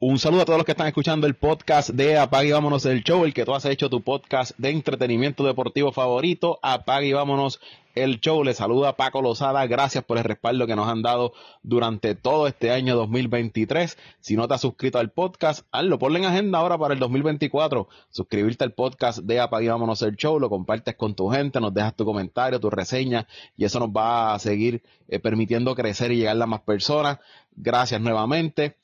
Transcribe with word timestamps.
Un 0.00 0.20
saludo 0.20 0.42
a 0.42 0.44
todos 0.44 0.58
los 0.58 0.64
que 0.64 0.70
están 0.70 0.86
escuchando 0.86 1.26
el 1.26 1.34
podcast 1.34 1.90
de 1.90 2.16
Apague 2.16 2.50
y 2.50 2.52
Vámonos 2.52 2.86
el 2.86 3.02
Show, 3.02 3.24
el 3.24 3.34
que 3.34 3.44
tú 3.44 3.52
has 3.52 3.64
hecho 3.64 3.90
tu 3.90 4.00
podcast 4.00 4.52
de 4.56 4.70
entretenimiento 4.70 5.42
deportivo 5.42 5.90
favorito. 5.90 6.60
Apague 6.62 7.08
y 7.08 7.12
Vámonos 7.14 7.58
el 7.96 8.20
Show. 8.20 8.44
Les 8.44 8.58
saluda 8.58 8.94
Paco 8.94 9.22
Lozada. 9.22 9.66
Gracias 9.66 10.04
por 10.04 10.16
el 10.16 10.22
respaldo 10.22 10.68
que 10.68 10.76
nos 10.76 10.86
han 10.86 11.02
dado 11.02 11.32
durante 11.64 12.14
todo 12.14 12.46
este 12.46 12.70
año 12.70 12.94
2023. 12.94 13.98
Si 14.20 14.36
no 14.36 14.46
te 14.46 14.54
has 14.54 14.60
suscrito 14.60 15.00
al 15.00 15.10
podcast, 15.10 15.66
hazlo. 15.72 15.98
Ponle 15.98 16.20
en 16.20 16.26
agenda 16.26 16.60
ahora 16.60 16.78
para 16.78 16.94
el 16.94 17.00
2024. 17.00 17.88
Suscribirte 18.10 18.62
al 18.62 18.74
podcast 18.74 19.18
de 19.18 19.40
Apague 19.40 19.64
y 19.64 19.68
Vámonos 19.68 20.00
el 20.02 20.14
Show. 20.14 20.38
Lo 20.38 20.48
compartes 20.48 20.94
con 20.94 21.16
tu 21.16 21.28
gente, 21.28 21.60
nos 21.60 21.74
dejas 21.74 21.96
tu 21.96 22.04
comentario, 22.04 22.60
tu 22.60 22.70
reseña 22.70 23.26
y 23.56 23.64
eso 23.64 23.80
nos 23.80 23.88
va 23.88 24.32
a 24.32 24.38
seguir 24.38 24.80
eh, 25.08 25.18
permitiendo 25.18 25.74
crecer 25.74 26.12
y 26.12 26.18
llegar 26.18 26.40
a 26.40 26.46
más 26.46 26.60
personas. 26.60 27.18
Gracias 27.56 28.00
nuevamente 28.00 28.76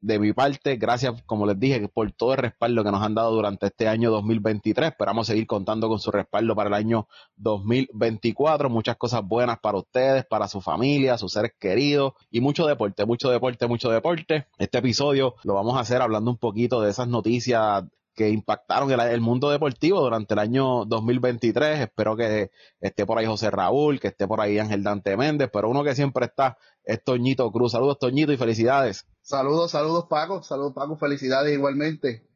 de 0.00 0.18
mi 0.18 0.32
parte, 0.32 0.76
gracias, 0.76 1.22
como 1.26 1.46
les 1.46 1.58
dije, 1.58 1.88
por 1.88 2.10
todo 2.12 2.32
el 2.32 2.38
respaldo 2.38 2.82
que 2.82 2.90
nos 2.90 3.02
han 3.02 3.14
dado 3.14 3.32
durante 3.32 3.66
este 3.66 3.86
año 3.86 4.10
2023. 4.10 4.90
Esperamos 4.90 5.26
seguir 5.26 5.46
contando 5.46 5.88
con 5.88 5.98
su 5.98 6.10
respaldo 6.10 6.54
para 6.54 6.68
el 6.68 6.74
año 6.74 7.06
2024. 7.36 8.70
Muchas 8.70 8.96
cosas 8.96 9.22
buenas 9.22 9.58
para 9.58 9.78
ustedes, 9.78 10.24
para 10.24 10.48
su 10.48 10.60
familia, 10.60 11.18
sus 11.18 11.32
seres 11.32 11.52
queridos 11.58 12.14
y 12.30 12.40
mucho 12.40 12.66
deporte, 12.66 13.04
mucho 13.04 13.30
deporte, 13.30 13.66
mucho 13.66 13.90
deporte. 13.90 14.46
Este 14.58 14.78
episodio 14.78 15.34
lo 15.44 15.54
vamos 15.54 15.76
a 15.76 15.80
hacer 15.80 16.00
hablando 16.00 16.30
un 16.30 16.38
poquito 16.38 16.80
de 16.80 16.90
esas 16.90 17.08
noticias 17.08 17.84
que 18.14 18.30
impactaron 18.30 18.90
el, 18.90 19.20
mundo 19.20 19.50
deportivo 19.50 20.00
durante 20.00 20.34
el 20.34 20.40
año 20.40 20.84
2023. 20.84 21.80
Espero 21.80 22.16
que 22.16 22.50
esté 22.80 23.06
por 23.06 23.18
ahí 23.18 23.26
José 23.26 23.50
Raúl, 23.50 24.00
que 24.00 24.08
esté 24.08 24.26
por 24.26 24.40
ahí 24.40 24.58
Ángel 24.58 24.82
Dante 24.82 25.16
Méndez, 25.16 25.50
pero 25.52 25.70
uno 25.70 25.84
que 25.84 25.94
siempre 25.94 26.26
está 26.26 26.58
es 26.84 27.02
Toñito 27.02 27.50
Cruz. 27.52 27.72
Saludos 27.72 27.98
Toñito 27.98 28.32
y 28.32 28.36
felicidades. 28.36 29.06
Saludos, 29.22 29.70
saludos 29.70 30.06
Paco, 30.08 30.42
saludos 30.42 30.72
Paco, 30.74 30.96
felicidades 30.96 31.52
igualmente. 31.52 32.26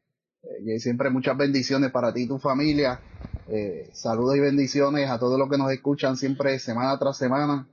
Eh, 0.43 0.75
y 0.75 0.79
siempre 0.79 1.09
muchas 1.09 1.37
bendiciones 1.37 1.91
para 1.91 2.13
ti 2.13 2.23
y 2.23 2.27
tu 2.27 2.39
familia. 2.39 3.01
Eh, 3.47 3.89
saludos 3.93 4.37
y 4.37 4.39
bendiciones 4.39 5.09
a 5.09 5.19
todos 5.19 5.37
los 5.37 5.49
que 5.49 5.57
nos 5.57 5.71
escuchan 5.71 6.17
siempre 6.17 6.57
semana 6.59 6.97
tras 6.97 7.17
semana, 7.17 7.67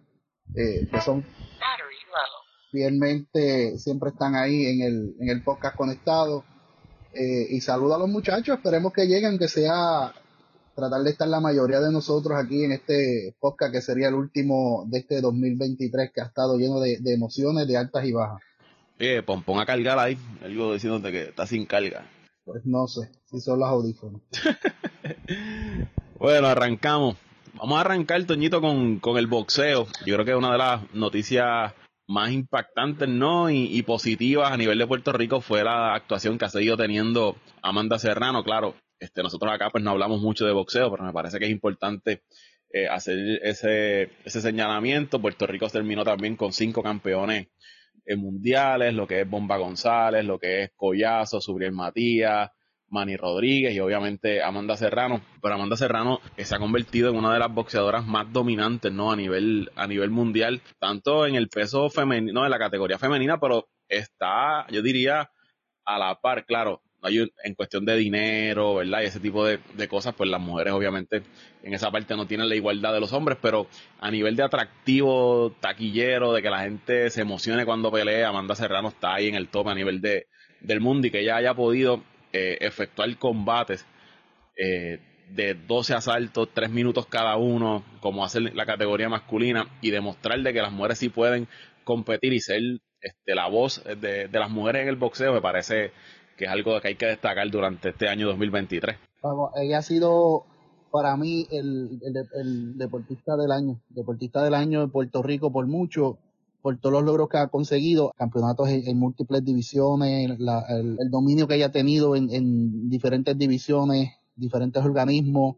eh, 0.55 0.87
que 0.91 1.01
son 1.01 1.25
fielmente, 2.71 3.79
siempre 3.79 4.11
están 4.11 4.35
ahí 4.35 4.67
en 4.67 4.83
el, 4.83 5.15
en 5.21 5.29
el 5.29 5.45
podcast 5.45 5.77
conectado. 5.77 6.45
Y 7.15 7.61
saludos 7.61 7.97
a 7.97 7.99
los 8.01 8.09
muchachos, 8.09 8.57
esperemos 8.57 8.93
que 8.93 9.07
lleguen, 9.07 9.39
que 9.39 9.49
sea 9.49 10.13
tratar 10.75 11.03
de 11.03 11.11
estar 11.11 11.29
la 11.29 11.41
mayoría 11.41 11.81
de 11.81 11.93
nosotros 11.93 12.39
aquí 12.39 12.65
en 12.65 12.73
este 12.73 13.35
podcast 13.39 13.73
que 13.73 13.83
sería 13.83 14.09
el 14.09 14.15
último 14.15 14.85
de 14.89 15.01
este 15.01 15.21
2023 15.21 16.11
que 16.13 16.21
ha 16.23 16.25
estado 16.25 16.57
lleno 16.57 16.81
de 16.81 17.13
emociones, 17.13 17.69
de 17.69 17.77
altas 17.77 18.05
y 18.05 18.13
bajas. 18.13 18.41
Eh, 19.05 19.21
pon, 19.21 19.43
a 19.59 19.67
cargar 19.67 19.99
ahí, 19.99 20.17
algo 20.45 20.73
diciéndote 20.73 21.11
que 21.11 21.23
está 21.23 21.45
sin 21.45 21.67
carga. 21.67 22.07
Pues 22.45 22.65
no 22.65 22.87
sé, 22.87 23.11
si 23.25 23.41
son 23.41 23.59
los 23.59 23.69
audífonos. 23.69 24.21
bueno, 26.21 26.47
arrancamos. 26.47 27.17
Vamos 27.55 27.79
a 27.79 27.81
arrancar, 27.81 28.23
Toñito, 28.25 28.61
con, 28.61 29.01
con 29.01 29.19
el 29.19 29.27
boxeo. 29.27 29.89
Yo 30.07 30.15
creo 30.15 30.25
que 30.25 30.31
es 30.31 30.37
una 30.37 30.53
de 30.53 30.59
las 30.59 30.95
noticias 30.95 31.73
más 32.07 32.33
impactantes, 32.33 33.09
¿no? 33.09 33.51
Y, 33.51 33.83
positivas 33.83 34.53
a 34.53 34.57
nivel 34.57 34.79
de 34.79 34.87
Puerto 34.87 35.13
Rico 35.13 35.41
fue 35.41 35.65
la 35.65 35.95
actuación 35.95 36.39
que 36.39 36.45
ha 36.45 36.49
seguido 36.49 36.77
teniendo 36.77 37.37
Amanda 37.63 37.99
Serrano. 37.99 38.45
Claro, 38.45 38.75
este, 38.99 39.23
nosotros 39.23 39.53
acá 39.53 39.71
pues 39.71 39.83
no 39.83 39.91
hablamos 39.91 40.21
mucho 40.21 40.45
de 40.45 40.53
boxeo, 40.53 40.91
pero 40.91 41.05
me 41.05 41.13
parece 41.13 41.39
que 41.39 41.47
es 41.47 41.51
importante 41.51 42.23
eh, 42.73 42.89
hacer 42.89 43.41
ese, 43.43 44.11
ese 44.25 44.41
señalamiento. 44.41 45.21
Puerto 45.21 45.47
Rico 45.47 45.69
terminó 45.69 46.05
también 46.05 46.37
con 46.37 46.53
cinco 46.53 46.83
campeones 46.83 47.49
en 48.05 48.21
mundiales, 48.21 48.95
lo 48.95 49.07
que 49.07 49.21
es 49.21 49.31
Bomba 49.31 49.57
González, 49.57 50.25
lo 50.25 50.39
que 50.39 50.63
es 50.65 50.71
Collazo, 50.75 51.41
Subriel 51.41 51.73
Matías, 51.73 52.51
Manny 52.93 53.17
Rodríguez 53.17 53.75
y 53.75 53.81
obviamente 53.81 54.43
Amanda 54.43 54.77
Serrano. 54.77 55.21
Pero 55.41 55.55
Amanda 55.55 55.77
Serrano 55.77 56.21
se 56.37 56.55
ha 56.55 56.59
convertido 56.59 57.11
en 57.11 57.17
una 57.17 57.33
de 57.33 57.41
las 57.41 57.53
boxeadoras 57.53 58.07
más 58.07 58.33
dominantes, 58.33 58.93
¿no? 58.93 59.11
A 59.11 59.17
nivel, 59.17 59.71
a 59.75 59.87
nivel 59.89 60.11
mundial, 60.11 60.63
tanto 60.79 61.27
en 61.27 61.35
el 61.35 61.49
peso 61.49 61.91
femenino, 61.91 62.45
en 62.45 62.51
la 62.51 62.59
categoría 62.59 62.99
femenina, 62.99 63.41
pero 63.41 63.69
está, 63.89 64.67
yo 64.71 64.83
diría, 64.83 65.31
a 65.85 65.99
la 65.99 66.21
par, 66.21 66.47
claro 66.47 66.83
en 67.09 67.55
cuestión 67.55 67.85
de 67.85 67.97
dinero, 67.97 68.77
¿verdad? 68.77 69.03
Y 69.03 69.07
ese 69.07 69.21
tipo 69.21 69.45
de, 69.45 69.59
cosas, 69.89 70.15
pues 70.15 70.31
las 70.31 70.41
mujeres 70.41 70.73
obviamente 70.73 71.23
en 71.63 71.75
esa 71.75 71.91
parte 71.91 72.17
no 72.17 72.27
tienen 72.27 72.49
la 72.49 72.55
igualdad 72.55 72.93
de 72.93 73.01
los 73.01 73.13
hombres, 73.13 73.39
pero 73.43 73.67
a 73.99 74.11
nivel 74.11 74.37
de 74.37 74.45
atractivo, 74.45 75.55
taquillero, 75.61 76.33
de 76.33 76.43
que 76.43 76.51
la 76.51 76.61
gente 76.61 77.11
se 77.11 77.23
emocione 77.23 77.65
cuando 77.65 77.91
pelea, 77.91 78.29
Amanda 78.29 78.55
Serrano 78.55 78.89
está 78.89 79.15
ahí 79.15 79.29
en 79.29 79.35
el 79.35 79.49
top 79.49 79.69
a 79.69 79.75
nivel 79.75 80.01
de, 80.01 80.29
del 80.61 80.81
mundo 80.81 81.07
y 81.07 81.11
que 81.11 81.21
ella 81.21 81.37
haya 81.37 81.55
podido 81.55 82.05
eh, 82.33 82.59
efectuar 82.61 83.17
combates 83.19 83.87
eh, 84.57 85.01
de 85.31 85.55
12 85.55 85.95
asaltos, 85.95 86.49
3 86.53 86.71
minutos 86.71 87.07
cada 87.07 87.37
uno, 87.37 87.85
como 88.01 88.25
hace 88.25 88.41
la 88.41 88.67
categoría 88.67 89.09
masculina, 89.09 89.67
y 89.81 89.91
demostrar 89.91 90.41
de 90.41 90.53
que 90.53 90.61
las 90.61 90.73
mujeres 90.73 90.99
sí 90.99 91.09
pueden 91.09 91.49
competir 91.85 92.33
y 92.33 92.41
ser 92.41 92.61
este, 93.01 93.35
la 93.35 93.49
voz 93.49 93.83
de, 93.85 94.29
de 94.29 94.39
las 94.39 94.51
mujeres 94.51 94.83
en 94.83 94.89
el 94.89 94.97
boxeo, 94.97 95.33
me 95.33 95.41
parece 95.41 95.93
que 96.37 96.45
es 96.45 96.51
algo 96.51 96.81
que 96.81 96.89
hay 96.89 96.95
que 96.97 97.07
destacar 97.07 97.49
durante 97.51 97.91
este 97.91 98.09
año 98.09 98.27
2023. 98.29 98.97
ella 99.57 99.79
ha 99.79 99.83
sido 99.83 100.45
para 100.91 101.17
mí 101.17 101.47
el, 101.51 101.99
deportista 102.77 103.37
del 103.37 103.51
año, 103.51 103.81
deportista 103.89 104.45
del 104.45 104.55
año 104.55 104.81
de 104.83 104.89
Puerto 104.89 105.23
Rico 105.23 105.51
por 105.51 105.67
mucho, 105.67 106.19
por 106.63 106.79
todos 106.79 106.93
los 106.93 107.03
logros 107.03 107.29
que 107.29 107.39
ha 107.39 107.49
conseguido, 107.49 108.13
campeonatos 108.17 108.69
en, 108.69 108.97
múltiples 108.97 109.45
divisiones, 109.45 110.31
el, 110.31 111.11
dominio 111.11 111.49
que 111.49 111.57
ella 111.57 111.67
ha 111.67 111.73
tenido 111.73 112.15
en, 112.15 112.89
diferentes 112.89 113.37
divisiones, 113.37 114.13
diferentes 114.37 114.83
organismos, 114.83 115.57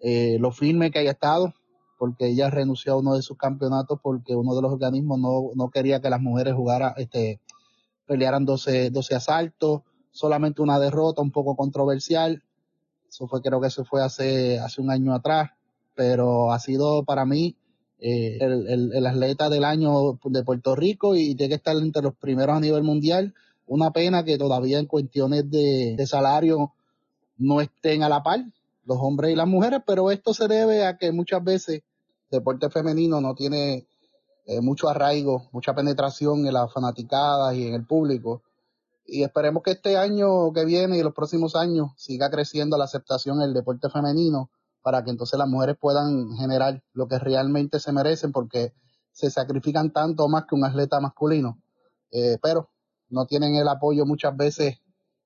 eh, 0.00 0.36
lo 0.40 0.50
firme 0.50 0.90
que 0.90 0.98
haya 0.98 1.12
estado, 1.12 1.54
porque 1.96 2.26
ella 2.26 2.50
renunció 2.50 2.94
a 2.94 2.98
uno 2.98 3.14
de 3.14 3.22
sus 3.22 3.38
campeonatos 3.38 4.00
porque 4.02 4.34
uno 4.34 4.56
de 4.56 4.62
los 4.62 4.72
organismos 4.72 5.20
no, 5.20 5.50
no 5.54 5.70
quería 5.70 6.00
que 6.00 6.10
las 6.10 6.20
mujeres 6.20 6.54
jugaran, 6.54 6.94
este, 6.96 7.40
pelearan 8.06 8.44
12, 8.44 8.90
12 8.90 9.14
asaltos, 9.14 9.82
solamente 10.10 10.60
una 10.60 10.80
derrota 10.80 11.22
un 11.22 11.30
poco 11.30 11.54
controversial. 11.54 12.42
Eso 13.08 13.28
fue, 13.28 13.42
creo 13.42 13.60
que 13.60 13.68
eso 13.68 13.84
fue 13.84 14.02
hace, 14.02 14.58
hace 14.58 14.80
un 14.80 14.90
año 14.90 15.14
atrás, 15.14 15.50
pero 15.94 16.50
ha 16.52 16.58
sido 16.58 17.04
para 17.04 17.24
mí 17.24 17.56
eh, 18.04 18.38
el, 18.40 18.92
el, 18.92 19.06
atleta 19.06 19.48
del 19.48 19.64
año 19.64 20.18
de 20.24 20.42
Puerto 20.42 20.74
Rico 20.74 21.14
y 21.14 21.34
tiene 21.36 21.50
que 21.50 21.54
estar 21.54 21.76
entre 21.76 22.02
los 22.02 22.14
primeros 22.14 22.56
a 22.56 22.60
nivel 22.60 22.82
mundial. 22.82 23.32
Una 23.66 23.92
pena 23.92 24.24
que 24.24 24.36
todavía 24.36 24.78
en 24.78 24.86
cuestiones 24.86 25.48
de, 25.50 25.94
de 25.96 26.06
salario 26.06 26.72
no 27.38 27.60
estén 27.60 28.02
a 28.02 28.08
la 28.08 28.22
par 28.22 28.40
los 28.84 28.98
hombres 29.00 29.32
y 29.32 29.36
las 29.36 29.46
mujeres, 29.46 29.80
pero 29.86 30.10
esto 30.10 30.34
se 30.34 30.48
debe 30.48 30.84
a 30.84 30.98
que 30.98 31.12
muchas 31.12 31.44
veces 31.44 31.82
el 32.30 32.38
deporte 32.40 32.68
femenino 32.68 33.20
no 33.20 33.36
tiene 33.36 33.86
eh, 34.46 34.60
mucho 34.60 34.88
arraigo, 34.88 35.48
mucha 35.52 35.72
penetración 35.72 36.44
en 36.44 36.54
las 36.54 36.72
fanaticadas 36.72 37.54
y 37.54 37.68
en 37.68 37.74
el 37.74 37.86
público 37.86 38.42
y 39.06 39.22
esperemos 39.22 39.62
que 39.62 39.72
este 39.72 39.96
año 39.96 40.52
que 40.52 40.64
viene 40.64 40.98
y 40.98 41.02
los 41.02 41.14
próximos 41.14 41.56
años 41.56 41.90
siga 41.96 42.30
creciendo 42.30 42.78
la 42.78 42.84
aceptación 42.84 43.38
del 43.38 43.52
deporte 43.52 43.88
femenino 43.90 44.50
para 44.82 45.04
que 45.04 45.10
entonces 45.10 45.38
las 45.38 45.48
mujeres 45.48 45.76
puedan 45.80 46.36
generar 46.36 46.82
lo 46.92 47.08
que 47.08 47.18
realmente 47.18 47.80
se 47.80 47.92
merecen 47.92 48.32
porque 48.32 48.72
se 49.12 49.30
sacrifican 49.30 49.92
tanto 49.92 50.28
más 50.28 50.44
que 50.46 50.54
un 50.54 50.64
atleta 50.64 51.00
masculino, 51.00 51.62
eh, 52.10 52.38
pero 52.42 52.70
no 53.08 53.26
tienen 53.26 53.54
el 53.56 53.68
apoyo 53.68 54.06
muchas 54.06 54.36
veces 54.36 54.80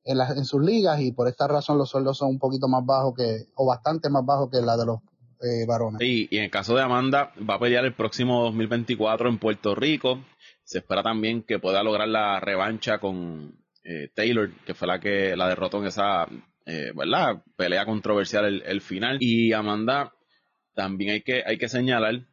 en, 0.04 0.18
las, 0.18 0.36
en 0.36 0.44
sus 0.44 0.62
ligas 0.62 1.00
y 1.00 1.12
por 1.12 1.28
esta 1.28 1.48
razón 1.48 1.78
los 1.78 1.90
sueldos 1.90 2.18
son 2.18 2.30
un 2.30 2.38
poquito 2.38 2.68
más 2.68 2.84
bajos 2.84 3.14
que, 3.16 3.46
o 3.54 3.66
bastante 3.66 4.10
más 4.10 4.24
bajos 4.24 4.50
que 4.50 4.60
la 4.60 4.76
de 4.76 4.86
los 4.86 5.00
eh, 5.42 5.66
varones. 5.66 6.00
Y 6.00 6.28
en 6.36 6.44
el 6.44 6.50
caso 6.50 6.74
de 6.74 6.82
Amanda, 6.82 7.32
va 7.48 7.54
a 7.54 7.58
pelear 7.58 7.84
el 7.84 7.94
próximo 7.94 8.42
2024 8.44 9.28
en 9.28 9.38
Puerto 9.38 9.74
Rico. 9.74 10.20
Se 10.64 10.78
espera 10.78 11.02
también 11.02 11.42
que 11.42 11.58
pueda 11.58 11.82
lograr 11.82 12.08
la 12.08 12.40
revancha 12.40 12.98
con 12.98 13.54
eh, 13.84 14.10
Taylor, 14.14 14.50
que 14.64 14.74
fue 14.74 14.88
la 14.88 14.98
que 14.98 15.36
la 15.36 15.48
derrotó 15.48 15.78
en 15.78 15.86
esa 15.86 16.26
eh, 16.66 16.92
¿verdad? 16.94 17.42
pelea 17.56 17.86
controversial 17.86 18.62
el, 18.64 18.80
final. 18.80 19.18
Y 19.20 19.52
Amanda, 19.52 20.12
también 20.74 21.12
hay 21.12 21.22
que, 21.22 21.42
hay 21.46 21.58
que 21.58 21.68
señalar 21.68 22.26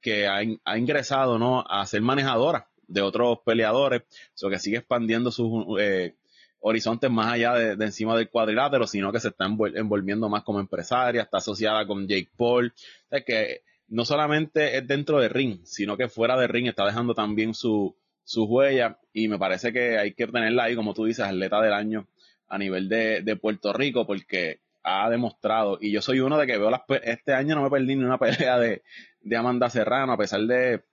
que 0.00 0.26
ha, 0.26 0.42
ingresado 0.76 1.38
¿no? 1.38 1.64
a 1.68 1.84
ser 1.86 2.00
manejadora 2.02 2.68
de 2.86 3.02
otros 3.02 3.38
peleadores, 3.44 4.02
eso 4.34 4.50
que 4.50 4.58
sigue 4.58 4.78
expandiendo 4.78 5.30
sus 5.30 5.80
eh, 5.80 6.14
horizontes 6.60 7.10
más 7.10 7.32
allá 7.32 7.54
de, 7.54 7.84
encima 7.84 8.16
del 8.16 8.28
cuadrilátero, 8.28 8.86
sino 8.86 9.12
que 9.12 9.20
se 9.20 9.28
está 9.28 9.46
envolviendo 9.46 10.28
más 10.28 10.42
como 10.42 10.60
empresaria, 10.60 11.22
está 11.22 11.38
asociada 11.38 11.86
con 11.86 12.06
Jake 12.06 12.30
Paul, 12.36 12.72
o 13.10 13.16
que 13.24 13.62
no 13.88 14.04
solamente 14.04 14.76
es 14.76 14.86
dentro 14.86 15.20
del 15.20 15.30
ring, 15.30 15.60
sino 15.64 15.96
que 15.96 16.08
fuera 16.08 16.38
del 16.38 16.48
ring 16.48 16.66
está 16.66 16.84
dejando 16.84 17.14
también 17.14 17.54
su, 17.54 17.96
su 18.24 18.44
huella 18.44 18.98
y 19.12 19.28
me 19.28 19.38
parece 19.38 19.72
que 19.72 19.98
hay 19.98 20.12
que 20.14 20.26
tenerla 20.26 20.64
ahí, 20.64 20.74
como 20.74 20.94
tú 20.94 21.04
dices, 21.04 21.24
atleta 21.24 21.60
del 21.60 21.72
año 21.72 22.06
a 22.54 22.58
nivel 22.58 22.88
de, 22.88 23.20
de 23.22 23.36
Puerto 23.36 23.72
Rico 23.72 24.06
porque 24.06 24.60
ha 24.84 25.10
demostrado, 25.10 25.78
y 25.80 25.90
yo 25.90 26.00
soy 26.00 26.20
uno 26.20 26.38
de 26.38 26.46
que 26.46 26.56
veo 26.56 26.70
las, 26.70 26.82
este 27.02 27.32
año 27.32 27.56
no 27.56 27.62
me 27.62 27.70
perdí 27.70 27.96
ni 27.96 28.04
una 28.04 28.18
pelea 28.18 28.58
de, 28.58 28.82
de 29.22 29.36
Amanda 29.36 29.68
Serrano, 29.70 30.12
a 30.12 30.16
pesar 30.16 30.42
de 30.42 30.84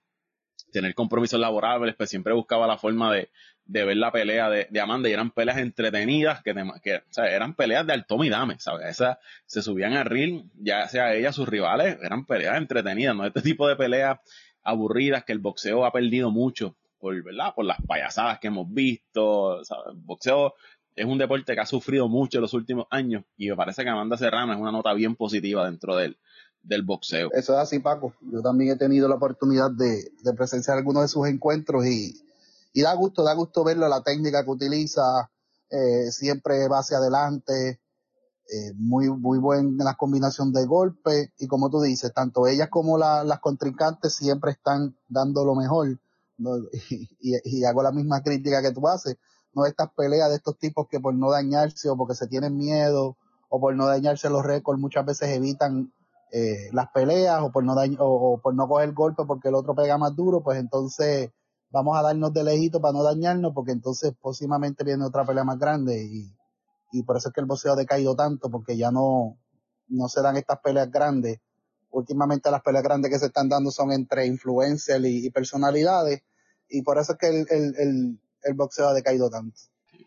tener 0.72 0.94
compromisos 0.94 1.38
laborables, 1.38 1.94
pues 1.94 2.10
siempre 2.10 2.32
buscaba 2.32 2.66
la 2.66 2.78
forma 2.78 3.12
de, 3.12 3.30
de 3.64 3.84
ver 3.84 3.96
la 3.96 4.10
pelea 4.10 4.50
de, 4.50 4.80
Amanda 4.80 5.08
y 5.08 5.12
eran 5.12 5.30
peleas 5.30 5.58
entretenidas, 5.58 6.42
que, 6.42 6.52
que 6.82 7.02
eran 7.16 7.54
peleas 7.54 7.86
de 7.86 7.92
alto 7.92 8.24
y 8.24 8.28
dame, 8.28 8.58
¿sabes? 8.58 9.00
Se 9.46 9.62
subían 9.62 9.92
al 9.92 10.06
ring, 10.06 10.50
ya 10.54 10.88
sea 10.88 11.14
ella, 11.14 11.32
sus 11.32 11.48
rivales, 11.48 11.96
eran 12.02 12.26
peleas 12.26 12.56
entretenidas, 12.56 13.14
no 13.14 13.24
este 13.24 13.42
tipo 13.42 13.68
de 13.68 13.76
peleas 13.76 14.18
aburridas 14.64 15.22
que 15.24 15.32
el 15.32 15.38
boxeo 15.38 15.84
ha 15.84 15.92
perdido 15.92 16.32
mucho 16.32 16.76
por, 16.98 17.20
¿verdad? 17.22 17.52
por 17.54 17.64
las 17.64 17.78
payasadas 17.86 18.38
que 18.38 18.46
hemos 18.46 18.72
visto. 18.72 19.60
El 19.60 19.96
boxeo 19.96 20.54
es 20.94 21.06
un 21.06 21.18
deporte 21.18 21.54
que 21.54 21.60
ha 21.60 21.66
sufrido 21.66 22.08
mucho 22.08 22.38
en 22.38 22.42
los 22.42 22.54
últimos 22.54 22.86
años 22.90 23.24
y 23.36 23.48
me 23.48 23.56
parece 23.56 23.82
que 23.82 23.90
Amanda 23.90 24.16
Serrano 24.16 24.52
es 24.52 24.58
una 24.58 24.72
nota 24.72 24.92
bien 24.94 25.16
positiva 25.16 25.64
dentro 25.64 25.96
del, 25.96 26.16
boxeo. 26.84 27.30
Eso 27.32 27.54
es 27.54 27.58
así, 27.58 27.80
Paco. 27.80 28.14
Yo 28.20 28.40
también 28.40 28.72
he 28.72 28.76
tenido 28.76 29.08
la 29.08 29.16
oportunidad 29.16 29.70
de, 29.70 30.12
de 30.22 30.32
presenciar 30.34 30.78
algunos 30.78 31.02
de 31.02 31.08
sus 31.08 31.26
encuentros 31.26 31.86
y, 31.86 32.22
y 32.72 32.82
da 32.82 32.94
gusto, 32.94 33.24
da 33.24 33.34
gusto 33.34 33.64
verlo, 33.64 33.88
la 33.88 34.02
técnica 34.02 34.44
que 34.44 34.50
utiliza, 34.50 35.30
eh, 35.70 36.10
siempre 36.10 36.68
va 36.68 36.78
hacia 36.78 36.98
adelante, 36.98 37.80
eh, 38.52 38.72
muy, 38.74 39.08
muy 39.08 39.38
buena 39.38 39.84
la 39.84 39.94
combinación 39.94 40.52
de 40.52 40.66
golpes 40.66 41.30
y 41.38 41.46
como 41.46 41.70
tú 41.70 41.80
dices, 41.80 42.12
tanto 42.12 42.46
ellas 42.46 42.68
como 42.68 42.98
las 42.98 43.40
contrincantes 43.40 44.14
siempre 44.14 44.52
están 44.52 44.96
dando 45.08 45.44
lo 45.44 45.54
mejor. 45.54 45.98
Y, 47.20 47.36
y, 47.44 47.64
hago 47.64 47.84
la 47.84 47.92
misma 47.92 48.20
crítica 48.20 48.60
que 48.62 48.72
tú 48.72 48.88
haces, 48.88 49.16
no 49.54 49.66
estas 49.66 49.90
peleas 49.94 50.30
de 50.30 50.36
estos 50.36 50.58
tipos 50.58 50.88
que 50.88 51.00
por 51.00 51.14
no 51.14 51.30
dañarse 51.30 51.88
o 51.88 51.96
porque 51.96 52.14
se 52.14 52.26
tienen 52.26 52.56
miedo 52.56 53.16
o 53.48 53.60
por 53.60 53.74
no 53.74 53.86
dañarse 53.86 54.30
los 54.30 54.44
récords 54.44 54.80
muchas 54.80 55.04
veces 55.04 55.28
evitan 55.30 55.92
eh, 56.32 56.70
las 56.72 56.90
peleas 56.90 57.42
o 57.42 57.52
por 57.52 57.62
no 57.62 57.74
dañ 57.74 57.96
o, 57.98 58.40
por 58.42 58.54
no 58.54 58.66
coger 58.66 58.92
golpe 58.92 59.24
porque 59.26 59.48
el 59.48 59.54
otro 59.54 59.74
pega 59.74 59.98
más 59.98 60.16
duro, 60.16 60.42
pues 60.42 60.58
entonces 60.58 61.30
vamos 61.70 61.98
a 61.98 62.02
darnos 62.02 62.32
de 62.32 62.44
lejito 62.44 62.80
para 62.80 62.92
no 62.92 63.02
dañarnos 63.02 63.52
porque 63.54 63.72
entonces 63.72 64.14
próximamente 64.20 64.84
viene 64.84 65.04
otra 65.04 65.26
pelea 65.26 65.44
más 65.44 65.58
grande 65.58 66.02
y, 66.02 66.34
y 66.92 67.02
por 67.02 67.16
eso 67.16 67.28
es 67.28 67.34
que 67.34 67.40
el 67.40 67.46
boxeo 67.46 67.72
ha 67.72 67.76
decaído 67.76 68.16
tanto 68.16 68.50
porque 68.50 68.76
ya 68.76 68.90
no, 68.90 69.36
no 69.88 70.08
se 70.08 70.22
dan 70.22 70.36
estas 70.36 70.60
peleas 70.60 70.90
grandes. 70.90 71.38
Últimamente 71.90 72.50
las 72.50 72.62
peleas 72.62 72.84
grandes 72.84 73.10
que 73.10 73.18
se 73.18 73.26
están 73.26 73.48
dando 73.48 73.70
son 73.70 73.92
entre 73.92 74.26
influencers 74.26 75.04
y, 75.04 75.30
personalidades 75.30 76.22
y 76.68 76.82
por 76.82 76.98
eso 76.98 77.12
es 77.12 77.18
que 77.18 77.28
el, 77.28 77.46
el, 77.50 78.20
boxeo 78.54 78.88
ha 78.88 78.94
decaído 78.94 79.30
tanto. 79.30 79.56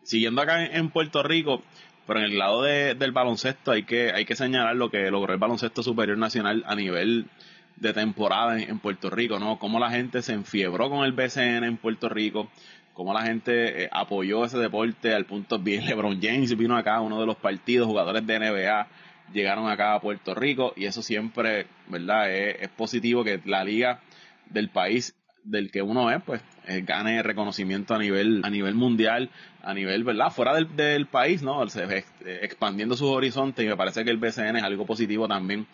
Siguiendo 0.02 0.42
acá 0.42 0.64
en, 0.64 0.90
Puerto 0.90 1.22
Rico, 1.22 1.62
pero 2.06 2.20
en 2.20 2.26
el 2.26 2.38
lado 2.38 2.62
de, 2.62 2.94
del 2.94 3.12
baloncesto 3.12 3.72
hay 3.72 3.84
que, 3.84 4.12
hay 4.12 4.24
que 4.24 4.36
señalar 4.36 4.76
lo 4.76 4.90
que 4.90 5.10
logró 5.10 5.32
el 5.32 5.38
baloncesto 5.38 5.82
superior 5.82 6.18
nacional 6.18 6.64
a 6.66 6.74
nivel 6.74 7.28
de 7.76 7.92
temporada 7.92 8.58
en, 8.60 8.78
Puerto 8.78 9.10
Rico, 9.10 9.38
¿no? 9.38 9.58
Cómo 9.58 9.78
la 9.78 9.90
gente 9.90 10.22
se 10.22 10.32
enfiebró 10.32 10.88
con 10.88 11.04
el 11.04 11.12
BCN 11.12 11.64
en 11.64 11.76
Puerto 11.76 12.08
Rico, 12.08 12.48
cómo 12.94 13.12
la 13.12 13.22
gente 13.22 13.84
eh, 13.84 13.88
apoyó 13.92 14.44
ese 14.44 14.58
deporte 14.58 15.14
al 15.14 15.26
punto 15.26 15.58
bien 15.62 15.84
LeBron 15.84 16.20
James 16.20 16.56
vino 16.56 16.76
acá, 16.76 17.00
uno 17.00 17.20
de 17.20 17.26
los 17.26 17.36
partidos, 17.36 17.86
jugadores 17.86 18.26
de 18.26 18.38
NBA 18.38 18.88
llegaron 19.32 19.68
acá 19.68 19.94
a 19.94 20.00
Puerto 20.00 20.34
Rico 20.34 20.72
y 20.76 20.86
eso 20.86 21.02
siempre, 21.02 21.66
¿verdad? 21.88 22.30
Es, 22.32 22.68
positivo 22.70 23.24
que 23.24 23.40
la 23.44 23.64
liga 23.64 24.00
del 24.46 24.70
país 24.70 25.14
del 25.46 25.70
que 25.70 25.80
uno 25.80 26.10
es, 26.10 26.22
pues 26.22 26.42
eh, 26.66 26.82
gane 26.84 27.22
reconocimiento 27.22 27.94
a 27.94 27.98
nivel 27.98 28.42
a 28.44 28.50
nivel 28.50 28.74
mundial, 28.74 29.30
a 29.62 29.72
nivel, 29.72 30.04
¿verdad? 30.04 30.30
Fuera 30.30 30.54
del, 30.54 30.76
del 30.76 31.06
país, 31.06 31.42
¿no? 31.42 31.66
Se, 31.68 31.84
eh, 31.84 32.04
expandiendo 32.42 32.96
sus 32.96 33.08
horizontes 33.08 33.64
y 33.64 33.68
me 33.68 33.76
parece 33.76 34.04
que 34.04 34.10
el 34.10 34.18
BCN 34.18 34.56
es 34.56 34.62
algo 34.62 34.84
positivo 34.84 35.28
también 35.28 35.66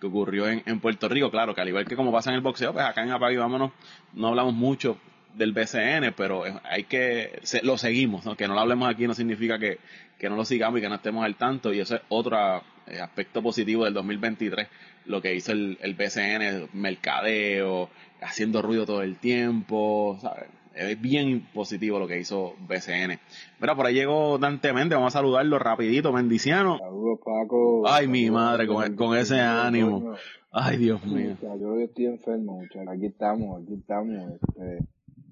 que 0.00 0.06
ocurrió 0.06 0.48
en, 0.48 0.62
en, 0.66 0.80
Puerto 0.80 1.08
Rico. 1.08 1.30
Claro, 1.30 1.54
que 1.54 1.60
al 1.60 1.68
igual 1.68 1.84
que 1.84 1.96
como 1.96 2.12
pasa 2.12 2.30
en 2.30 2.36
el 2.36 2.42
boxeo, 2.42 2.72
pues 2.72 2.84
acá 2.84 3.02
en 3.02 3.10
Apague 3.10 3.38
Vámonos 3.38 3.72
no 4.14 4.28
hablamos 4.28 4.54
mucho 4.54 4.98
del 5.34 5.52
BCN, 5.52 6.12
pero 6.16 6.44
hay 6.64 6.84
que, 6.84 7.40
lo 7.62 7.78
seguimos, 7.78 8.24
¿no? 8.24 8.36
que 8.36 8.48
no 8.48 8.54
lo 8.54 8.60
hablemos 8.60 8.88
aquí 8.88 9.06
no 9.06 9.14
significa 9.14 9.58
que, 9.58 9.78
que 10.18 10.28
no 10.28 10.36
lo 10.36 10.44
sigamos 10.44 10.78
y 10.78 10.82
que 10.82 10.88
no 10.88 10.96
estemos 10.96 11.24
al 11.24 11.36
tanto, 11.36 11.72
y 11.72 11.80
ese 11.80 11.96
es 11.96 12.02
otro 12.08 12.62
eh, 12.86 13.00
aspecto 13.00 13.42
positivo 13.42 13.84
del 13.84 13.94
2023, 13.94 14.66
lo 15.06 15.22
que 15.22 15.34
hizo 15.34 15.52
el, 15.52 15.78
el 15.80 15.94
BCN, 15.94 16.70
mercadeo, 16.72 17.90
haciendo 18.20 18.62
ruido 18.62 18.86
todo 18.86 19.02
el 19.02 19.16
tiempo, 19.16 20.18
¿sabes? 20.20 20.48
es 20.74 21.00
bien 21.00 21.46
positivo 21.52 21.98
lo 21.98 22.06
que 22.06 22.18
hizo 22.18 22.54
BCN. 22.68 23.18
Mira, 23.60 23.74
por 23.74 23.86
ahí 23.86 23.94
llegó 23.94 24.38
Dante 24.38 24.72
Méndez, 24.72 24.96
vamos 24.96 25.14
a 25.14 25.18
saludarlo 25.18 25.58
rapidito, 25.58 26.12
bendiciano. 26.12 26.78
Saludos 26.78 27.20
Paco. 27.24 27.88
Ay, 27.88 28.06
mi 28.06 28.30
madre, 28.30 28.66
con, 28.66 28.94
con 28.96 29.16
ese 29.16 29.40
ánimo. 29.40 30.14
Ay, 30.50 30.78
Dios 30.78 31.04
mío. 31.04 31.36
Yo 31.60 31.78
estoy 31.78 32.06
enfermo, 32.06 32.60
muchachos. 32.60 32.88
Aquí 32.88 33.06
estamos, 33.06 33.62
aquí 33.62 33.74
estamos. 33.74 34.32
Este, 34.32 34.78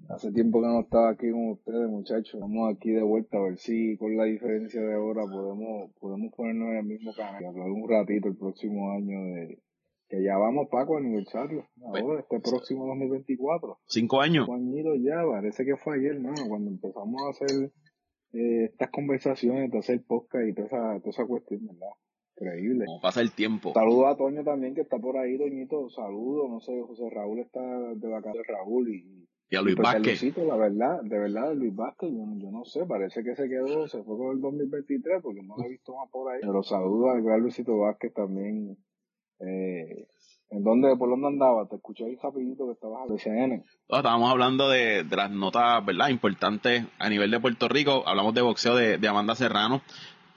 hace 0.08 0.32
tiempo 0.32 0.60
que 0.60 0.68
no 0.68 0.80
estaba 0.80 1.10
aquí 1.10 1.30
con 1.30 1.50
ustedes, 1.50 1.88
muchachos. 1.88 2.34
Estamos 2.34 2.74
aquí 2.74 2.90
de 2.90 3.02
vuelta 3.02 3.38
a 3.38 3.42
ver 3.42 3.58
si 3.58 3.96
con 3.96 4.16
la 4.16 4.24
diferencia 4.24 4.80
de 4.80 4.94
ahora 4.94 5.22
podemos, 5.22 5.90
podemos 5.98 6.32
ponernos 6.34 6.68
en 6.68 6.76
el 6.76 6.84
mismo 6.84 7.12
canal 7.14 7.42
y 7.42 7.46
hablar 7.46 7.70
un 7.70 7.88
ratito 7.88 8.28
el 8.28 8.36
próximo 8.36 8.92
año 8.92 9.18
de, 9.34 9.58
que 10.08 10.22
ya 10.22 10.36
vamos, 10.38 10.68
Paco, 10.70 10.96
aniversario. 10.96 11.66
Ahora, 11.84 12.02
pues, 12.02 12.18
este 12.20 12.40
próximo 12.40 12.86
2024. 12.86 13.78
Cinco 13.86 14.20
años. 14.20 14.46
Cinco 14.46 14.56
añitos 14.56 14.98
ya, 15.02 15.22
parece 15.30 15.64
que 15.64 15.76
fue 15.76 15.96
ayer, 15.96 16.18
¿no? 16.20 16.32
Cuando 16.48 16.70
empezamos 16.70 17.22
a 17.22 17.30
hacer 17.30 17.72
eh, 18.32 18.64
estas 18.64 18.90
conversaciones, 18.90 19.70
de 19.70 19.78
hacer 19.78 20.02
podcast 20.06 20.48
y 20.48 20.54
toda 20.54 20.66
esa, 20.66 20.98
toda 21.00 21.10
esa 21.10 21.26
cuestión, 21.26 21.66
¿verdad? 21.66 21.92
Increíble. 22.36 22.84
Como 22.86 23.00
pasa 23.00 23.20
el 23.20 23.32
tiempo. 23.32 23.72
Saludo 23.74 24.06
a 24.06 24.16
Toño 24.16 24.44
también, 24.44 24.74
que 24.74 24.82
está 24.82 24.98
por 24.98 25.16
ahí, 25.18 25.36
Doñito. 25.36 25.90
Saludo, 25.90 26.48
no 26.48 26.60
sé, 26.60 26.72
José 26.86 27.10
Raúl 27.10 27.40
está 27.40 27.60
de 27.60 28.08
vacaciones, 28.08 28.46
Raúl 28.46 28.94
y... 28.94 29.28
Y 29.50 29.56
a 29.56 29.62
Luis 29.62 29.76
pues, 29.76 29.94
Vázquez. 29.94 30.36
la 30.36 30.56
verdad, 30.56 31.00
de 31.02 31.18
verdad, 31.18 31.54
Luis 31.54 31.74
Vázquez, 31.74 32.10
yo, 32.10 32.18
yo, 32.36 32.50
no 32.50 32.66
sé, 32.66 32.84
parece 32.84 33.24
que 33.24 33.34
se 33.34 33.48
quedó, 33.48 33.88
se 33.88 34.02
fue 34.02 34.18
con 34.18 34.36
el 34.36 34.42
2023 34.42 35.22
porque 35.22 35.40
no 35.42 35.56
lo 35.56 35.64
he 35.64 35.70
visto 35.70 35.96
más 35.96 36.10
por 36.10 36.30
ahí. 36.30 36.40
Pero 36.42 36.62
saludo 36.62 37.10
al 37.10 37.22
gran 37.22 37.40
Luisito 37.40 37.78
Vázquez 37.78 38.12
también, 38.12 38.76
eh, 39.40 40.06
¿En 40.50 40.64
dónde, 40.64 40.96
por 40.96 41.10
dónde 41.10 41.26
andaba? 41.26 41.66
Te 41.68 41.76
escuché 41.76 42.06
ahí 42.06 42.16
rapidito 42.22 42.66
que 42.66 42.72
estabas 42.72 43.08
de 43.08 43.18
CNN. 43.18 43.64
estábamos 43.90 44.30
hablando 44.30 44.70
de, 44.70 45.04
de, 45.04 45.16
las 45.16 45.30
notas, 45.30 45.84
¿verdad? 45.84 46.08
Importantes 46.08 46.86
a 46.98 47.08
nivel 47.10 47.30
de 47.30 47.38
Puerto 47.38 47.68
Rico. 47.68 48.02
Hablamos 48.06 48.32
de 48.32 48.40
boxeo 48.40 48.74
de, 48.74 48.96
de, 48.96 49.08
Amanda 49.08 49.34
Serrano, 49.34 49.82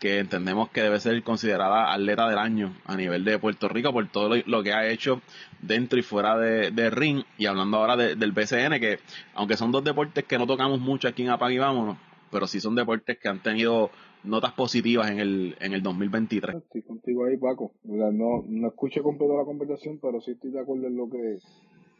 que 0.02 0.20
entendemos 0.20 0.70
que 0.70 0.82
debe 0.82 1.00
ser 1.00 1.24
considerada 1.24 1.94
atleta 1.94 2.28
del 2.28 2.40
año 2.40 2.76
a 2.86 2.98
nivel 2.98 3.24
de 3.24 3.40
Puerto 3.40 3.70
Rico 3.70 3.94
por 3.94 4.06
todo 4.10 4.36
lo, 4.46 4.64
que 4.64 4.74
ha 4.74 4.90
hecho 4.90 5.22
dentro 5.62 5.98
y 5.98 6.02
fuera 6.02 6.38
de, 6.38 6.72
de 6.72 6.90
ring. 6.90 7.24
Y 7.38 7.46
hablando 7.46 7.78
ahora 7.78 7.96
del 7.96 8.32
BCN, 8.34 8.82
que 8.82 9.00
aunque 9.34 9.56
son 9.56 9.72
dos 9.72 9.84
deportes 9.84 10.26
que 10.26 10.38
no 10.38 10.46
tocamos 10.46 10.82
mucho 10.82 11.08
aquí 11.08 11.24
en 11.24 11.30
Apag 11.30 11.52
y 11.52 11.58
Vámonos, 11.58 11.98
pero 12.30 12.48
sí 12.48 12.60
son 12.60 12.76
deportes 12.76 13.18
que 13.18 13.30
han 13.30 13.42
tenido 13.42 13.92
notas 14.24 14.54
positivas 14.54 15.10
en 15.12 15.20
el, 15.20 15.56
en 15.60 15.74
el 15.74 15.82
2023. 15.82 16.56
Estoy 16.56 16.82
contigo 16.84 17.26
ahí, 17.26 17.38
Paco. 17.38 17.74
No, 17.84 18.44
no 18.48 18.68
escuché 18.68 19.02
completo 19.02 19.38
la 19.38 19.46
conversación, 19.46 20.00
pero 20.02 20.22
sí 20.22 20.32
estoy 20.32 20.52
de 20.52 20.60
acuerdo 20.60 20.88
en 20.88 20.98
lo 20.98 21.10
que, 21.10 21.38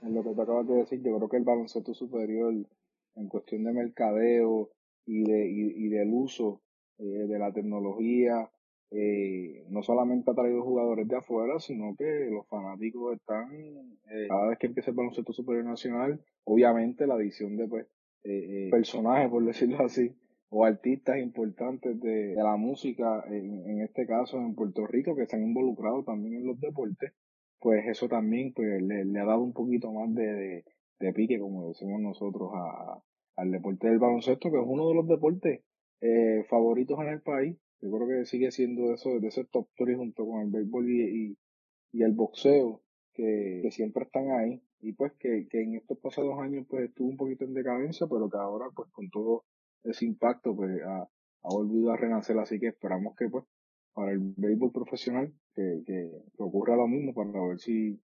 en 0.02 0.14
lo 0.14 0.24
que 0.24 0.34
te 0.36 0.42
acabas 0.42 0.68
de 0.68 0.76
decir. 0.76 1.02
Yo 1.02 1.16
creo 1.18 1.30
que 1.30 1.38
el 1.38 1.44
baloncesto 1.44 1.94
superior, 1.94 2.54
en 3.16 3.28
cuestión 3.28 3.64
de 3.64 3.74
mercadeo 3.74 4.70
y, 5.06 5.24
de, 5.24 5.50
y, 5.50 5.88
del 5.90 6.10
uso 6.14 6.62
eh, 7.00 7.04
de 7.04 7.40
la 7.40 7.52
tecnología, 7.52 8.50
eh, 8.92 9.66
no 9.70 9.82
solamente 9.84 10.32
ha 10.32 10.34
traído 10.34 10.64
jugadores 10.64 11.08
de 11.08 11.16
afuera, 11.16 11.60
sino 11.60 11.96
que 11.96 12.30
los 12.30 12.46
fanáticos 12.48 13.16
están, 13.16 13.50
eh, 14.10 14.28
cada 14.28 14.50
vez 14.50 14.60
que 14.60 14.68
empieza 14.68 14.92
el 14.92 14.98
baloncesto 14.98 15.32
superior 15.32 15.64
nacional, 15.64 16.20
obviamente 16.44 17.08
la 17.08 17.16
adición 17.16 17.56
de 17.56 17.68
pues, 17.70 17.88
eh, 18.26 18.68
personajes, 18.70 19.30
por 19.30 19.46
decirlo 19.46 19.84
así, 19.86 20.14
o 20.54 20.66
artistas 20.66 21.18
importantes 21.18 21.98
de, 22.02 22.36
la 22.36 22.58
música, 22.58 23.24
en, 23.30 23.80
este 23.82 24.06
caso 24.06 24.38
en 24.38 24.54
Puerto 24.54 24.86
Rico, 24.86 25.16
que 25.16 25.24
están 25.24 25.44
involucrados 25.44 26.06
también 26.06 26.42
en 26.42 26.46
los 26.46 26.60
deportes, 26.60 27.14
pues 27.58 27.88
eso 27.88 28.10
también 28.10 28.52
pues, 28.54 28.82
le, 28.82 29.20
ha 29.20 29.26
dado 29.26 29.42
un 29.42 29.54
poquito 29.54 29.94
más 29.94 30.14
de, 30.14 30.66
de, 31.00 31.14
pique, 31.14 31.40
como 31.40 31.70
decimos 31.70 32.02
nosotros, 32.02 32.52
a, 32.54 33.02
al 33.38 33.52
deporte 33.52 33.88
del 33.88 34.00
baloncesto, 34.00 34.52
que 34.52 34.58
es 34.58 34.66
uno 34.68 34.90
de 34.90 34.96
los 34.96 35.08
deportes 35.08 35.62
eh, 36.02 36.44
favoritos 36.50 37.00
en 37.00 37.08
el 37.08 37.22
país. 37.22 37.58
Yo 37.80 37.90
creo 37.90 38.08
que 38.10 38.26
sigue 38.26 38.52
siendo 38.52 38.94
eso, 38.94 39.22
de 39.22 39.30
ese 39.30 39.46
top 39.46 39.70
3 39.78 39.96
junto 39.96 40.26
con 40.26 40.42
el 40.42 40.50
béisbol 40.50 40.90
y, 40.90 41.38
y, 41.94 42.04
el 42.04 42.12
boxeo, 42.12 42.82
que, 43.14 43.62
que, 43.64 43.72
siempre 43.72 44.04
están 44.04 44.30
ahí. 44.32 44.62
Y 44.82 44.92
pues 44.94 45.14
que, 45.14 45.48
que 45.50 45.64
en 45.64 45.76
estos 45.76 45.98
pasados 46.00 46.38
años 46.40 46.66
pues 46.70 46.90
estuvo 46.90 47.08
un 47.08 47.18
poquito 47.18 47.46
en 47.46 47.54
decadencia, 47.54 48.06
pero 48.08 48.30
que 48.30 48.38
ahora 48.38 48.66
pues 48.76 48.90
con 48.92 49.10
todo 49.10 49.46
ese 49.84 50.06
impacto 50.06 50.56
pues 50.56 50.82
ha, 50.86 51.02
ha 51.02 51.50
volvido 51.50 51.92
a 51.92 51.98
renacer, 51.98 52.38
así 52.40 52.60
que 52.60 52.68
esperamos 52.68 53.16
que 53.16 53.30
pues 53.30 53.46
para 53.94 54.12
el 54.12 54.20
béisbol 54.38 54.72
profesional 54.72 55.34
que, 55.54 55.84
que, 55.86 56.10
ocurra 56.38 56.76
lo 56.76 56.88
mismo 56.88 57.14
para 57.14 57.46
ver 57.48 57.60
si 57.60 58.00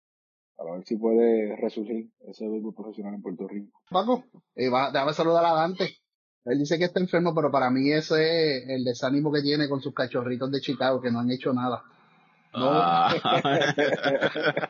para 0.56 0.72
ver 0.72 0.84
si 0.84 0.96
puede 0.96 1.56
resurgir 1.56 2.10
ese 2.28 2.48
béisbol 2.48 2.74
profesional 2.74 3.14
en 3.14 3.22
Puerto 3.22 3.48
Rico. 3.48 3.80
Paco, 3.90 4.24
eh, 4.54 4.70
va, 4.70 4.90
déjame 4.92 5.12
saludar 5.12 5.44
a 5.44 5.52
Dante. 5.52 5.98
Él 6.44 6.58
dice 6.58 6.78
que 6.78 6.84
está 6.84 7.00
enfermo, 7.00 7.34
pero 7.34 7.50
para 7.50 7.70
mí 7.70 7.90
ese 7.90 8.58
es 8.58 8.68
el 8.68 8.84
desánimo 8.84 9.32
que 9.32 9.42
tiene 9.42 9.68
con 9.68 9.80
sus 9.80 9.94
cachorritos 9.94 10.50
de 10.50 10.60
Chicago, 10.60 11.00
que 11.00 11.10
no 11.10 11.20
han 11.20 11.30
hecho 11.30 11.52
nada. 11.52 11.82
No. 12.52 12.70
Ah. 12.70 13.14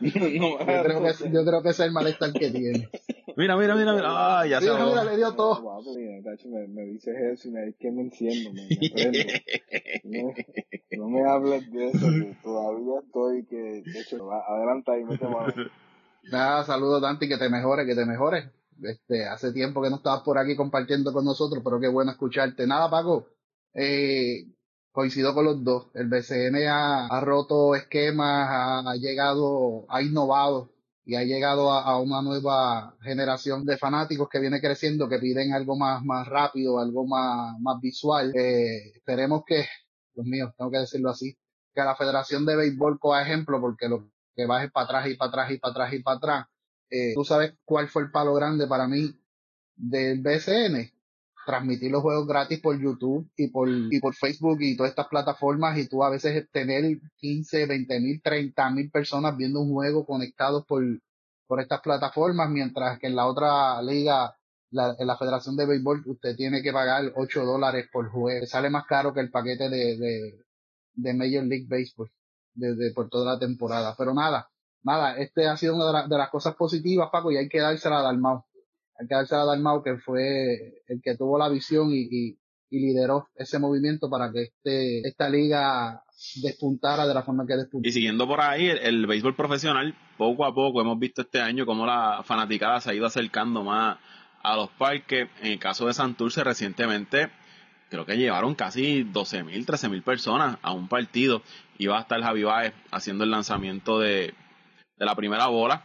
yo, 0.00 0.12
creo 0.12 1.02
que, 1.02 1.30
yo 1.30 1.44
creo 1.44 1.62
que 1.62 1.68
ese 1.68 1.82
es 1.82 1.88
el 1.88 1.92
malestar 1.92 2.32
que 2.32 2.50
tiene. 2.50 2.88
Mira, 3.36 3.56
mira, 3.56 3.74
mira, 3.74 3.92
mira. 3.94 4.08
Ah, 4.08 4.46
ya 4.46 4.60
se 4.60 4.70
Mira, 4.70 4.84
mira, 4.86 5.04
le 5.04 5.16
dio 5.16 5.32
todo. 5.34 5.60
Guapo, 5.60 5.94
mira, 5.94 6.22
tacho, 6.22 6.48
me, 6.48 6.68
me 6.68 6.82
dices 6.82 7.14
eso 7.32 7.48
y 7.48 7.50
me 7.50 7.74
que 7.74 7.90
me 7.90 8.02
enciendo, 8.02 8.52
me, 8.52 8.68
me 8.68 8.90
prendo. 8.90 9.18
No, 10.04 10.34
no 10.98 11.08
me 11.08 11.28
hables 11.28 11.70
de 11.72 11.88
eso, 11.88 12.06
que 12.06 12.36
todavía 12.42 13.00
estoy 13.04 13.46
que, 13.46 13.82
de 13.84 14.00
hecho, 14.00 14.30
adelanta 14.30 14.98
y 14.98 15.04
mete 15.04 15.24
mano. 15.26 15.52
Nada, 16.24 16.64
saludos 16.64 17.00
Dante, 17.00 17.26
que 17.26 17.38
te 17.38 17.48
mejores, 17.48 17.86
que 17.86 17.94
te 17.94 18.04
mejores. 18.04 18.50
Este, 18.82 19.26
hace 19.26 19.52
tiempo 19.52 19.82
que 19.82 19.88
no 19.88 19.96
estabas 19.96 20.22
por 20.22 20.38
aquí 20.38 20.56
compartiendo 20.56 21.12
con 21.12 21.24
nosotros, 21.24 21.62
pero 21.64 21.80
qué 21.80 21.88
bueno 21.88 22.10
escucharte. 22.10 22.66
Nada, 22.66 22.90
Paco, 22.90 23.28
eh, 23.72 24.46
coincido 24.92 25.34
con 25.34 25.46
los 25.46 25.64
dos. 25.64 25.86
El 25.94 26.08
BCN 26.08 26.66
ha, 26.68 27.06
ha 27.06 27.20
roto 27.20 27.74
esquemas, 27.74 28.48
ha, 28.50 28.90
ha 28.90 28.96
llegado, 28.96 29.86
ha 29.88 30.02
innovado 30.02 30.73
y 31.06 31.16
ha 31.16 31.22
llegado 31.22 31.70
a, 31.70 32.00
una 32.00 32.22
nueva 32.22 32.96
generación 33.02 33.64
de 33.64 33.76
fanáticos 33.76 34.28
que 34.28 34.40
viene 34.40 34.60
creciendo, 34.60 35.08
que 35.08 35.18
piden 35.18 35.52
algo 35.52 35.76
más, 35.76 36.02
más 36.02 36.26
rápido, 36.26 36.78
algo 36.78 37.06
más, 37.06 37.58
más 37.60 37.80
visual. 37.80 38.32
Eh, 38.34 38.92
esperemos 38.94 39.42
que, 39.46 39.66
Dios 40.14 40.26
mío, 40.26 40.54
tengo 40.56 40.70
que 40.70 40.78
decirlo 40.78 41.10
así, 41.10 41.36
que 41.74 41.82
la 41.82 41.94
Federación 41.94 42.46
de 42.46 42.56
Béisbol 42.56 42.98
coja 42.98 43.22
ejemplo, 43.22 43.60
porque 43.60 43.88
lo 43.88 44.08
que 44.34 44.46
baje 44.46 44.70
para 44.70 44.86
atrás 44.86 45.08
y 45.08 45.14
para 45.14 45.28
atrás 45.28 45.50
y 45.50 45.58
para 45.58 45.70
atrás 45.72 45.92
y 45.92 45.98
para 46.02 46.16
atrás. 46.16 46.46
Eh, 46.90 47.12
¿Tú 47.14 47.24
sabes 47.24 47.54
cuál 47.64 47.88
fue 47.88 48.02
el 48.02 48.10
palo 48.10 48.32
grande 48.34 48.66
para 48.66 48.88
mí 48.88 49.14
del 49.76 50.22
BCN? 50.22 50.90
Transmitir 51.46 51.90
los 51.90 52.02
juegos 52.02 52.26
gratis 52.26 52.60
por 52.60 52.78
YouTube 52.80 53.28
y 53.36 53.48
por, 53.48 53.68
y 53.68 54.00
por 54.00 54.14
Facebook 54.14 54.58
y 54.60 54.76
todas 54.76 54.90
estas 54.90 55.08
plataformas 55.08 55.78
y 55.78 55.88
tú 55.88 56.02
a 56.04 56.10
veces 56.10 56.48
tener 56.50 56.98
15, 57.16 57.66
20 57.66 58.00
mil, 58.00 58.20
30 58.22 58.70
mil 58.70 58.90
personas 58.90 59.36
viendo 59.36 59.60
un 59.60 59.72
juego 59.72 60.06
conectados 60.06 60.64
por, 60.66 60.82
por 61.46 61.60
estas 61.60 61.80
plataformas, 61.80 62.48
mientras 62.50 62.98
que 62.98 63.08
en 63.08 63.16
la 63.16 63.26
otra 63.26 63.80
liga, 63.82 64.34
la, 64.70 64.96
en 64.98 65.06
la 65.06 65.16
Federación 65.18 65.56
de 65.56 65.66
Béisbol, 65.66 66.02
usted 66.06 66.34
tiene 66.36 66.62
que 66.62 66.72
pagar 66.72 67.12
8 67.16 67.44
dólares 67.44 67.86
por 67.92 68.08
juego. 68.10 68.46
Sale 68.46 68.70
más 68.70 68.86
caro 68.86 69.12
que 69.12 69.20
el 69.20 69.30
paquete 69.30 69.68
de, 69.68 69.96
de, 69.98 70.44
de 70.94 71.14
Major 71.14 71.44
League 71.44 71.66
Baseball 71.68 72.10
desde 72.54 72.92
por 72.92 73.08
toda 73.08 73.34
la 73.34 73.38
temporada. 73.38 73.94
Pero 73.98 74.14
nada, 74.14 74.48
nada, 74.82 75.16
este 75.18 75.46
ha 75.46 75.56
sido 75.56 75.74
una 75.76 75.86
de, 75.86 75.92
la- 75.92 76.08
de 76.08 76.18
las 76.18 76.30
cosas 76.30 76.54
positivas, 76.56 77.08
Paco, 77.12 77.30
y 77.30 77.36
hay 77.36 77.48
que 77.48 77.60
dársela 77.60 77.98
a 78.00 78.02
Dalmau. 78.02 78.44
Hay 78.98 79.06
que 79.06 79.14
dársela 79.14 79.42
a 79.42 79.46
Dalmau, 79.46 79.82
que 79.82 79.96
fue 79.98 80.82
el 80.86 81.00
que 81.02 81.16
tuvo 81.16 81.38
la 81.38 81.48
visión 81.48 81.88
y, 81.92 82.38
lideró 82.70 83.28
ese 83.36 83.60
movimiento 83.60 84.10
para 84.10 84.32
que 84.32 84.42
este, 84.42 85.06
esta 85.06 85.28
liga 85.28 86.02
despuntara 86.42 87.06
de 87.06 87.14
la 87.14 87.22
forma 87.22 87.46
que 87.46 87.54
despuntó. 87.54 87.88
Y 87.88 87.92
siguiendo 87.92 88.26
por 88.26 88.40
ahí, 88.40 88.66
el, 88.66 88.78
el 88.78 89.06
béisbol 89.06 89.36
profesional, 89.36 89.94
poco 90.18 90.44
a 90.44 90.52
poco 90.52 90.80
hemos 90.80 90.98
visto 90.98 91.22
este 91.22 91.40
año 91.40 91.66
cómo 91.66 91.86
la 91.86 92.22
fanaticada 92.24 92.80
se 92.80 92.90
ha 92.90 92.94
ido 92.94 93.06
acercando 93.06 93.62
más 93.62 93.98
a 94.42 94.56
los 94.56 94.70
parques. 94.70 95.28
En 95.40 95.52
el 95.52 95.58
caso 95.60 95.86
de 95.86 95.94
Santurce, 95.94 96.42
recientemente, 96.42 97.30
creo 97.90 98.06
que 98.06 98.16
llevaron 98.16 98.56
casi 98.56 99.04
12.000, 99.04 99.64
13.000 99.64 100.02
personas 100.02 100.58
a 100.62 100.72
un 100.72 100.88
partido. 100.88 101.42
Iba 101.78 101.98
a 101.98 102.02
estar 102.02 102.20
Javi 102.20 102.42
Baez 102.42 102.74
haciendo 102.90 103.22
el 103.22 103.30
lanzamiento 103.30 104.00
de, 104.00 104.34
de 104.96 105.06
la 105.06 105.14
primera 105.14 105.46
bola, 105.46 105.84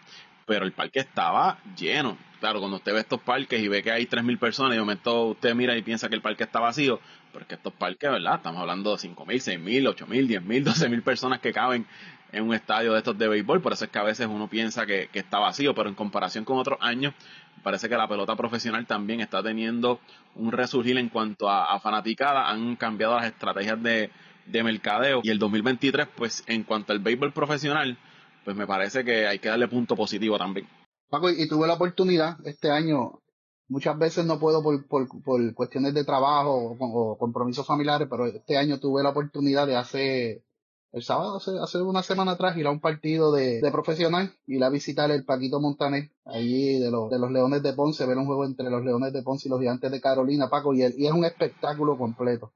pero 0.50 0.66
el 0.66 0.72
parque 0.72 1.00
estaba 1.00 1.60
lleno. 1.78 2.18
Claro, 2.40 2.58
cuando 2.58 2.78
usted 2.78 2.92
ve 2.92 3.02
estos 3.02 3.22
parques 3.22 3.62
y 3.62 3.68
ve 3.68 3.84
que 3.84 3.92
hay 3.92 4.08
3.000 4.08 4.40
personas, 4.40 4.72
y 4.72 4.76
de 4.78 4.80
momento 4.80 5.26
usted 5.26 5.54
mira 5.54 5.78
y 5.78 5.84
piensa 5.84 6.10
que 6.10 6.16
el 6.16 6.24
parque 6.24 6.44
está 6.44 6.60
vacío, 6.60 7.00
pero 7.32 7.44
es 7.44 7.48
que 7.48 7.54
estos 7.54 7.72
parques, 7.72 8.10
¿verdad? 8.10 8.38
Estamos 8.38 8.60
hablando 8.60 8.90
de 8.90 8.98
5.000, 8.98 9.28
6.000, 9.28 9.96
8.000, 9.96 10.42
10.000, 10.42 10.64
12.000 10.64 11.04
personas 11.04 11.40
que 11.40 11.54
caben 11.54 11.86
en 12.32 12.44
un 12.46 12.56
estadio 12.56 12.94
de 12.94 12.98
estos 12.98 13.16
de 13.16 13.28
béisbol, 13.28 13.62
por 13.62 13.74
eso 13.74 13.86
es 13.86 13.92
que 13.92 14.00
a 14.00 14.04
veces 14.04 14.26
uno 14.26 14.48
piensa 14.48 14.88
que, 14.88 15.08
está 15.14 15.38
vacío, 15.38 15.76
pero 15.76 15.88
en 15.88 15.94
comparación 15.94 16.46
con 16.46 16.58
otros 16.58 16.80
años, 16.82 17.14
parece 17.62 17.88
que 17.88 17.96
la 17.96 18.08
pelota 18.08 18.36
profesional 18.36 18.88
también 18.88 19.22
está 19.22 19.44
teniendo 19.44 20.00
un 20.34 20.52
resurgir 20.52 20.98
en 20.98 21.10
cuanto 21.10 21.48
a, 21.48 21.76
a 21.76 21.80
fanaticada, 21.80 22.50
han 22.50 22.76
cambiado 22.76 23.18
las 23.18 23.28
estrategias 23.28 23.84
de, 23.84 24.10
de 24.48 24.64
mercadeo 24.64 25.22
y 25.24 25.30
el 25.30 25.38
2023, 25.38 26.08
pues 26.16 26.44
en 26.48 26.64
cuanto 26.64 26.92
al 26.92 26.98
béisbol 26.98 27.34
profesional, 27.34 28.00
pues 28.46 28.56
me 28.56 28.68
parece 28.68 29.04
que 29.04 29.28
hay 29.28 29.40
que 29.40 29.50
darle 29.50 29.68
punto 29.68 29.96
positivo 29.96 30.38
también. 30.38 30.68
Paco, 31.10 31.30
y 31.30 31.48
tuve 31.48 31.68
la 31.68 31.74
oportunidad 31.74 32.38
este 32.46 32.70
año, 32.70 33.20
muchas 33.68 33.98
veces 33.98 34.26
no 34.26 34.40
puedo 34.40 34.62
por, 34.62 34.88
por, 34.88 35.08
por 35.24 35.54
cuestiones 35.54 35.94
de 35.94 36.04
trabajo 36.04 36.76
o, 36.80 37.18
compromisos 37.18 37.66
familiares, 37.66 38.08
pero 38.10 38.26
este 38.28 38.58
año 38.58 38.80
tuve 38.80 39.02
la 39.04 39.10
oportunidad 39.10 39.66
de 39.66 39.76
hace, 39.76 40.44
el 40.92 41.02
sábado, 41.04 41.38
hace, 41.38 41.52
hace 41.60 41.82
una 41.82 42.04
semana 42.04 42.32
atrás, 42.34 42.56
ir 42.58 42.68
a 42.68 42.72
un 42.72 42.80
partido 42.80 43.32
de, 43.32 43.60
de 43.60 43.72
profesional, 43.72 44.34
ir 44.48 44.64
a 44.64 44.70
visitar 44.70 45.10
el 45.12 45.26
Paquito 45.26 45.60
Montaner, 45.60 46.12
allí 46.26 46.80
de 46.80 46.92
los, 46.92 47.10
de 47.10 47.18
los 47.20 47.32
Leones 47.32 47.64
de 47.64 47.74
Ponce, 47.74 48.06
ver 48.06 48.18
un 48.18 48.26
juego 48.28 48.46
entre 48.46 48.70
los 48.70 48.84
Leones 48.84 49.12
de 49.14 49.24
Ponce 49.24 49.48
y 49.48 49.52
los 49.52 49.60
Gigantes 49.60 49.92
de 49.92 50.02
Carolina, 50.02 50.50
Paco, 50.50 50.74
y, 50.74 50.84
el- 50.84 50.94
y 50.98 51.08
es 51.08 51.12
un 51.14 51.26
espectáculo 51.26 51.98
completo. 51.98 52.54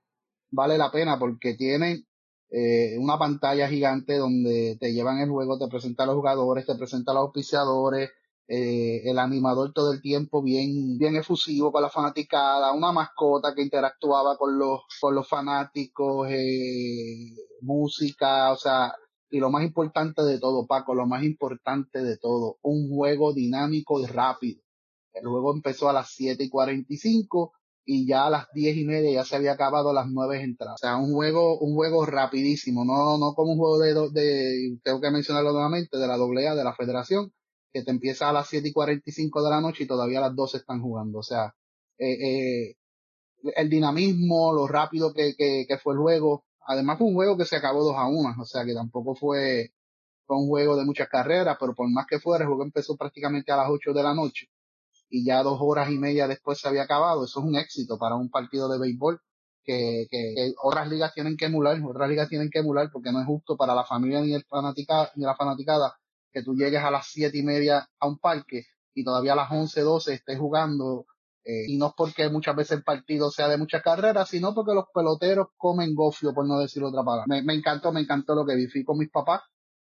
Vale 0.51 0.77
la 0.77 0.91
pena 0.91 1.17
porque 1.17 1.55
tienen 1.55 2.05
eh, 2.55 2.99
una 2.99 3.17
pantalla 3.17 3.67
gigante 3.67 4.15
donde 4.15 4.77
te 4.79 4.93
llevan 4.93 5.17
el 5.17 5.31
juego, 5.31 5.57
te 5.57 5.67
presentan 5.67 6.05
los 6.05 6.17
jugadores, 6.17 6.67
te 6.67 6.75
presentan 6.75 7.15
los 7.15 7.23
auspiciadores, 7.23 8.11
eh, 8.47 9.01
el 9.05 9.17
animador 9.17 9.73
todo 9.73 9.91
el 9.91 10.01
tiempo 10.03 10.43
bien, 10.43 10.99
bien 10.99 11.15
efusivo 11.15 11.71
con 11.71 11.81
la 11.81 11.89
fanaticada, 11.89 12.71
una 12.73 12.91
mascota 12.91 13.55
que 13.55 13.63
interactuaba 13.63 14.37
con 14.37 14.59
los, 14.59 14.81
con 15.01 15.15
los 15.15 15.27
fanáticos, 15.27 16.27
eh, 16.29 17.33
música, 17.61 18.51
o 18.51 18.55
sea, 18.55 18.93
y 19.31 19.39
lo 19.39 19.49
más 19.49 19.63
importante 19.63 20.21
de 20.21 20.39
todo, 20.39 20.67
Paco, 20.67 20.93
lo 20.93 21.07
más 21.07 21.23
importante 21.23 22.03
de 22.03 22.17
todo, 22.19 22.59
un 22.61 22.87
juego 22.87 23.33
dinámico 23.33 23.99
y 23.99 24.05
rápido. 24.05 24.61
El 25.11 25.25
juego 25.27 25.55
empezó 25.55 25.89
a 25.89 25.93
las 25.93 26.11
7 26.11 26.43
y 26.43 26.49
45 26.49 27.53
y 27.85 28.07
ya 28.07 28.27
a 28.27 28.29
las 28.29 28.47
10 28.53 28.77
y 28.77 28.85
media 28.85 29.11
ya 29.11 29.25
se 29.25 29.35
había 29.35 29.53
acabado 29.53 29.93
las 29.93 30.07
nueve 30.09 30.41
entradas. 30.41 30.75
O 30.75 30.85
sea, 30.85 30.97
un 30.97 31.13
juego, 31.13 31.59
un 31.59 31.75
juego 31.75 32.05
rapidísimo, 32.05 32.85
no, 32.85 33.17
no 33.17 33.33
como 33.33 33.53
un 33.53 33.57
juego 33.57 33.79
de, 33.79 34.21
de, 34.21 34.77
tengo 34.83 35.01
que 35.01 35.11
mencionarlo 35.11 35.51
nuevamente, 35.51 35.97
de 35.97 36.07
la 36.07 36.15
AA, 36.15 36.55
de 36.55 36.63
la 36.63 36.75
federación, 36.75 37.33
que 37.73 37.83
te 37.83 37.91
empieza 37.91 38.29
a 38.29 38.33
las 38.33 38.47
7 38.47 38.69
y 38.69 38.73
45 38.73 39.43
de 39.43 39.49
la 39.49 39.61
noche 39.61 39.83
y 39.83 39.87
todavía 39.87 40.19
a 40.19 40.21
las 40.29 40.35
12 40.35 40.57
están 40.57 40.81
jugando. 40.81 41.19
O 41.19 41.23
sea, 41.23 41.53
eh, 41.97 42.69
eh, 42.71 42.75
el 43.55 43.69
dinamismo, 43.69 44.53
lo 44.53 44.67
rápido 44.67 45.13
que, 45.13 45.35
que, 45.35 45.65
que 45.67 45.77
fue 45.77 45.93
el 45.93 45.99
juego. 45.99 46.45
Además 46.67 46.97
fue 46.97 47.07
un 47.07 47.15
juego 47.15 47.37
que 47.37 47.45
se 47.45 47.57
acabó 47.57 47.83
2 47.83 47.95
a 47.97 48.07
1, 48.07 48.35
o 48.41 48.45
sea 48.45 48.65
que 48.65 48.73
tampoco 48.73 49.15
fue, 49.15 49.73
fue 50.25 50.37
un 50.37 50.47
juego 50.47 50.77
de 50.77 50.85
muchas 50.85 51.09
carreras, 51.09 51.57
pero 51.59 51.75
por 51.75 51.89
más 51.91 52.05
que 52.07 52.19
fuera, 52.19 52.43
el 52.43 52.49
juego 52.49 52.63
empezó 52.63 52.95
prácticamente 52.97 53.51
a 53.51 53.57
las 53.57 53.67
8 53.69 53.93
de 53.93 54.03
la 54.03 54.13
noche 54.13 54.47
y 55.13 55.23
ya 55.23 55.43
dos 55.43 55.59
horas 55.61 55.91
y 55.91 55.99
media 55.99 56.27
después 56.27 56.59
se 56.59 56.67
había 56.67 56.83
acabado. 56.83 57.25
Eso 57.25 57.39
es 57.39 57.45
un 57.45 57.55
éxito 57.55 57.99
para 57.99 58.15
un 58.15 58.31
partido 58.31 58.67
de 58.67 58.79
béisbol 58.79 59.21
que, 59.63 60.07
que, 60.09 60.33
que 60.35 60.53
otras 60.63 60.89
ligas 60.89 61.13
tienen 61.13 61.37
que 61.37 61.45
emular, 61.45 61.79
otras 61.85 62.09
ligas 62.09 62.29
tienen 62.29 62.49
que 62.49 62.59
emular 62.59 62.89
porque 62.91 63.11
no 63.11 63.21
es 63.21 63.27
justo 63.27 63.55
para 63.55 63.75
la 63.75 63.85
familia 63.85 64.21
ni 64.21 64.33
el 64.33 64.43
fanatica, 64.43 65.11
ni 65.15 65.23
la 65.23 65.35
fanaticada 65.35 65.93
que 66.31 66.41
tú 66.41 66.55
llegues 66.55 66.81
a 66.81 66.89
las 66.89 67.05
siete 67.05 67.37
y 67.37 67.43
media 67.43 67.87
a 67.99 68.07
un 68.07 68.17
parque 68.17 68.65
y 68.95 69.03
todavía 69.03 69.33
a 69.33 69.35
las 69.35 69.51
once, 69.51 69.81
doce 69.81 70.15
estés 70.15 70.39
jugando 70.39 71.05
eh, 71.45 71.65
y 71.67 71.77
no 71.77 71.89
es 71.89 71.93
porque 71.95 72.27
muchas 72.29 72.55
veces 72.55 72.79
el 72.79 72.83
partido 72.83 73.29
sea 73.29 73.47
de 73.49 73.57
muchas 73.57 73.83
carreras, 73.83 74.29
sino 74.29 74.55
porque 74.55 74.73
los 74.73 74.85
peloteros 74.91 75.49
comen 75.57 75.93
gofio, 75.93 76.33
por 76.33 76.47
no 76.47 76.57
decir 76.57 76.83
otra 76.83 77.03
palabra. 77.03 77.25
Me, 77.27 77.43
me 77.43 77.53
encantó, 77.53 77.91
me 77.91 78.01
encantó 78.01 78.33
lo 78.33 78.47
que 78.47 78.55
vi. 78.55 78.65
Fui 78.65 78.83
con 78.83 78.97
mis 78.97 79.11
papás, 79.11 79.41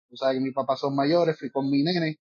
tú 0.10 0.16
sabes 0.16 0.36
que 0.38 0.44
mis 0.44 0.54
papás 0.54 0.80
son 0.80 0.96
mayores, 0.96 1.40
fui 1.40 1.50
con 1.50 1.72
mi 1.72 1.82
nene 1.82 2.20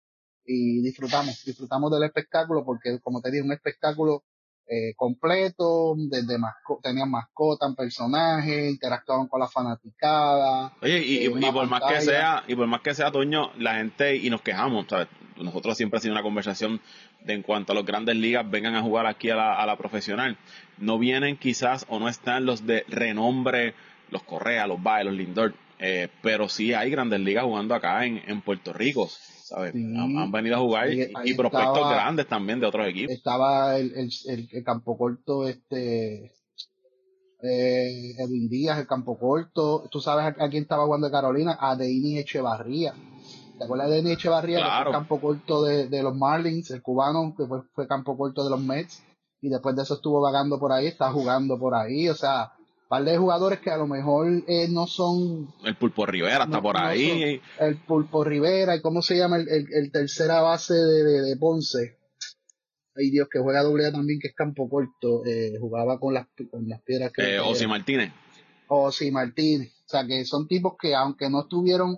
y 0.45 0.83
disfrutamos, 0.83 1.45
disfrutamos 1.45 1.91
del 1.91 2.05
espectáculo 2.05 2.65
porque, 2.65 2.99
como 3.03 3.21
te 3.21 3.31
dije, 3.31 3.43
un 3.43 3.53
espectáculo 3.53 4.25
eh, 4.67 4.95
completo, 4.97 5.95
desde 5.97 6.39
masco 6.39 6.81
tenían 6.83 7.11
mascotas, 7.11 7.75
personajes, 7.77 8.71
interactuaban 8.71 9.29
con 9.29 9.41
la 9.41 9.49
fanaticada. 9.49 10.73
Oye, 10.81 11.05
y, 11.05 11.27
eh, 11.27 11.53
por 11.53 11.69
más 11.69 11.83
que 11.89 12.01
sea, 12.01 12.45
y 12.47 12.55
por 12.55 12.67
más 12.67 12.81
que 12.81 12.95
sea, 12.95 13.11
Toño, 13.11 13.53
la 13.59 13.75
gente, 13.75 14.17
y 14.17 14.31
nos 14.31 14.43
quejamos, 14.43 14.87
¿sabes? 14.89 15.09
Nosotros 15.37 15.77
siempre 15.77 15.99
ha 15.99 16.01
sido 16.01 16.15
una 16.15 16.23
conversación 16.23 16.81
de 17.25 17.35
en 17.35 17.43
cuanto 17.43 17.73
a 17.73 17.75
las 17.75 17.85
grandes 17.85 18.17
ligas 18.17 18.49
vengan 18.49 18.75
a 18.75 18.83
jugar 18.83 19.07
aquí 19.07 19.31
a 19.31 19.37
la, 19.37 19.55
a 19.55 19.67
la 19.67 19.77
profesional. 19.77 20.39
No 20.79 20.99
vienen 20.99 21.37
quizás 21.37 21.85
o 21.89 21.99
no 21.99 22.09
están 22.09 22.47
los 22.47 22.67
de 22.67 22.85
renombre, 22.89 23.75
los 24.11 24.23
Correa, 24.23 24.67
los 24.67 24.83
Baez, 24.83 25.07
los 25.07 25.15
Lindor, 25.15 25.55
eh, 25.79 26.09
pero 26.23 26.49
sí 26.49 26.75
hay 26.75 26.91
grandes 26.91 27.21
ligas 27.21 27.45
jugando 27.45 27.75
acá 27.75 28.05
en, 28.07 28.23
en 28.27 28.41
Puerto 28.41 28.73
Rico, 28.73 29.09
¿sabes? 29.53 29.73
Sí. 29.73 29.85
Han, 29.97 30.17
han 30.19 30.33
venido 30.33 30.57
a 30.57 30.61
jugar 30.61 30.93
y, 30.93 31.03
y 31.03 31.35
prospectos 31.35 31.77
estaba- 31.77 31.93
grandes 31.95 32.27
también 32.29 32.61
de 32.61 32.67
otros 32.67 32.87
equipos. 32.89 33.15
Estaba 33.15 33.77
el, 33.77 33.93
el, 33.95 34.11
el, 34.27 34.49
el 34.51 34.65
campo 34.65 34.97
corto, 34.97 35.47
este, 35.47 36.33
eh, 37.43 38.15
Edwin 38.19 38.49
Díaz, 38.49 38.79
el 38.79 38.87
campo 38.87 39.19
corto. 39.19 39.89
Tú 39.91 40.01
sabes 40.01 40.25
a, 40.39 40.45
a 40.45 40.49
quién 40.49 40.63
estaba 40.63 40.85
jugando 40.85 41.07
de 41.09 41.13
Carolina, 41.13 41.57
a 41.61 41.77
Denis 41.77 42.21
Echevarría. 42.21 42.95
¿Te 43.59 43.65
acuerdas 43.65 43.91
de 43.91 43.97
Denis 43.97 44.13
Echevarría? 44.15 44.59
Que 44.59 44.83
fue 44.85 44.93
campo 44.93 45.21
corto 45.21 45.65
de, 45.65 45.89
de 45.89 46.03
los 46.03 46.15
Marlins, 46.17 46.71
el 46.71 46.83
cubano, 46.83 47.35
que 47.37 47.47
fue, 47.47 47.63
fue 47.75 47.87
campo 47.87 48.17
corto 48.17 48.45
de 48.45 48.51
los 48.51 48.61
Mets. 48.61 49.03
Y 49.41 49.49
después 49.49 49.75
de 49.75 49.83
eso 49.83 49.95
estuvo 49.95 50.21
vagando 50.21 50.59
por 50.61 50.73
ahí, 50.73 50.87
está 50.87 51.11
jugando 51.11 51.59
por 51.59 51.75
ahí. 51.75 52.09
O 52.09 52.15
sea, 52.15 52.53
par 52.93 53.05
de 53.05 53.17
jugadores 53.17 53.61
que 53.61 53.71
a 53.71 53.79
lo 53.79 53.87
mejor 53.87 54.27
eh, 54.47 54.69
no 54.69 54.87
son 54.87 55.49
El 55.65 55.77
Pulpo 55.77 56.05
Rivera 56.05 56.45
está 56.45 56.57
No, 56.59 56.63
por 56.63 56.75
no 56.79 56.87
ahí. 56.87 57.41
el 57.59 57.77
Pulpo 57.79 58.23
Rivera 58.23 58.77
y 58.77 58.83
cómo 58.83 59.01
se 59.01 59.17
llama 59.17 59.37
el, 59.39 59.49
el, 59.49 59.67
el 59.73 59.91
tercera 59.91 60.43
base 60.43 60.75
de, 60.75 61.03
de, 61.05 61.23
de 61.23 61.37
Ponce. 61.39 61.97
ay 62.95 63.11
Dios, 63.11 63.29
que 63.33 63.39
juega 63.39 63.63
doble 63.63 63.91
también, 63.91 64.19
que 64.21 64.29
es 64.29 64.35
campo 64.35 64.69
corto, 64.69 65.25
eh, 65.25 65.55
jugaba 65.59 65.99
con 65.99 66.13
las, 66.13 66.27
con 66.51 66.69
las 66.69 66.83
piedras 66.83 67.11
que... 67.15 67.37
Eh, 67.37 67.41
Osi 67.41 67.67
Martínez. 67.67 68.13
Osi 68.69 69.11
Martínez. 69.11 69.73
O 69.87 69.89
sea, 69.89 70.07
que 70.07 70.25
son 70.27 70.47
tipos 70.47 70.75
que 70.79 70.95
aunque 70.95 71.31
no 71.31 71.43
estuvieron 71.43 71.97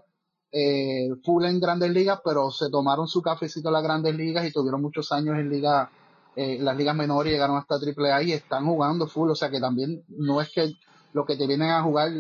eh, 0.53 1.09
full 1.25 1.45
en 1.45 1.59
grandes 1.59 1.91
ligas, 1.91 2.21
pero 2.25 2.53
se 2.53 2.71
tomaron 2.71 3.09
su 3.09 3.21
cafecito 3.21 3.69
en 3.71 3.73
las 3.75 3.83
grandes 3.83 4.15
ligas 4.15 4.47
y 4.47 4.53
tuvieron 4.53 4.81
muchos 4.81 5.11
años 5.11 5.37
en 5.41 5.51
liga, 5.51 5.91
eh, 6.37 6.59
las 6.61 6.77
ligas 6.77 6.97
menores 6.97 7.33
llegaron 7.33 7.57
hasta 7.57 7.79
triple 7.79 8.13
A 8.13 8.23
y 8.23 8.33
están 8.33 8.67
jugando 8.67 9.07
full. 9.07 9.31
O 9.31 9.35
sea, 9.35 9.51
que 9.51 9.61
también 9.61 10.05
no 10.09 10.41
es 10.41 10.51
que 10.51 10.75
lo 11.13 11.25
que 11.25 11.37
te 11.37 11.47
vienen 11.47 11.71
a 11.71 11.83
jugar 11.83 12.11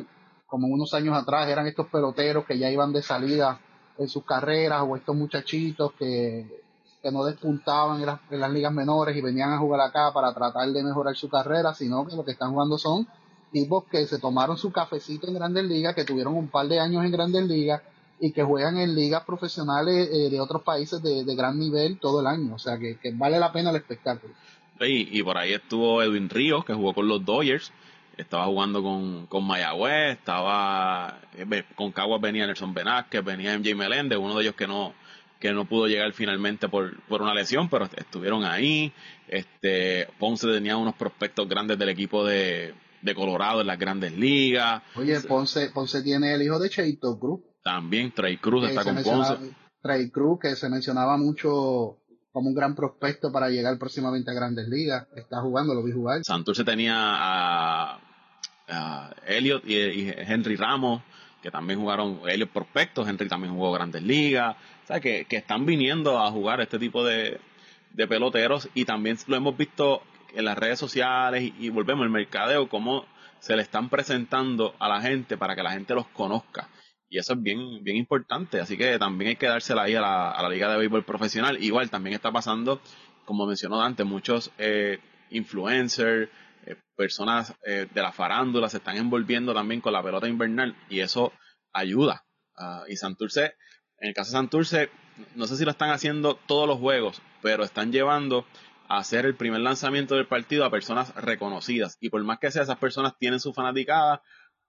como 0.46 0.68
unos 0.68 0.94
años 0.94 1.16
atrás 1.16 1.48
eran 1.48 1.66
estos 1.66 1.88
peloteros 1.88 2.44
que 2.44 2.58
ya 2.58 2.70
iban 2.70 2.92
de 2.92 3.02
salida 3.02 3.60
en 3.98 4.08
sus 4.08 4.24
carreras 4.24 4.82
o 4.86 4.96
estos 4.96 5.16
muchachitos 5.16 5.92
que, 5.98 6.64
que 7.02 7.10
no 7.10 7.24
despuntaban 7.24 8.00
en 8.00 8.06
las, 8.06 8.20
en 8.30 8.40
las 8.40 8.50
ligas 8.50 8.72
menores 8.72 9.16
y 9.16 9.20
venían 9.20 9.52
a 9.52 9.58
jugar 9.58 9.80
acá 9.80 10.12
para 10.12 10.32
tratar 10.32 10.68
de 10.70 10.82
mejorar 10.82 11.16
su 11.16 11.28
carrera, 11.28 11.74
sino 11.74 12.06
que 12.06 12.14
lo 12.14 12.24
que 12.24 12.32
están 12.32 12.52
jugando 12.52 12.78
son 12.78 13.06
tipos 13.52 13.84
que 13.84 14.06
se 14.06 14.18
tomaron 14.18 14.56
su 14.56 14.72
cafecito 14.72 15.28
en 15.28 15.34
grandes 15.34 15.64
ligas, 15.64 15.94
que 15.94 16.04
tuvieron 16.04 16.34
un 16.34 16.48
par 16.48 16.66
de 16.66 16.80
años 16.80 17.04
en 17.04 17.12
grandes 17.12 17.44
ligas 17.44 17.82
y 18.20 18.32
que 18.32 18.42
juegan 18.42 18.78
en 18.78 18.94
ligas 18.94 19.24
profesionales 19.24 20.08
eh, 20.12 20.30
de 20.30 20.40
otros 20.40 20.62
países 20.62 21.02
de, 21.02 21.24
de, 21.24 21.34
gran 21.34 21.58
nivel 21.58 21.98
todo 21.98 22.20
el 22.20 22.26
año. 22.26 22.54
O 22.54 22.58
sea, 22.58 22.78
que, 22.78 22.96
que 22.96 23.12
vale 23.12 23.38
la 23.38 23.52
pena 23.52 23.70
el 23.70 23.76
espectáculo. 23.76 24.34
Y, 24.80 25.18
y, 25.18 25.22
por 25.22 25.38
ahí 25.38 25.52
estuvo 25.52 26.02
Edwin 26.02 26.28
Ríos, 26.28 26.64
que 26.64 26.74
jugó 26.74 26.94
con 26.94 27.08
los 27.08 27.24
Dodgers. 27.24 27.72
Estaba 28.16 28.44
jugando 28.46 28.82
con, 28.82 29.26
con 29.26 29.44
Mayagüez, 29.44 30.18
estaba 30.18 31.20
eh, 31.36 31.64
con 31.74 31.90
Caguas 31.90 32.20
venía 32.20 32.46
Nelson 32.46 32.72
Benázquez, 32.72 33.24
venía 33.24 33.58
MJ 33.58 33.74
Meléndez, 33.74 34.18
uno 34.18 34.36
de 34.36 34.42
ellos 34.42 34.54
que 34.54 34.68
no, 34.68 34.94
que 35.40 35.52
no 35.52 35.64
pudo 35.64 35.88
llegar 35.88 36.12
finalmente 36.12 36.68
por, 36.68 37.00
por 37.02 37.22
una 37.22 37.34
lesión, 37.34 37.68
pero 37.68 37.88
estuvieron 37.96 38.44
ahí. 38.44 38.92
Este, 39.26 40.08
Ponce 40.18 40.46
tenía 40.46 40.76
unos 40.76 40.94
prospectos 40.94 41.48
grandes 41.48 41.76
del 41.76 41.88
equipo 41.88 42.24
de, 42.24 42.72
de 43.02 43.14
Colorado 43.14 43.60
en 43.60 43.66
las 43.66 43.78
grandes 43.78 44.16
ligas. 44.16 44.82
Oye, 44.94 45.20
Ponce, 45.20 45.70
Ponce 45.70 46.02
tiene 46.02 46.34
el 46.34 46.42
hijo 46.42 46.58
de 46.58 46.70
Cheito 46.70 47.18
Cruz. 47.18 47.40
También 47.64 48.12
Trey 48.12 48.36
Cruz 48.36 48.68
está 48.68 48.84
con 48.84 49.02
Ponce. 49.02 49.38
Trey 49.80 50.10
Cruz, 50.10 50.38
que 50.38 50.54
se 50.54 50.68
mencionaba 50.68 51.16
mucho 51.16 51.96
como 52.30 52.50
un 52.50 52.54
gran 52.54 52.74
prospecto 52.74 53.32
para 53.32 53.48
llegar 53.48 53.78
próximamente 53.78 54.30
a 54.30 54.34
grandes 54.34 54.68
ligas. 54.68 55.06
Está 55.16 55.40
jugando, 55.40 55.72
lo 55.72 55.82
vi 55.82 55.92
jugar. 55.92 56.22
Santurce 56.24 56.62
tenía 56.62 56.94
a, 56.94 57.98
a 58.68 59.14
Elliot 59.26 59.64
y, 59.64 59.76
y, 59.76 60.14
Henry 60.14 60.56
Ramos, 60.56 61.02
que 61.42 61.50
también 61.50 61.80
jugaron, 61.80 62.20
Elliot 62.28 62.50
prospectos, 62.50 63.08
Henry 63.08 63.28
también 63.28 63.54
jugó 63.54 63.72
grandes 63.72 64.02
ligas. 64.02 64.56
O 64.84 64.86
sea, 64.86 65.00
que, 65.00 65.24
que 65.24 65.36
están 65.36 65.64
viniendo 65.64 66.18
a 66.18 66.30
jugar 66.30 66.60
este 66.60 66.78
tipo 66.78 67.02
de, 67.02 67.40
de 67.94 68.06
peloteros 68.06 68.68
y 68.74 68.84
también 68.84 69.16
lo 69.26 69.36
hemos 69.36 69.56
visto 69.56 70.02
en 70.34 70.44
las 70.44 70.58
redes 70.58 70.78
sociales 70.78 71.42
y, 71.42 71.54
y 71.58 71.70
volvemos 71.70 72.04
al 72.04 72.10
mercadeo, 72.10 72.68
cómo 72.68 73.06
se 73.38 73.56
le 73.56 73.62
están 73.62 73.88
presentando 73.88 74.74
a 74.78 74.88
la 74.88 75.00
gente 75.00 75.38
para 75.38 75.54
que 75.54 75.62
la 75.62 75.72
gente 75.72 75.94
los 75.94 76.06
conozca. 76.08 76.68
Y 77.14 77.18
eso 77.18 77.34
es 77.34 77.40
bien, 77.40 77.84
bien 77.84 77.96
importante. 77.96 78.60
Así 78.60 78.76
que 78.76 78.98
también 78.98 79.28
hay 79.28 79.36
que 79.36 79.46
dársela 79.46 79.82
ahí 79.82 79.94
a 79.94 80.00
la, 80.00 80.32
a 80.32 80.42
la 80.42 80.48
Liga 80.48 80.68
de 80.68 80.78
Béisbol 80.78 81.04
Profesional. 81.04 81.62
Igual 81.62 81.88
también 81.88 82.14
está 82.14 82.32
pasando, 82.32 82.80
como 83.24 83.46
mencionó 83.46 83.80
antes, 83.80 84.04
muchos 84.04 84.50
eh, 84.58 84.98
influencers, 85.30 86.28
eh, 86.66 86.74
personas 86.96 87.54
eh, 87.64 87.86
de 87.94 88.02
la 88.02 88.10
farándula 88.10 88.68
se 88.68 88.78
están 88.78 88.96
envolviendo 88.96 89.54
también 89.54 89.80
con 89.80 89.92
la 89.92 90.02
pelota 90.02 90.26
invernal 90.26 90.74
y 90.90 91.00
eso 91.00 91.32
ayuda. 91.72 92.24
Uh, 92.56 92.90
y 92.90 92.96
Santurce, 92.96 93.54
en 94.00 94.08
el 94.08 94.14
caso 94.14 94.32
de 94.32 94.38
Santurce, 94.38 94.90
no 95.36 95.46
sé 95.46 95.56
si 95.56 95.64
lo 95.64 95.70
están 95.70 95.90
haciendo 95.90 96.34
todos 96.48 96.66
los 96.66 96.80
juegos, 96.80 97.22
pero 97.42 97.62
están 97.62 97.92
llevando 97.92 98.44
a 98.88 98.98
hacer 98.98 99.24
el 99.24 99.36
primer 99.36 99.60
lanzamiento 99.60 100.16
del 100.16 100.26
partido 100.26 100.64
a 100.64 100.70
personas 100.70 101.14
reconocidas. 101.14 101.96
Y 102.00 102.10
por 102.10 102.24
más 102.24 102.40
que 102.40 102.50
sea, 102.50 102.62
esas 102.62 102.78
personas 102.78 103.16
tienen 103.20 103.38
su 103.38 103.54
fanaticada, 103.54 104.20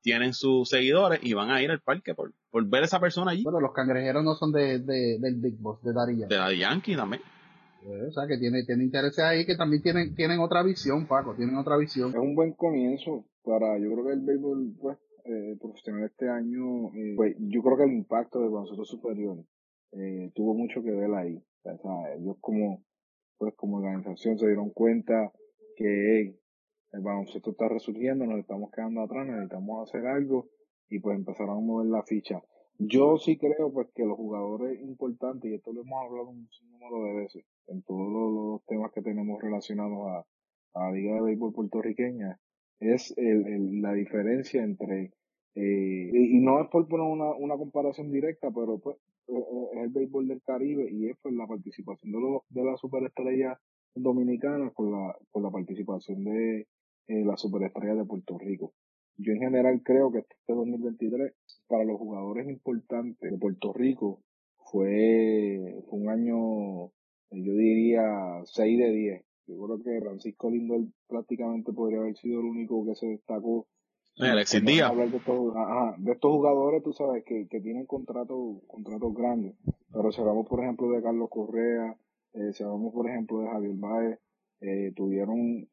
tienen 0.06 0.34
sus 0.34 0.70
seguidores 0.70 1.20
y 1.24 1.34
van 1.34 1.50
a 1.50 1.64
ir 1.64 1.72
al 1.72 1.82
parque 1.82 2.13
por, 2.13 2.32
por 2.52 2.63
ver 2.70 2.84
a 2.84 2.86
esa 2.86 3.00
persona 3.00 3.32
allí. 3.32 3.41
Bueno, 3.41 3.60
los 3.60 3.74
cangrejeros 3.74 4.24
no 4.24 4.36
son 4.36 4.52
de, 4.52 4.78
de 4.78 5.18
del 5.20 5.38
Big 5.38 5.58
Boss, 5.58 5.82
de 5.82 5.94
Daddy 5.94 6.20
Yankee. 6.20 6.36
De 6.36 6.39
Daddy 6.39 6.60
Yankee 6.60 6.96
también. 6.96 7.24
O 8.08 8.12
sea, 8.12 8.28
que 8.28 8.38
tiene, 8.38 8.63
tiene 8.65 8.84
intereses 8.84 9.24
ahí 9.26 9.48
que 9.48 9.56
también 9.56 9.82
tienen, 9.82 10.13
tienen 10.13 10.39
otra 10.41 10.62
visión, 10.62 11.08
Paco, 11.08 11.34
tienen 11.34 11.56
otra 11.58 11.76
visión. 11.78 12.12
Es 12.12 12.18
un 12.18 12.36
buen 12.36 12.54
comienzo 12.54 13.26
para, 13.44 13.80
yo 13.80 13.91
creo 13.94 14.06
que 14.06 14.13
el 14.13 14.22
béisbol, 14.22 14.76
pues, 14.80 14.98
eh, 15.26 15.58
profesional 15.60 16.04
este 16.04 16.30
año, 16.30 16.94
eh, 16.94 17.13
pues, 17.15 17.36
yo 17.39 17.63
creo 17.63 17.78
que 17.78 17.84
el 17.86 17.94
impacto 17.94 18.41
del 18.41 18.52
baloncesto 18.52 18.86
superior 18.86 19.44
eh, 19.94 20.32
tuvo 20.36 20.54
mucho 20.54 20.84
que 20.84 20.91
ver 20.91 21.13
ahí. 21.15 21.36
O 21.63 21.78
sea, 21.82 22.13
ellos 22.15 22.38
como, 22.41 22.84
pues, 23.39 23.56
como 23.56 23.78
organización 23.78 24.38
se 24.38 24.46
dieron 24.46 24.70
cuenta 24.70 25.32
que 25.76 25.86
hey, 25.86 26.39
el 26.95 27.01
baloncesto 27.01 27.51
está 27.51 27.67
resurgiendo, 27.67 28.25
nos 28.25 28.39
estamos 28.39 28.71
quedando 28.71 29.01
atrás, 29.01 29.27
necesitamos 29.27 29.89
hacer 29.89 30.08
algo 30.08 30.47
y 30.89 30.99
pues 30.99 31.17
empezaron 31.17 31.58
a 31.58 31.62
mover 31.62 31.88
la 31.88 32.03
ficha. 32.03 32.41
Yo 32.77 33.17
sí 33.17 33.38
creo 33.38 33.71
pues 33.71 33.88
que 33.93 34.05
los 34.05 34.17
jugadores 34.17 34.81
importantes, 34.81 35.49
y 35.49 35.55
esto 35.55 35.71
lo 35.73 35.81
hemos 35.81 36.05
hablado 36.05 36.29
un 36.29 36.47
número 36.71 37.03
de 37.05 37.21
veces, 37.21 37.45
en 37.67 37.81
todos 37.84 38.08
los, 38.12 38.65
temas 38.65 38.91
que 38.91 39.01
tenemos 39.01 39.41
relacionados 39.41 40.08
a, 40.08 40.25
a, 40.73 40.86
la 40.86 40.91
Liga 40.91 41.15
de 41.15 41.21
Béisbol 41.21 41.53
puertorriqueña, 41.53 42.39
es 42.79 43.13
el, 43.17 43.47
el, 43.47 43.81
la 43.81 43.93
diferencia 43.93 44.63
entre, 44.63 45.13
eh, 45.55 46.12
y, 46.13 46.39
no 46.39 46.62
es 46.62 46.69
por 46.69 46.88
poner 46.88 47.08
una, 47.08 47.34
una 47.36 47.55
comparación 47.55 48.12
directa, 48.12 48.49
pero 48.51 48.77
pues 48.79 48.97
es 49.27 49.81
el 49.81 49.89
béisbol 49.89 50.27
del 50.27 50.41
Caribe 50.43 50.88
y 50.91 51.10
es 51.10 51.17
pues 51.21 51.34
la 51.34 51.47
participación 51.47 52.12
de, 52.12 52.19
los, 52.19 52.41
de 52.49 52.63
la 52.63 52.77
superestrella 52.77 53.60
dominicana 53.95 54.69
con 54.71 54.91
la, 54.91 55.15
con 55.31 55.43
la 55.43 55.49
participación 55.49 56.23
de 56.25 56.67
eh, 57.08 57.24
la 57.26 57.38
superestrella 57.38 57.96
de 57.96 58.06
Puerto 58.06 58.38
Rico. 58.38 58.74
Yo 59.18 59.32
en 59.34 59.39
general 59.39 59.82
creo 59.84 60.12
que 60.12 60.20
este 60.20 60.36
2023 60.48 61.34
para 61.68 61.86
los 61.86 61.98
jugadores 61.98 62.48
importantes 62.48 63.32
de 63.32 63.38
Puerto 63.38 63.74
Rico 63.74 64.22
fue, 64.72 65.84
fue 65.89 66.00
un 66.00 66.10
año, 66.10 66.91
yo 67.32 67.54
diría 67.54 68.41
6 68.44 68.78
de 68.78 68.91
10. 68.91 69.26
Yo 69.48 69.56
creo 69.63 69.84
que 69.84 70.02
Francisco 70.02 70.50
Lindor 70.50 70.82
prácticamente 71.08 71.72
podría 71.72 72.00
haber 72.00 72.18
sido 72.18 72.39
el 72.39 72.48
único 72.48 72.86
que 72.86 72.96
se 72.96 73.08
destacó. 73.08 73.68
Alexis 74.18 74.63
Díaz. 74.63 74.89
Hablar 74.89 75.10
de, 75.10 75.18
estos, 75.18 75.56
ajá, 75.56 75.96
de 75.98 76.12
estos 76.13 76.32
jugadores, 76.32 76.84
tú 76.84 76.94
sabes, 76.94 77.24
que, 77.26 77.48
que 77.48 77.60
tienen 77.62 77.86
contratos 77.86 78.63
contratos 78.68 79.13
grandes. 79.13 79.56
Pero 79.91 80.12
si 80.12 80.22
hablamos, 80.22 80.48
por 80.48 80.63
ejemplo, 80.63 80.89
de 80.89 81.04
Carlos 81.04 81.30
Correa, 81.30 81.96
eh, 82.34 82.54
si 82.54 82.63
hablamos, 82.63 82.94
por 82.94 83.10
ejemplo, 83.10 83.41
de 83.41 83.48
Javier 83.48 83.76
Baez, 83.76 84.20
eh, 84.62 84.94
tuvieron 84.96 85.68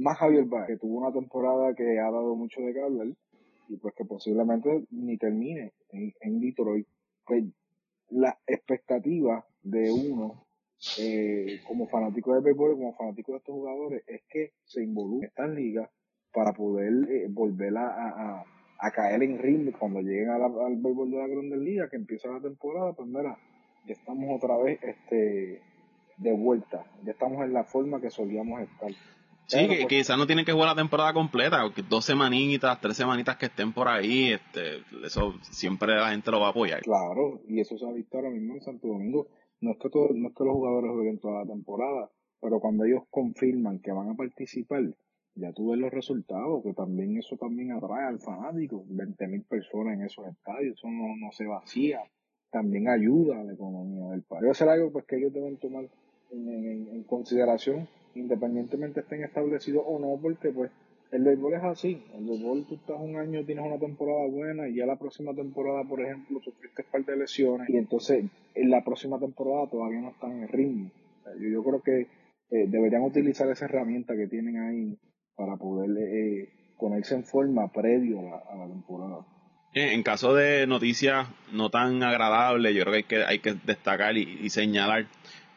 más 0.00 0.18
Javier 0.18 0.44
Baez, 0.44 0.66
que 0.66 0.76
tuvo 0.76 0.98
una 0.98 1.12
temporada 1.12 1.74
que 1.74 1.98
ha 1.98 2.10
dado 2.10 2.34
mucho 2.34 2.60
de 2.60 2.72
qué 2.72 3.14
y 3.68 3.76
pues 3.76 3.94
que 3.94 4.04
posiblemente 4.04 4.84
ni 4.90 5.16
termine 5.18 5.72
en, 5.90 6.12
en 6.20 6.40
Detroit. 6.40 6.86
Pues 7.26 7.44
la 8.10 8.38
expectativa 8.46 9.44
de 9.62 9.90
uno 9.92 10.46
eh, 10.98 11.60
como 11.66 11.88
fanático 11.88 12.34
de 12.34 12.40
béisbol, 12.40 12.76
como 12.76 12.94
fanático 12.94 13.32
de 13.32 13.38
estos 13.38 13.54
jugadores, 13.54 14.02
es 14.06 14.22
que 14.28 14.52
se 14.64 14.82
involucre 14.82 15.26
en 15.26 15.30
estas 15.30 15.50
ligas 15.50 15.90
para 16.32 16.52
poder 16.52 17.10
eh, 17.10 17.26
volver 17.28 17.76
a, 17.76 18.44
a, 18.78 18.90
caer 18.92 19.22
en 19.22 19.38
ritmo 19.38 19.72
cuando 19.78 20.00
lleguen 20.00 20.30
al 20.30 20.76
béisbol 20.76 21.10
de 21.10 21.18
la 21.18 21.26
Grandes 21.26 21.58
Ligas, 21.58 21.90
que 21.90 21.96
empieza 21.96 22.28
la 22.28 22.40
temporada, 22.40 22.92
pues 22.92 23.08
mira, 23.08 23.36
ya 23.86 23.92
estamos 23.92 24.36
otra 24.36 24.56
vez 24.56 24.78
este 24.82 25.60
de 26.16 26.32
vuelta, 26.32 26.84
ya 27.04 27.12
estamos 27.12 27.44
en 27.44 27.52
la 27.52 27.64
forma 27.64 28.00
que 28.00 28.10
solíamos 28.10 28.60
estar. 28.60 28.90
Sí, 29.48 29.66
que, 29.66 29.86
quizás 29.86 30.18
no 30.18 30.26
tienen 30.26 30.44
que 30.44 30.52
jugar 30.52 30.68
la 30.68 30.82
temporada 30.82 31.14
completa, 31.14 31.62
dos 31.88 32.04
semanitas, 32.04 32.78
tres 32.82 32.98
semanitas 32.98 33.38
que 33.38 33.46
estén 33.46 33.72
por 33.72 33.88
ahí, 33.88 34.32
este, 34.32 34.82
eso 35.02 35.36
siempre 35.40 35.94
la 35.94 36.10
gente 36.10 36.30
lo 36.30 36.40
va 36.40 36.48
a 36.48 36.50
apoyar. 36.50 36.82
Claro, 36.82 37.40
y 37.48 37.58
eso 37.58 37.78
se 37.78 37.86
ha 37.86 37.92
visto 37.92 38.18
ahora 38.18 38.28
mismo 38.28 38.54
en 38.54 38.60
Santo 38.60 38.88
Domingo. 38.88 39.26
No 39.62 39.70
es 39.72 39.78
que, 39.78 39.88
todo, 39.88 40.10
no 40.14 40.28
es 40.28 40.34
que 40.34 40.44
los 40.44 40.52
jugadores 40.52 40.90
jueguen 40.92 41.18
toda 41.18 41.40
la 41.40 41.46
temporada, 41.46 42.10
pero 42.42 42.60
cuando 42.60 42.84
ellos 42.84 43.04
confirman 43.08 43.78
que 43.78 43.90
van 43.90 44.10
a 44.10 44.14
participar, 44.14 44.82
ya 45.34 45.52
tú 45.54 45.70
ves 45.70 45.80
los 45.80 45.92
resultados, 45.92 46.62
que 46.62 46.74
también 46.74 47.16
eso 47.16 47.38
también 47.38 47.72
atrae 47.72 48.06
al 48.06 48.20
fanático, 48.20 48.84
20 48.86 49.28
mil 49.28 49.44
personas 49.44 49.94
en 49.94 50.04
esos 50.04 50.26
estadios, 50.26 50.76
eso 50.76 50.88
no, 50.88 51.16
no 51.16 51.32
se 51.32 51.46
vacía, 51.46 52.02
también 52.50 52.86
ayuda 52.88 53.40
a 53.40 53.44
la 53.44 53.54
economía 53.54 54.10
del 54.10 54.22
país. 54.24 54.42
Debe 54.42 54.54
ser 54.54 54.68
algo 54.68 54.92
pues 54.92 55.06
que 55.06 55.16
ellos 55.16 55.32
deben 55.32 55.56
tomar 55.56 55.88
en, 56.32 56.48
en, 56.48 56.88
en 56.88 57.02
consideración 57.04 57.88
independientemente 58.18 59.00
estén 59.00 59.24
establecidos 59.24 59.84
o 59.86 59.98
no, 59.98 60.18
porque 60.20 60.50
pues 60.50 60.70
el 61.10 61.24
béisbol 61.24 61.54
es 61.54 61.64
así. 61.64 62.02
El 62.14 62.26
béisbol 62.26 62.66
tú 62.66 62.74
estás 62.74 62.96
un 63.00 63.16
año, 63.16 63.44
tienes 63.44 63.64
una 63.64 63.78
temporada 63.78 64.26
buena 64.28 64.68
y 64.68 64.76
ya 64.76 64.86
la 64.86 64.96
próxima 64.96 65.34
temporada, 65.34 65.84
por 65.84 66.00
ejemplo, 66.00 66.40
sufriste 66.40 66.82
un 66.82 66.90
par 66.90 67.04
de 67.04 67.16
lesiones 67.16 67.70
y 67.70 67.76
entonces 67.76 68.24
en 68.54 68.70
la 68.70 68.84
próxima 68.84 69.18
temporada 69.18 69.68
todavía 69.70 70.00
no 70.00 70.10
están 70.10 70.32
en 70.32 70.42
el 70.42 70.48
ritmo. 70.48 70.90
Yo, 71.40 71.48
yo, 71.48 71.62
creo 71.62 71.82
que 71.82 72.00
eh, 72.50 72.66
deberían 72.68 73.02
utilizar 73.02 73.50
esa 73.50 73.66
herramienta 73.66 74.16
que 74.16 74.26
tienen 74.26 74.58
ahí 74.58 74.98
para 75.36 75.56
poder 75.56 75.90
eh, 75.98 76.48
ponerse 76.78 77.14
en 77.14 77.24
forma 77.24 77.70
previo 77.72 78.20
a 78.20 78.56
la, 78.56 78.66
temporada. 78.66 79.26
En 79.74 80.02
caso 80.02 80.34
de 80.34 80.66
noticias 80.66 81.28
no 81.52 81.70
tan 81.70 82.02
agradables, 82.02 82.74
yo 82.74 82.84
creo 82.84 82.92
que 82.92 82.96
hay 82.96 83.04
que, 83.04 83.24
hay 83.24 83.38
que 83.38 83.54
destacar 83.64 84.16
y 84.16 84.48
señalar 84.48 85.06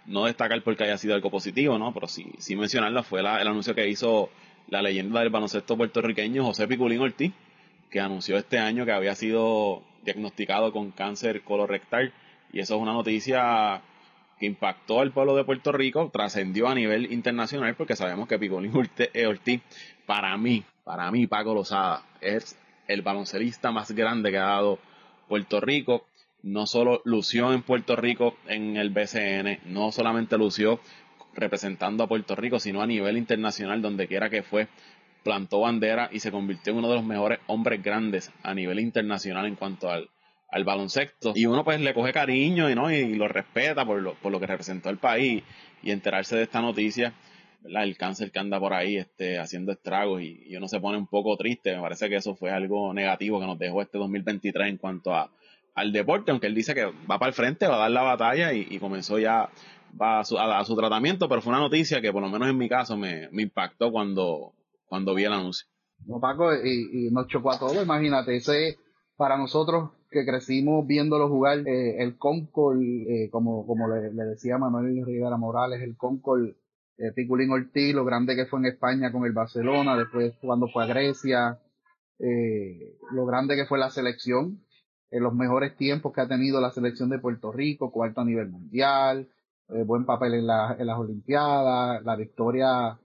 no 0.06 0.26
destacar 0.26 0.62
porque 0.64 0.84
haya 0.84 0.98
sido 0.98 1.16
algo 1.16 1.30
positivo, 1.30 1.78
¿no? 1.78 1.94
Pero 1.94 2.08
sí, 2.08 2.32
sí 2.40 2.56
mencionarla 2.56 3.04
fue 3.04 3.20
el 3.22 3.28
anuncio 3.28 3.76
que 3.76 3.88
hizo 3.88 4.30
la 4.68 4.82
leyenda 4.82 5.20
del 5.20 5.30
baloncesto 5.30 5.78
puertorriqueño 5.78 6.44
José 6.44 6.68
Piculín 6.68 7.02
Ortiz, 7.02 7.34
que 7.90 8.00
anunció 8.00 8.38
este 8.38 8.58
año 8.58 8.86
que 8.86 8.92
había 8.92 9.16
sido 9.16 9.84
diagnosticado 10.04 10.72
con 10.72 10.92
cáncer 10.92 11.44
colorectal. 11.44 12.14
Y 12.54 12.60
eso 12.60 12.76
es 12.76 12.82
una 12.82 12.94
noticia 12.94 13.82
que 14.40 14.46
impactó 14.46 15.02
al 15.02 15.12
pueblo 15.12 15.36
de 15.36 15.44
Puerto 15.44 15.72
Rico, 15.72 16.10
trascendió 16.12 16.68
a 16.68 16.76
nivel 16.76 17.12
internacional, 17.12 17.76
porque 17.76 17.96
sabemos 17.96 18.28
que 18.28 18.40
Piculín 18.40 18.72
eh, 18.98 19.28
Ortiz, 19.28 19.62
para 20.06 20.36
mí, 20.38 20.64
para 20.84 21.12
mí, 21.12 21.28
Paco 21.28 21.54
Lozada, 21.54 22.04
es 22.20 22.58
el 22.88 23.02
baloncelista 23.02 23.72
más 23.72 23.92
grande 23.92 24.32
que 24.32 24.38
ha 24.38 24.46
dado 24.46 24.80
Puerto 25.28 25.62
Rico. 25.62 26.06
No 26.44 26.66
solo 26.66 27.02
lució 27.06 27.54
en 27.54 27.62
Puerto 27.62 27.96
Rico 27.96 28.36
en 28.48 28.78
el 28.78 28.90
BCN, 28.90 29.60
no 29.66 29.92
solamente 29.92 30.38
lució 30.38 30.80
representando 31.34 32.04
a 32.04 32.08
Puerto 32.08 32.36
Rico, 32.36 32.60
sino 32.60 32.82
a 32.82 32.88
nivel 32.88 33.18
internacional, 33.18 33.82
donde 33.82 34.08
quiera 34.08 34.30
que 34.30 34.44
fue, 34.44 34.68
plantó 35.24 35.62
bandera 35.62 36.10
y 36.12 36.20
se 36.20 36.32
convirtió 36.32 36.74
en 36.74 36.80
uno 36.80 36.90
de 36.90 36.96
los 36.96 37.06
mejores 37.06 37.40
hombres 37.48 37.82
grandes 37.84 38.32
a 38.44 38.54
nivel 38.54 38.80
internacional 38.80 39.46
en 39.46 39.56
cuanto 39.56 39.90
al, 39.90 40.10
al 40.50 40.64
baloncesto. 40.64 41.34
Y 41.36 41.46
uno 41.46 41.64
pues 41.64 41.80
le 41.80 41.94
coge 41.94 42.12
cariño 42.12 42.70
y, 42.70 42.76
¿no? 42.76 42.92
y 42.92 43.16
lo 43.16 43.28
respeta 43.28 43.86
por 43.86 44.02
lo, 44.02 44.16
por 44.16 44.32
lo 44.32 44.40
que 44.40 44.48
representó 44.48 44.90
el 44.90 44.98
país 44.98 45.44
y 45.84 45.92
enterarse 45.92 46.36
de 46.36 46.44
esta 46.44 46.62
noticia, 46.62 47.14
el 47.64 47.98
cáncer 47.98 48.32
que 48.32 48.40
anda 48.40 48.60
por 48.60 48.74
ahí 48.74 48.98
este, 48.98 49.38
haciendo 49.38 49.72
estragos 49.72 50.22
y, 50.22 50.44
y, 50.48 50.56
uno 50.56 50.68
se 50.68 50.80
pone 50.80 50.98
un 50.98 51.08
poco 51.08 51.38
triste. 51.38 51.76
Me 51.76 51.82
parece 51.82 52.10
que 52.10 52.16
eso 52.16 52.36
fue 52.36 52.52
algo 52.52 52.94
negativo 52.94 53.40
que 53.40 53.46
nos 53.46 53.60
dejó 53.60 53.82
este 53.82 54.00
2023 54.00 54.68
en 54.68 54.78
cuanto 54.78 55.14
a, 55.14 55.32
al 55.74 55.92
deporte, 55.92 56.32
aunque 56.32 56.48
él 56.48 56.56
dice 56.56 56.74
que 56.74 56.86
va 56.86 57.20
para 57.20 57.28
el 57.28 57.34
frente, 57.34 57.68
va 57.68 57.76
a 57.76 57.80
dar 57.80 57.92
la 57.92 58.02
batalla 58.02 58.54
y, 58.54 58.78
comenzó 58.80 59.20
ya 59.20 59.50
va 60.00 60.20
a 60.20 60.24
su, 60.24 60.38
a, 60.38 60.64
su, 60.64 60.76
tratamiento, 60.76 61.28
pero 61.28 61.42
fue 61.42 61.52
una 61.52 61.62
noticia 61.62 62.02
que 62.02 62.12
por 62.12 62.22
lo 62.22 62.30
menos 62.30 62.50
en 62.50 62.58
mi 62.58 62.70
caso 62.70 62.98
me, 62.98 63.30
impactó 63.32 63.92
cuando, 63.92 64.54
cuando 64.86 65.14
vi 65.14 65.26
el 65.26 65.34
anuncio. 65.34 65.68
No, 66.06 66.20
Paco, 66.20 66.54
y, 66.56 67.08
y 67.08 67.12
nos 67.12 67.28
chocó 67.28 67.52
a 67.52 67.60
todos, 67.60 67.84
imagínate, 67.84 68.36
ese 68.36 68.78
para 69.16 69.38
nosotros 69.38 69.92
que 70.10 70.26
crecimos 70.26 70.86
viéndolo 70.86 71.30
jugar, 71.30 71.60
eh, 71.60 72.02
el 72.02 72.18
Concord, 72.18 72.82
eh, 72.82 73.30
como, 73.32 73.66
como 73.66 73.88
le, 73.88 74.10
decía 74.26 74.58
Manuel 74.58 75.06
Rivera 75.06 75.38
Morales, 75.38 75.82
el 75.82 75.96
Concord, 75.96 76.50
eh, 76.98 77.12
Piculín 77.16 77.52
Ortiz, 77.52 77.94
lo 77.94 78.04
grande 78.04 78.36
que 78.36 78.46
fue 78.46 78.60
en 78.60 78.66
España 78.66 79.12
con 79.12 79.26
el 79.26 79.32
Barcelona, 79.32 79.96
después 79.96 80.34
cuando 80.42 80.68
fue 80.68 80.84
a 80.84 80.88
Grecia, 80.88 81.60
eh, 82.20 82.98
lo 83.14 83.26
grande 83.26 83.56
que 83.56 83.66
fue 83.66 83.80
la 83.80 83.90
selección, 83.90 84.66
en 85.12 85.24
los 85.24 85.34
mejores 85.34 85.76
tiempos 85.76 86.14
que 86.14 86.22
ha 86.22 86.28
tenido 86.28 86.62
la 86.62 86.72
selección 86.72 87.10
de 87.10 87.20
Puerto 87.20 87.52
Rico, 87.52 87.92
cuarto 87.92 88.22
a 88.22 88.26
nivel 88.26 88.50
mundial, 88.50 89.30
eh, 89.70 89.84
buen 89.84 90.06
papel 90.06 90.36
en, 90.36 90.48
la, 90.48 90.76
en 90.80 90.88
las 90.88 90.98
Olimpiadas, 90.98 92.04
la 92.04 92.16
victoria 92.16 92.98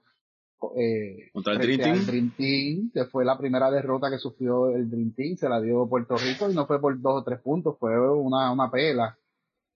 eh, 0.77 1.31
contra 1.33 1.55
el 1.55 2.07
Dream 2.07 2.31
Team. 2.37 2.91
que 2.95 3.05
fue 3.07 3.25
la 3.25 3.37
primera 3.37 3.71
derrota 3.71 4.09
que 4.09 4.19
sufrió 4.19 4.71
el 4.71 4.89
Dream 4.89 5.13
Team, 5.15 5.37
se 5.37 5.49
la 5.49 5.61
dio 5.61 5.89
Puerto 5.89 6.17
Rico 6.17 6.51
y 6.51 6.55
no 6.55 6.67
fue 6.67 6.81
por 6.81 6.99
dos 7.01 7.21
o 7.21 7.25
tres 7.25 7.41
puntos, 7.41 7.77
fue 7.79 7.99
una, 7.99 8.53
una 8.53 8.71
pela. 8.71 9.19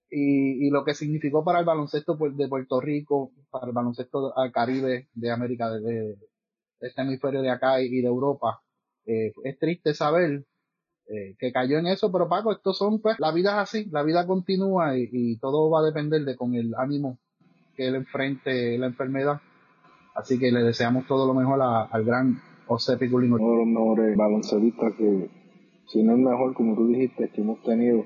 Y, 0.09 0.67
y 0.67 0.69
lo 0.69 0.83
que 0.83 0.93
significó 0.93 1.43
para 1.43 1.59
el 1.59 1.65
baloncesto 1.65 2.15
de 2.15 2.47
Puerto 2.47 2.81
Rico, 2.81 3.31
para 3.49 3.67
el 3.67 3.73
baloncesto 3.73 4.37
al 4.37 4.51
Caribe 4.51 5.07
de 5.13 5.31
América, 5.31 5.69
de, 5.69 5.81
de 5.81 6.17
este 6.81 7.01
hemisferio 7.01 7.41
de 7.41 7.49
acá 7.49 7.81
y 7.81 8.01
de 8.01 8.07
Europa, 8.07 8.61
eh, 9.05 9.31
es 9.43 9.59
triste 9.59 9.93
saber 9.93 10.45
eh, 11.13 11.35
que 11.37 11.51
cayó 11.51 11.77
en 11.77 11.87
eso, 11.87 12.09
pero 12.09 12.29
Paco, 12.29 12.53
estos 12.53 12.77
son, 12.77 13.01
pues, 13.01 13.19
la 13.19 13.33
vida 13.33 13.51
es 13.51 13.57
así, 13.57 13.89
la 13.91 14.01
vida 14.01 14.25
continúa 14.25 14.97
y, 14.97 15.35
todo 15.39 15.69
va 15.69 15.79
a 15.79 15.83
depender 15.83 16.23
de 16.23 16.37
con 16.37 16.55
el 16.55 16.73
ánimo 16.75 17.17
que 17.75 17.87
él 17.89 17.95
enfrente 17.95 18.77
la 18.77 18.85
enfermedad. 18.87 19.41
Así 20.15 20.39
que 20.39 20.53
le 20.53 20.63
deseamos 20.63 21.05
todo 21.07 21.27
lo 21.27 21.33
mejor 21.33 21.59
al 21.61 22.05
gran 22.05 22.39
José 22.65 22.97
Piculino. 22.97 23.35
Uno 23.35 23.51
de 23.51 23.57
los 23.57 23.67
mejores 23.67 24.17
baloncelistas 24.17 24.93
que, 24.93 25.29
si 25.87 26.01
no 26.01 26.13
el 26.13 26.19
mejor, 26.19 26.53
como 26.53 26.75
tú 26.75 26.87
dijiste, 26.87 27.29
que 27.29 27.41
hemos 27.41 27.61
tenido 27.63 28.05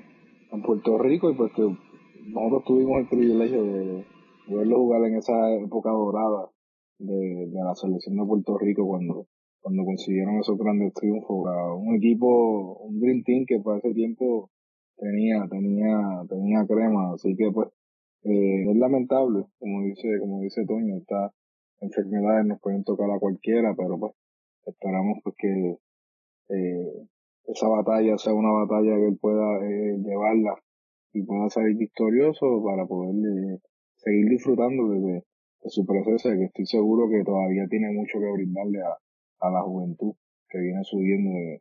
en 0.50 0.62
Puerto 0.62 0.98
Rico 0.98 1.30
y 1.30 1.34
pues 1.36 1.52
que 1.52 1.62
nosotros 1.62 2.64
tuvimos 2.64 3.02
el 3.02 3.08
privilegio 3.08 3.62
de, 3.62 4.06
verlo 4.48 4.78
jugar 4.78 5.04
en 5.04 5.16
esa 5.16 5.52
época 5.52 5.90
dorada 5.90 6.50
de, 6.98 7.14
de 7.14 7.64
la 7.64 7.74
selección 7.76 8.16
de 8.16 8.24
Puerto 8.24 8.58
Rico 8.58 8.84
cuando 8.84 9.28
cuando 9.66 9.84
consiguieron 9.84 10.38
esos 10.38 10.56
grandes 10.56 10.94
triunfos. 10.94 11.44
Un 11.76 11.96
equipo, 11.96 12.78
un 12.86 13.00
Dream 13.00 13.24
Team 13.24 13.46
que 13.48 13.58
para 13.58 13.78
ese 13.78 13.92
tiempo 13.94 14.48
tenía, 14.96 15.44
tenía, 15.50 16.22
tenía 16.28 16.64
crema, 16.64 17.14
así 17.14 17.34
que 17.34 17.50
pues 17.50 17.70
eh, 18.22 18.70
es 18.70 18.76
lamentable, 18.76 19.44
como 19.58 19.82
dice, 19.82 20.06
como 20.20 20.40
dice 20.42 20.64
Toño, 20.66 20.98
estas 20.98 21.32
enfermedades 21.80 22.46
nos 22.46 22.60
pueden 22.60 22.84
tocar 22.84 23.10
a 23.10 23.18
cualquiera, 23.18 23.74
pero 23.76 23.98
pues 23.98 24.12
esperamos 24.66 25.18
pues 25.24 25.34
que 25.36 25.78
eh, 26.50 27.08
esa 27.46 27.66
batalla 27.66 28.16
sea 28.18 28.34
una 28.34 28.52
batalla 28.52 28.94
que 28.94 29.08
él 29.08 29.18
pueda 29.20 29.66
eh, 29.66 29.98
llevarla 29.98 30.54
y 31.12 31.24
pueda 31.24 31.50
salir 31.50 31.76
victorioso 31.76 32.62
para 32.64 32.86
poder 32.86 33.16
eh, 33.16 33.58
seguir 33.96 34.28
disfrutando 34.28 34.90
de, 34.90 35.00
de, 35.00 35.22
su 35.70 35.84
proceso, 35.84 36.28
que 36.30 36.44
estoy 36.44 36.66
seguro 36.66 37.08
que 37.08 37.24
todavía 37.24 37.66
tiene 37.68 37.90
mucho 37.90 38.20
que 38.20 38.30
brindarle 38.30 38.78
a, 38.82 38.96
a 39.40 39.50
la 39.50 39.62
juventud 39.62 40.14
que 40.48 40.58
viene 40.58 40.84
subiendo 40.84 41.30
de, 41.30 41.60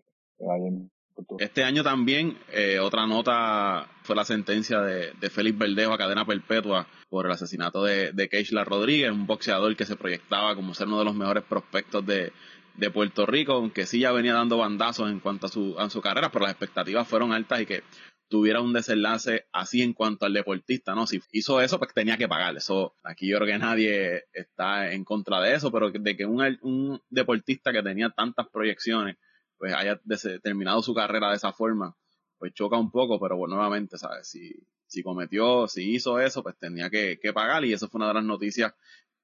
este 1.39 1.63
año 1.63 1.81
también, 1.83 2.37
eh, 2.51 2.79
otra 2.79 3.07
nota 3.07 3.87
fue 4.03 4.17
la 4.17 4.25
sentencia 4.25 4.81
de, 4.81 5.13
de 5.13 5.29
Félix 5.29 5.57
Verdejo 5.57 5.93
a 5.93 5.97
cadena 5.97 6.25
perpetua 6.25 6.87
por 7.09 7.25
el 7.25 7.31
asesinato 7.31 7.83
de, 7.83 8.11
de 8.11 8.27
Keishla 8.27 8.65
Rodríguez, 8.65 9.11
un 9.11 9.25
boxeador 9.25 9.75
que 9.77 9.85
se 9.85 9.95
proyectaba 9.95 10.55
como 10.55 10.73
ser 10.73 10.87
uno 10.87 10.99
de 10.99 11.05
los 11.05 11.15
mejores 11.15 11.43
prospectos 11.43 12.05
de, 12.05 12.33
de 12.75 12.91
Puerto 12.91 13.25
Rico, 13.25 13.53
aunque 13.53 13.85
sí 13.85 13.99
ya 13.99 14.11
venía 14.11 14.33
dando 14.33 14.57
bandazos 14.57 15.09
en 15.09 15.21
cuanto 15.21 15.45
a 15.45 15.49
su, 15.49 15.79
a 15.79 15.89
su 15.89 16.01
carrera, 16.01 16.31
pero 16.31 16.43
las 16.43 16.51
expectativas 16.51 17.07
fueron 17.07 17.31
altas 17.31 17.61
y 17.61 17.65
que 17.65 17.83
tuviera 18.27 18.61
un 18.61 18.73
desenlace 18.73 19.47
así 19.51 19.81
en 19.81 19.93
cuanto 19.93 20.25
al 20.25 20.33
deportista, 20.33 20.95
¿no? 20.95 21.05
Si 21.07 21.21
hizo 21.31 21.61
eso, 21.61 21.77
pues 21.79 21.93
tenía 21.93 22.17
que 22.17 22.27
pagar. 22.27 22.55
Eso, 22.57 22.95
aquí 23.03 23.27
yo 23.27 23.37
creo 23.37 23.47
que 23.47 23.59
nadie 23.59 24.23
está 24.33 24.91
en 24.91 25.03
contra 25.03 25.39
de 25.41 25.53
eso, 25.55 25.71
pero 25.71 25.91
de 25.91 26.17
que 26.17 26.25
un, 26.25 26.41
un 26.61 27.01
deportista 27.09 27.71
que 27.71 27.83
tenía 27.83 28.09
tantas 28.09 28.47
proyecciones, 28.49 29.17
pues 29.57 29.73
haya 29.73 29.99
terminado 30.41 30.81
su 30.81 30.93
carrera 30.93 31.29
de 31.29 31.35
esa 31.35 31.53
forma, 31.53 31.95
pues 32.37 32.53
choca 32.53 32.77
un 32.77 32.91
poco, 32.91 33.19
pero 33.19 33.37
bueno, 33.37 33.55
nuevamente, 33.55 33.97
¿sabes? 33.97 34.27
Si, 34.27 34.53
si 34.87 35.03
cometió, 35.03 35.67
si 35.67 35.93
hizo 35.93 36.19
eso, 36.19 36.43
pues 36.43 36.57
tenía 36.57 36.89
que, 36.89 37.19
que 37.21 37.33
pagar 37.33 37.63
y 37.65 37.73
eso 37.73 37.87
fue 37.89 37.99
una 37.99 38.09
de 38.09 38.15
las 38.15 38.23
noticias 38.23 38.73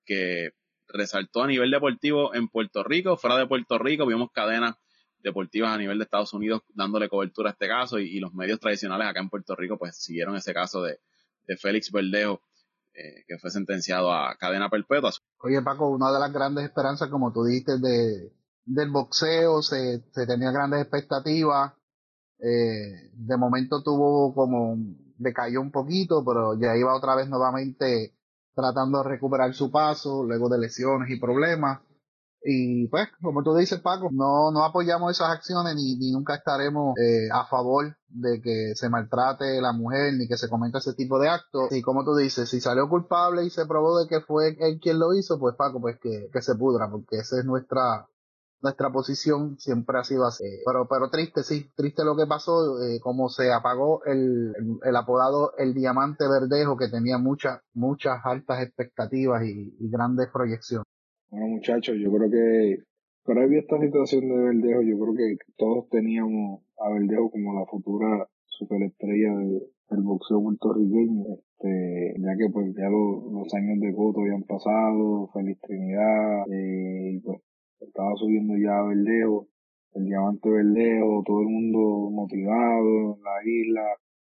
que 0.06 0.52
resaltó 0.88 1.44
a 1.44 1.48
nivel 1.48 1.72
deportivo 1.72 2.34
en 2.36 2.48
Puerto 2.48 2.84
Rico, 2.84 3.18
fuera 3.18 3.38
de 3.38 3.48
Puerto 3.48 3.78
Rico, 3.78 4.06
vimos 4.06 4.32
cadenas 4.32 4.76
deportivas 5.24 5.74
a 5.74 5.78
nivel 5.78 5.98
de 5.98 6.04
Estados 6.04 6.34
Unidos 6.34 6.62
dándole 6.74 7.10
cobertura 7.10 7.50
a 7.50 7.54
este 7.54 7.68
caso 7.68 8.00
y, 8.00 8.20
los 8.20 8.34
medios 8.34 8.60
tradicionales 8.60 9.08
acá 9.08 9.20
en 9.20 9.30
Puerto 9.30 9.56
Rico 9.56 9.78
pues 9.78 9.98
siguieron 9.98 10.36
ese 10.36 10.54
caso 10.54 10.84
de, 10.84 11.00
de 11.48 11.58
Félix 11.58 11.92
Verdejo 11.92 12.42
eh, 12.94 13.24
que 13.28 13.38
fue 13.38 13.50
sentenciado 13.52 14.12
a 14.12 14.36
cadena 14.38 14.70
perpetua. 14.70 15.12
Oye 15.40 15.62
Paco, 15.62 15.90
una 15.90 16.12
de 16.12 16.20
las 16.20 16.34
grandes 16.34 16.66
esperanzas 16.66 17.10
como 17.10 17.32
tú 17.32 17.46
dijiste 17.46 17.78
de, 17.80 18.34
del 18.66 18.90
boxeo, 18.90 19.62
se, 19.62 20.04
se 20.12 20.28
tenía 20.28 20.52
grandes 20.52 20.82
expectativas, 20.82 21.74
eh, 22.40 23.12
de 23.14 23.38
momento 23.38 23.84
tuvo 23.84 24.34
como, 24.34 24.76
decayó 25.18 25.62
un 25.62 25.72
poquito, 25.72 26.26
pero 26.26 26.60
ya 26.60 26.76
iba 26.76 26.96
otra 26.96 27.16
vez 27.16 27.30
nuevamente 27.30 28.16
tratando 28.56 29.04
de 29.04 29.10
recuperar 29.10 29.54
su 29.54 29.72
paso, 29.72 30.24
luego 30.24 30.50
de 30.50 30.60
lesiones 30.60 31.10
y 31.10 31.20
problemas. 31.20 31.82
Y 32.44 32.88
pues, 32.88 33.08
como 33.22 33.44
tú 33.44 33.56
dices, 33.56 33.82
Paco, 33.82 34.10
no, 34.12 34.52
no 34.52 34.64
apoyamos 34.64 35.12
esas 35.12 35.30
acciones 35.30 35.76
ni, 35.76 35.96
ni 35.98 36.12
nunca 36.12 36.36
estaremos 36.36 36.98
eh, 36.98 37.30
a 37.32 37.46
favor 37.46 37.96
de 38.08 38.42
que 38.42 38.74
se 38.76 38.90
maltrate 38.90 39.62
la 39.62 39.74
mujer 39.74 40.14
ni 40.16 40.28
que 40.28 40.38
se 40.38 40.50
cometa 40.50 40.80
ese 40.80 40.94
tipo 40.94 41.20
de 41.20 41.30
actos. 41.30 41.72
Y 41.72 41.82
como 41.82 42.04
tú 42.04 42.16
dices, 42.16 42.50
si 42.50 42.60
salió 42.60 42.90
culpable 42.90 43.46
y 43.46 43.52
se 43.52 43.66
probó 43.68 44.00
de 44.00 44.08
que 44.08 44.22
fue 44.22 44.58
él 44.60 44.80
quien 44.82 44.98
lo 44.98 45.14
hizo, 45.14 45.40
pues 45.40 45.56
Paco, 45.56 45.80
pues 45.80 46.00
que, 46.02 46.30
que 46.34 46.42
se 46.42 46.56
pudra, 46.56 46.90
porque 46.90 47.18
esa 47.18 47.38
es 47.38 47.46
nuestra, 47.46 48.08
nuestra 48.62 48.92
posición 48.92 49.60
siempre 49.60 50.00
ha 50.00 50.04
sido 50.04 50.26
así. 50.26 50.44
Pero, 50.66 50.88
pero 50.88 51.12
triste, 51.12 51.44
sí, 51.44 51.72
triste 51.76 52.04
lo 52.04 52.16
que 52.16 52.26
pasó, 52.26 52.82
eh, 52.82 53.00
como 53.02 53.30
se 53.30 53.54
apagó 53.54 54.04
el, 54.06 54.54
el, 54.84 54.96
apodado 54.96 55.54
El 55.60 55.76
Diamante 55.76 56.28
Verdejo, 56.28 56.76
que 56.76 56.88
tenía 56.90 57.20
muchas, 57.20 57.62
muchas 57.74 58.20
altas 58.24 58.64
expectativas 58.64 59.44
y, 59.44 59.76
y 59.80 59.92
grandes 59.92 60.30
proyecciones. 60.34 60.86
Bueno, 61.32 61.48
muchachos, 61.48 61.96
yo 61.98 62.12
creo 62.12 62.30
que 62.30 62.84
previo 63.24 63.60
a 63.60 63.62
esta 63.62 63.80
situación 63.80 64.28
de 64.28 64.36
Verdejo, 64.36 64.82
yo 64.82 65.00
creo 65.00 65.14
que 65.16 65.38
todos 65.56 65.88
teníamos 65.88 66.62
a 66.78 66.90
Verdejo 66.92 67.32
como 67.32 67.58
la 67.58 67.66
futura 67.68 68.28
superestrella 68.48 69.34
del 69.38 70.02
boxeo 70.02 70.42
puertorriqueño, 70.44 71.24
este, 71.36 72.16
ya 72.20 72.36
que 72.36 72.50
pues 72.52 72.76
ya 72.76 72.90
los 72.90 73.54
años 73.54 73.80
de 73.80 73.96
Coto 73.96 74.20
habían 74.20 74.44
pasado, 74.44 75.30
Feliz 75.34 75.58
Trinidad, 75.62 76.52
eh, 76.52 77.14
y 77.14 77.20
pues 77.22 77.40
estaba 77.80 78.12
subiendo 78.18 78.58
ya 78.58 78.80
a 78.80 78.88
Verdejo, 78.88 79.48
el 79.94 80.06
diamante 80.08 80.50
Verdejo, 80.50 81.24
todo 81.26 81.40
el 81.44 81.48
mundo 81.48 82.10
motivado 82.12 83.16
en 83.16 83.24
la 83.24 83.38
isla 83.46 83.84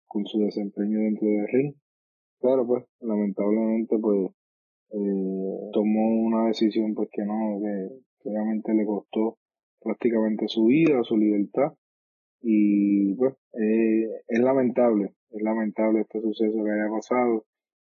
con 0.07 0.27
su 0.27 0.41
desempeño 0.41 0.99
dentro 0.99 1.27
del 1.27 1.49
ring. 1.49 1.75
pero 2.43 2.67
pues 2.67 2.85
lamentablemente 3.01 3.97
pues 3.99 4.33
eh, 4.93 5.71
tomó 5.73 6.27
una 6.27 6.47
decisión 6.49 6.95
pues 6.95 7.09
que 7.13 7.25
no, 7.25 7.61
que, 7.63 8.29
obviamente 8.29 8.75
le 8.75 8.85
costó 8.85 9.39
prácticamente 9.81 10.49
su 10.49 10.67
vida, 10.67 11.03
su 11.05 11.17
libertad. 11.17 11.73
Y 12.43 13.15
pues 13.17 13.35
eh, 13.53 14.09
es 14.29 14.41
lamentable, 14.41 15.15
es 15.31 15.43
lamentable 15.43 16.01
este 16.01 16.21
suceso 16.21 16.65
que 16.65 16.71
haya 16.71 16.91
pasado, 16.91 17.45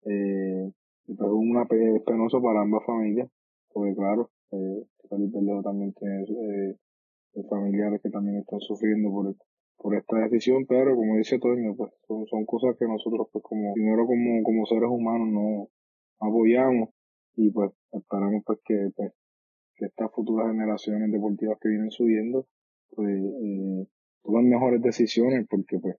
eh, 0.05 0.71
pero 1.05 1.35
una 1.35 1.63
es 1.63 2.01
penoso 2.03 2.41
para 2.41 2.61
ambas 2.61 2.83
familias, 2.85 3.29
porque 3.71 3.95
claro, 3.95 4.31
eh, 4.51 4.83
Felipe 5.09 5.39
Leo 5.41 5.61
también 5.61 5.93
tiene 5.93 6.23
eh, 6.23 7.43
familiares 7.49 8.01
que 8.01 8.09
también 8.09 8.37
están 8.37 8.59
sufriendo 8.59 9.09
por, 9.11 9.35
por 9.77 9.95
esta 9.95 10.17
decisión, 10.17 10.65
pero 10.67 10.95
como 10.95 11.17
dice 11.17 11.39
Toño, 11.39 11.75
pues 11.75 11.91
son, 12.07 12.25
son 12.27 12.45
cosas 12.45 12.75
que 12.77 12.85
nosotros 12.85 13.27
pues 13.31 13.43
como 13.43 13.73
primero 13.73 14.05
como, 14.05 14.43
como 14.43 14.65
seres 14.65 14.89
humanos 14.89 15.27
no 15.29 15.69
apoyamos 16.19 16.89
y 17.35 17.51
pues 17.51 17.71
esperamos 17.91 18.43
pues 18.45 18.59
que, 18.65 18.89
pues, 18.95 19.13
que 19.75 19.85
estas 19.85 20.11
futuras 20.13 20.51
generaciones 20.51 21.11
deportivas 21.11 21.57
que 21.61 21.69
vienen 21.69 21.91
subiendo 21.91 22.47
pues 22.95 23.09
eh, 23.09 23.87
tomen 24.23 24.49
mejores 24.49 24.81
decisiones 24.81 25.45
porque 25.49 25.79
pues 25.79 25.95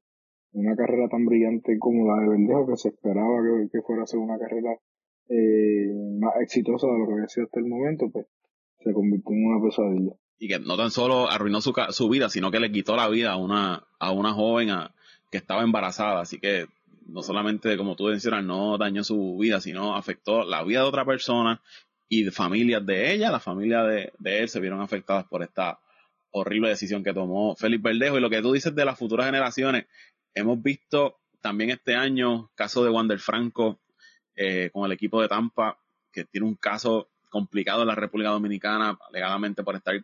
una 0.52 0.74
carrera 0.76 1.08
tan 1.08 1.24
brillante 1.24 1.78
como 1.78 2.06
la 2.06 2.22
de 2.22 2.28
Verdejo 2.28 2.66
que 2.66 2.76
se 2.76 2.88
esperaba 2.88 3.42
que, 3.42 3.68
que 3.70 3.82
fuera 3.82 4.02
a 4.02 4.06
ser 4.06 4.18
una 4.18 4.38
carrera 4.38 4.76
eh, 5.28 5.92
más 6.18 6.34
exitosa 6.40 6.86
de 6.88 6.98
lo 6.98 7.06
que 7.06 7.12
había 7.14 7.28
sido 7.28 7.46
hasta 7.46 7.60
el 7.60 7.66
momento 7.66 8.10
pues 8.10 8.26
se 8.80 8.92
convirtió 8.92 9.34
en 9.34 9.46
una 9.46 9.62
pesadilla 9.62 10.16
y 10.40 10.48
que 10.48 10.58
no 10.58 10.76
tan 10.76 10.90
solo 10.90 11.30
arruinó 11.30 11.60
su, 11.60 11.74
su 11.90 12.08
vida, 12.08 12.30
sino 12.30 12.50
que 12.50 12.60
le 12.60 12.72
quitó 12.72 12.96
la 12.96 13.08
vida 13.08 13.32
a 13.32 13.36
una, 13.36 13.86
a 13.98 14.10
una 14.10 14.32
joven 14.32 14.70
que 15.30 15.36
estaba 15.36 15.62
embarazada. 15.62 16.22
Así 16.22 16.40
que 16.40 16.64
no 17.06 17.22
solamente, 17.22 17.76
como 17.76 17.96
tú 17.96 18.04
mencionas, 18.04 18.44
no 18.44 18.78
dañó 18.78 19.04
su 19.04 19.36
vida, 19.38 19.60
sino 19.60 19.96
afectó 19.96 20.44
la 20.44 20.62
vida 20.64 20.80
de 20.80 20.86
otra 20.86 21.04
persona 21.04 21.60
y 22.08 22.24
de 22.24 22.30
familias 22.30 22.84
de 22.84 23.12
ella, 23.12 23.30
la 23.30 23.40
familia 23.40 23.82
de, 23.84 24.12
de 24.18 24.40
él 24.40 24.48
se 24.48 24.60
vieron 24.60 24.80
afectadas 24.80 25.26
por 25.26 25.42
esta 25.42 25.80
horrible 26.32 26.68
decisión 26.68 27.02
que 27.02 27.14
tomó 27.14 27.54
Félix 27.56 27.82
Verdejo. 27.82 28.18
Y 28.18 28.20
lo 28.20 28.30
que 28.30 28.42
tú 28.42 28.52
dices 28.52 28.74
de 28.74 28.84
las 28.84 28.98
futuras 28.98 29.26
generaciones, 29.26 29.86
hemos 30.34 30.62
visto 30.62 31.20
también 31.40 31.70
este 31.70 31.94
año 31.94 32.50
caso 32.54 32.84
de 32.84 32.90
Wander 32.90 33.18
Franco 33.18 33.80
eh, 34.34 34.70
con 34.72 34.84
el 34.84 34.92
equipo 34.92 35.20
de 35.20 35.28
Tampa, 35.28 35.78
que 36.12 36.24
tiene 36.24 36.46
un 36.46 36.54
caso 36.54 37.10
complicado 37.28 37.82
en 37.82 37.88
la 37.88 37.94
República 37.94 38.30
Dominicana, 38.30 38.98
alegadamente 39.08 39.62
por 39.62 39.76
estar 39.76 39.94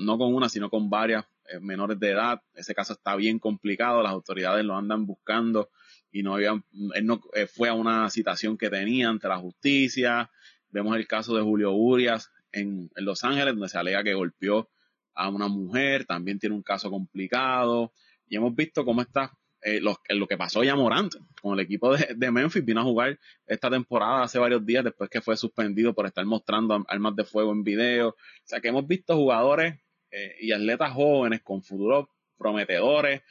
no 0.00 0.18
con 0.18 0.34
una, 0.34 0.48
sino 0.48 0.68
con 0.68 0.90
varias 0.90 1.24
eh, 1.48 1.60
menores 1.60 1.98
de 2.00 2.10
edad. 2.10 2.42
Ese 2.54 2.74
caso 2.74 2.94
está 2.94 3.14
bien 3.16 3.38
complicado, 3.38 4.02
las 4.02 4.12
autoridades 4.12 4.64
lo 4.64 4.76
andan 4.76 5.06
buscando 5.06 5.70
y 6.16 6.22
no 6.22 6.34
habían, 6.34 6.64
él 6.94 7.04
no 7.04 7.20
eh, 7.34 7.46
fue 7.46 7.68
a 7.68 7.74
una 7.74 8.08
citación 8.08 8.56
que 8.56 8.70
tenía 8.70 9.10
ante 9.10 9.28
la 9.28 9.36
justicia. 9.36 10.30
Vemos 10.70 10.96
el 10.96 11.06
caso 11.06 11.36
de 11.36 11.42
Julio 11.42 11.72
Urias 11.72 12.32
en, 12.52 12.90
Los 12.96 13.22
Ángeles, 13.22 13.52
donde 13.52 13.68
se 13.68 13.76
alega 13.76 14.02
que 14.02 14.14
golpeó 14.14 14.70
a 15.14 15.28
una 15.28 15.48
mujer, 15.48 16.06
también 16.06 16.38
tiene 16.38 16.54
un 16.54 16.62
caso 16.62 16.90
complicado. 16.90 17.92
Y 18.28 18.36
hemos 18.36 18.54
visto 18.54 18.82
cómo 18.86 19.02
está 19.02 19.30
eh, 19.60 19.78
lo, 19.82 20.00
lo, 20.08 20.26
que 20.26 20.38
pasó 20.38 20.64
ya 20.64 20.74
Morant 20.74 21.12
con 21.42 21.52
el 21.52 21.60
equipo 21.60 21.94
de, 21.94 22.14
de, 22.16 22.30
Memphis, 22.30 22.64
vino 22.64 22.80
a 22.80 22.84
jugar 22.84 23.18
esta 23.46 23.68
temporada 23.68 24.22
hace 24.22 24.38
varios 24.38 24.64
días 24.64 24.84
después 24.84 25.10
que 25.10 25.20
fue 25.20 25.36
suspendido 25.36 25.92
por 25.92 26.06
estar 26.06 26.24
mostrando 26.24 26.82
armas 26.88 27.14
de 27.14 27.24
fuego 27.24 27.52
en 27.52 27.62
video. 27.62 28.08
O 28.08 28.16
sea 28.44 28.62
que 28.62 28.68
hemos 28.68 28.86
visto 28.86 29.14
jugadores 29.16 29.74
eh, 30.10 30.34
y 30.40 30.52
atletas 30.52 30.94
jóvenes 30.94 31.42
con 31.42 31.62
futuros 31.62 32.06
prometedores, 32.38 33.22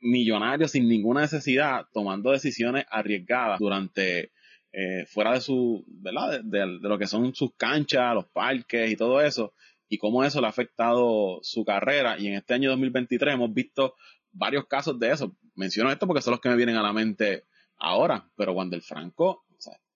millonarios 0.00 0.72
sin 0.72 0.88
ninguna 0.88 1.22
necesidad, 1.22 1.86
tomando 1.92 2.30
decisiones 2.30 2.84
arriesgadas 2.90 3.58
durante 3.58 4.32
eh, 4.72 5.04
fuera 5.06 5.32
de 5.32 5.40
su, 5.40 5.84
¿verdad? 5.86 6.40
De, 6.42 6.58
de, 6.58 6.66
lo 6.66 6.98
que 6.98 7.06
son 7.06 7.34
sus 7.34 7.54
canchas, 7.56 8.14
los 8.14 8.26
parques 8.26 8.90
y 8.90 8.96
todo 8.96 9.20
eso, 9.20 9.52
y 9.88 9.98
cómo 9.98 10.24
eso 10.24 10.40
le 10.40 10.46
ha 10.46 10.50
afectado 10.50 11.40
su 11.42 11.64
carrera. 11.64 12.18
Y 12.18 12.28
en 12.28 12.34
este 12.34 12.54
año 12.54 12.70
2023 12.70 13.34
hemos 13.34 13.52
visto 13.52 13.94
varios 14.32 14.66
casos 14.66 14.98
de 14.98 15.10
eso. 15.10 15.36
Menciono 15.54 15.90
esto 15.90 16.06
porque 16.06 16.22
son 16.22 16.32
los 16.32 16.40
que 16.40 16.48
me 16.48 16.56
vienen 16.56 16.76
a 16.76 16.82
la 16.82 16.92
mente 16.92 17.44
ahora, 17.76 18.30
pero 18.36 18.54
cuando 18.54 18.76
el 18.76 18.82
Franco 18.82 19.44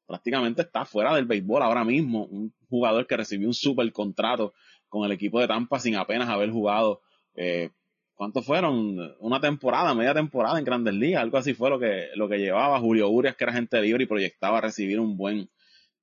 prácticamente 0.06 0.62
está 0.62 0.84
fuera 0.84 1.14
del 1.14 1.26
béisbol 1.26 1.62
ahora 1.62 1.84
mismo, 1.84 2.26
un 2.26 2.54
jugador 2.68 3.06
que 3.06 3.16
recibió 3.16 3.48
un 3.48 3.54
super 3.54 3.90
contrato 3.92 4.54
con 4.88 5.04
el 5.04 5.12
equipo 5.12 5.40
de 5.40 5.48
Tampa 5.48 5.80
sin 5.80 5.96
apenas 5.96 6.28
haber 6.28 6.50
jugado, 6.50 7.02
eh, 7.34 7.70
¿cuántos 8.16 8.44
fueron? 8.44 9.14
Una 9.20 9.40
temporada, 9.40 9.94
media 9.94 10.14
temporada 10.14 10.58
en 10.58 10.64
Grandes 10.64 10.94
Ligas, 10.94 11.22
algo 11.22 11.38
así 11.38 11.54
fue 11.54 11.70
lo 11.70 11.78
que, 11.78 12.08
lo 12.16 12.28
que 12.28 12.38
llevaba 12.38 12.80
Julio 12.80 13.08
Urias, 13.08 13.36
que 13.36 13.44
era 13.44 13.52
gente 13.52 13.80
libre 13.80 14.04
y 14.04 14.06
proyectaba 14.06 14.60
recibir 14.60 14.98
un 14.98 15.16
buen 15.16 15.48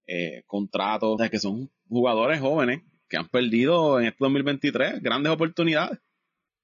eh, 0.07 0.43
contrato, 0.47 1.11
o 1.11 1.17
sea, 1.17 1.29
que 1.29 1.39
son 1.39 1.69
jugadores 1.89 2.39
jóvenes 2.39 2.81
que 3.09 3.17
han 3.17 3.27
perdido 3.27 3.99
en 3.99 4.05
este 4.05 4.17
2023 4.19 5.01
grandes 5.01 5.31
oportunidades. 5.31 5.99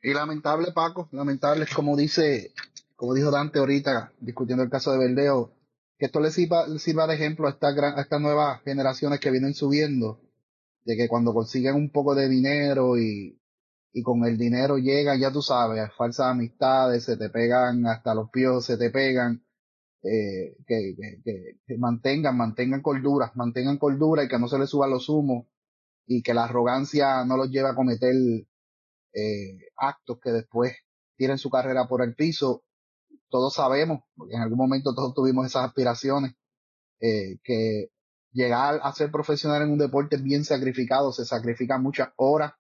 Y 0.02 0.14
lamentable, 0.14 0.72
Paco, 0.74 1.10
lamentable, 1.12 1.66
como 1.76 1.98
dice, 1.98 2.54
como 2.96 3.14
dijo 3.14 3.32
Dante 3.32 3.60
ahorita, 3.60 4.14
discutiendo 4.20 4.64
el 4.64 4.70
caso 4.70 4.92
de 4.92 5.00
Verdeo, 5.00 5.54
que 5.98 6.06
esto 6.06 6.22
le 6.22 6.32
sirva, 6.32 6.66
sirva 6.78 7.08
de 7.08 7.16
ejemplo 7.16 7.48
a, 7.48 7.52
estas 7.52 7.78
a 7.78 8.02
estas 8.02 8.22
nuevas 8.22 8.62
generaciones 8.64 9.20
que 9.20 9.32
vienen 9.32 9.54
subiendo, 9.54 10.22
de 10.86 10.96
que 10.96 11.10
cuando 11.10 11.34
consiguen 11.34 11.76
un 11.76 11.92
poco 11.92 12.16
de 12.16 12.30
dinero 12.30 12.98
y, 12.98 13.39
y 13.92 14.04
con 14.04 14.26
el 14.26 14.38
dinero 14.38 14.78
llegan, 14.78 15.20
ya 15.20 15.32
tú 15.32 15.42
sabes, 15.42 15.92
falsas 15.98 16.28
amistades, 16.28 17.04
se 17.06 17.18
te 17.18 17.30
pegan 17.30 17.86
hasta 17.88 18.14
los 18.14 18.30
pies, 18.30 18.66
se 18.66 18.78
te 18.78 18.90
pegan, 18.92 19.44
eh, 20.04 20.56
que, 20.68 20.96
que, 21.24 21.58
que, 21.66 21.78
mantengan, 21.78 22.38
mantengan 22.38 22.82
cordura, 22.82 23.32
mantengan 23.36 23.78
cordura 23.78 24.24
y 24.24 24.28
que 24.28 24.40
no 24.40 24.48
se 24.48 24.60
les 24.60 24.70
suba 24.70 24.88
los 24.88 25.10
humos 25.10 25.48
y 26.06 26.22
que 26.24 26.34
la 26.34 26.46
arrogancia 26.46 27.26
no 27.26 27.38
los 27.38 27.50
lleve 27.50 27.70
a 27.70 27.76
cometer 27.76 28.14
eh, 29.14 29.58
actos 29.76 30.20
que 30.24 30.32
después 30.32 30.74
tienen 31.18 31.38
su 31.38 31.50
carrera 31.50 31.88
por 31.88 32.02
el 32.04 32.16
piso. 32.16 32.64
Todos 33.30 33.54
sabemos, 33.56 34.02
porque 34.16 34.36
en 34.36 34.42
algún 34.42 34.58
momento 34.58 34.96
todos 34.96 35.14
tuvimos 35.14 35.46
esas 35.46 35.66
aspiraciones, 35.66 36.34
eh, 37.02 37.40
que 37.44 37.90
llegar 38.32 38.80
a 38.84 38.94
ser 38.94 39.12
profesional 39.12 39.64
en 39.64 39.72
un 39.72 39.78
deporte 39.78 40.16
es 40.16 40.24
bien 40.24 40.46
sacrificado, 40.46 41.12
se 41.12 41.26
sacrifican 41.26 41.84
muchas 41.84 42.10
horas 42.16 42.54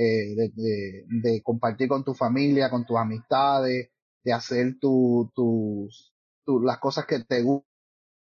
eh, 0.00 0.52
de, 0.54 1.42
compartir 1.42 1.88
con 1.88 2.04
tu 2.04 2.14
familia, 2.14 2.70
con 2.70 2.86
tus 2.86 2.96
amistades, 2.96 3.90
de 4.22 4.32
hacer 4.32 4.78
tu, 4.80 5.32
tus, 5.34 6.14
tu, 6.44 6.60
las 6.60 6.78
cosas 6.78 7.04
que 7.04 7.18
te 7.24 7.42
gustan, 7.42 7.68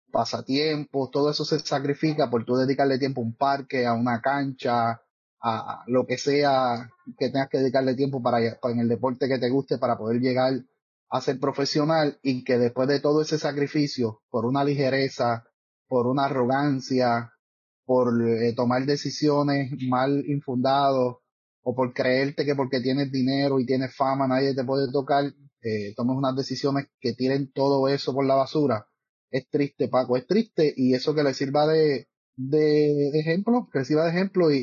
pasatiempos, 0.10 1.12
todo 1.12 1.30
eso 1.30 1.44
se 1.44 1.60
sacrifica 1.60 2.30
por 2.30 2.46
tú 2.46 2.56
dedicarle 2.56 2.98
tiempo 2.98 3.20
a 3.20 3.26
un 3.26 3.36
parque, 3.36 3.86
a 3.86 3.94
una 3.94 4.22
cancha, 4.22 5.02
a, 5.42 5.84
lo 5.88 6.06
que 6.06 6.18
sea 6.18 6.90
que 7.18 7.30
tengas 7.30 7.50
que 7.50 7.58
dedicarle 7.58 7.96
tiempo 7.96 8.24
para, 8.24 8.40
en 8.40 8.80
el 8.80 8.88
deporte 8.88 9.28
que 9.28 9.40
te 9.40 9.50
guste 9.50 9.78
para 9.78 9.98
poder 9.98 10.22
llegar 10.22 10.54
a 11.10 11.20
ser 11.20 11.42
profesional 11.42 12.18
y 12.24 12.46
que 12.46 12.58
después 12.58 12.88
de 12.88 13.02
todo 13.02 13.22
ese 13.22 13.38
sacrificio, 13.38 14.22
por 14.30 14.46
una 14.46 14.64
ligereza, 14.64 15.44
por 15.90 16.08
una 16.08 16.26
arrogancia, 16.26 17.34
por 17.84 18.14
eh, 18.26 18.54
tomar 18.56 18.86
decisiones 18.86 19.72
mal 19.90 20.24
infundadas 20.26 21.18
o 21.67 21.73
por 21.73 21.93
creerte 21.93 22.45
que 22.45 22.56
porque 22.56 22.80
tienes 22.80 23.12
dinero 23.12 23.60
y 23.60 23.65
tienes 23.65 23.95
fama 23.95 24.28
nadie 24.28 24.54
te 24.54 24.63
puede 24.63 24.91
tocar, 24.91 25.25
eh, 25.62 25.93
tomes 25.95 26.15
unas 26.15 26.36
decisiones 26.36 26.86
que 26.99 27.13
tiren 27.13 27.51
todo 27.51 27.88
eso 27.89 28.13
por 28.13 28.23
la 28.23 28.36
basura. 28.36 28.88
Es 29.32 29.49
triste, 29.49 29.88
Paco, 29.88 30.15
es 30.15 30.28
triste 30.28 30.71
y 30.78 30.93
eso 30.93 31.15
que 31.15 31.23
le 31.23 31.34
sirva 31.34 31.65
de, 31.65 32.08
de, 32.36 33.19
ejemplo, 33.19 33.67
que 33.73 33.84
sirva 33.84 34.04
de 34.04 34.12
ejemplo 34.12 34.51
y, 34.51 34.58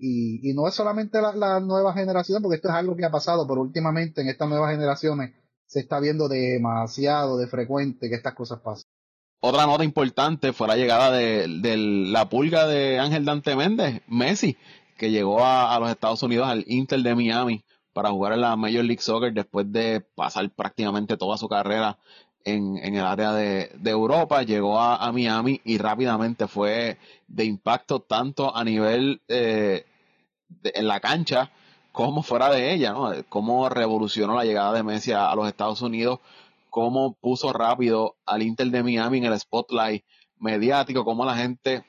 y, 0.00 0.50
y, 0.50 0.54
no 0.54 0.66
es 0.66 0.74
solamente 0.74 1.20
la, 1.20 1.60
nueva 1.60 1.92
generación, 1.92 2.42
porque 2.42 2.56
esto 2.56 2.68
es 2.68 2.74
algo 2.74 2.96
que 2.96 3.04
ha 3.04 3.10
pasado, 3.10 3.46
pero 3.46 3.60
últimamente 3.60 4.22
en 4.22 4.28
estas 4.28 4.48
nuevas 4.48 4.72
generaciones 4.72 5.34
se 5.66 5.80
está 5.80 6.00
viendo 6.00 6.28
demasiado 6.28 7.36
de 7.36 7.46
frecuente 7.46 8.08
que 8.08 8.14
estas 8.14 8.34
cosas 8.34 8.60
pasen. 8.60 8.88
Otra 9.40 9.66
nota 9.66 9.84
importante 9.84 10.54
fue 10.54 10.66
la 10.66 10.76
llegada 10.76 11.12
de, 11.12 11.46
de 11.60 11.76
la 11.76 12.28
pulga 12.30 12.66
de 12.66 12.98
Ángel 12.98 13.26
Dante 13.26 13.54
Méndez, 13.54 14.00
Messi, 14.08 14.56
que 14.98 15.10
llegó 15.10 15.44
a, 15.44 15.78
los 15.80 15.90
Estados 15.90 16.22
Unidos 16.22 16.48
al 16.48 16.64
Inter 16.66 17.00
de 17.00 17.14
Miami 17.14 17.64
para 17.94 18.10
jugar 18.10 18.34
en 18.34 18.42
la 18.42 18.56
Major 18.56 18.84
League 18.84 19.00
Soccer 19.00 19.32
después 19.32 19.70
de 19.72 20.00
pasar 20.00 20.50
prácticamente 20.50 21.16
toda 21.16 21.38
su 21.38 21.48
carrera 21.48 21.98
en, 22.44 22.78
el 22.78 23.04
área 23.04 23.32
de, 23.32 23.70
Europa, 23.84 24.42
llegó 24.42 24.78
a, 24.80 24.96
a, 24.96 25.12
Miami 25.12 25.60
y 25.64 25.78
rápidamente 25.78 26.48
fue 26.48 26.98
de 27.26 27.44
impacto 27.44 28.00
tanto 28.00 28.54
a 28.54 28.64
nivel 28.64 29.20
eh, 29.28 29.84
de, 30.48 30.72
en 30.74 30.88
la 30.88 31.00
cancha 31.00 31.50
como 31.92 32.22
fuera 32.22 32.50
de 32.50 32.72
ella, 32.72 32.92
¿no? 32.92 33.12
Cómo 33.28 33.68
revolucionó 33.68 34.34
la 34.36 34.44
llegada 34.44 34.72
de 34.72 34.82
Messi 34.82 35.12
a, 35.12 35.30
a, 35.30 35.34
los 35.34 35.48
Estados 35.48 35.82
Unidos, 35.82 36.20
cómo 36.70 37.14
puso 37.14 37.52
rápido 37.52 38.16
al 38.24 38.42
Inter 38.42 38.68
de 38.68 38.82
Miami 38.82 39.18
en 39.18 39.24
el 39.24 39.38
spotlight 39.38 40.04
mediático, 40.38 41.04
cómo 41.04 41.24
la 41.24 41.36
gente 41.36 41.84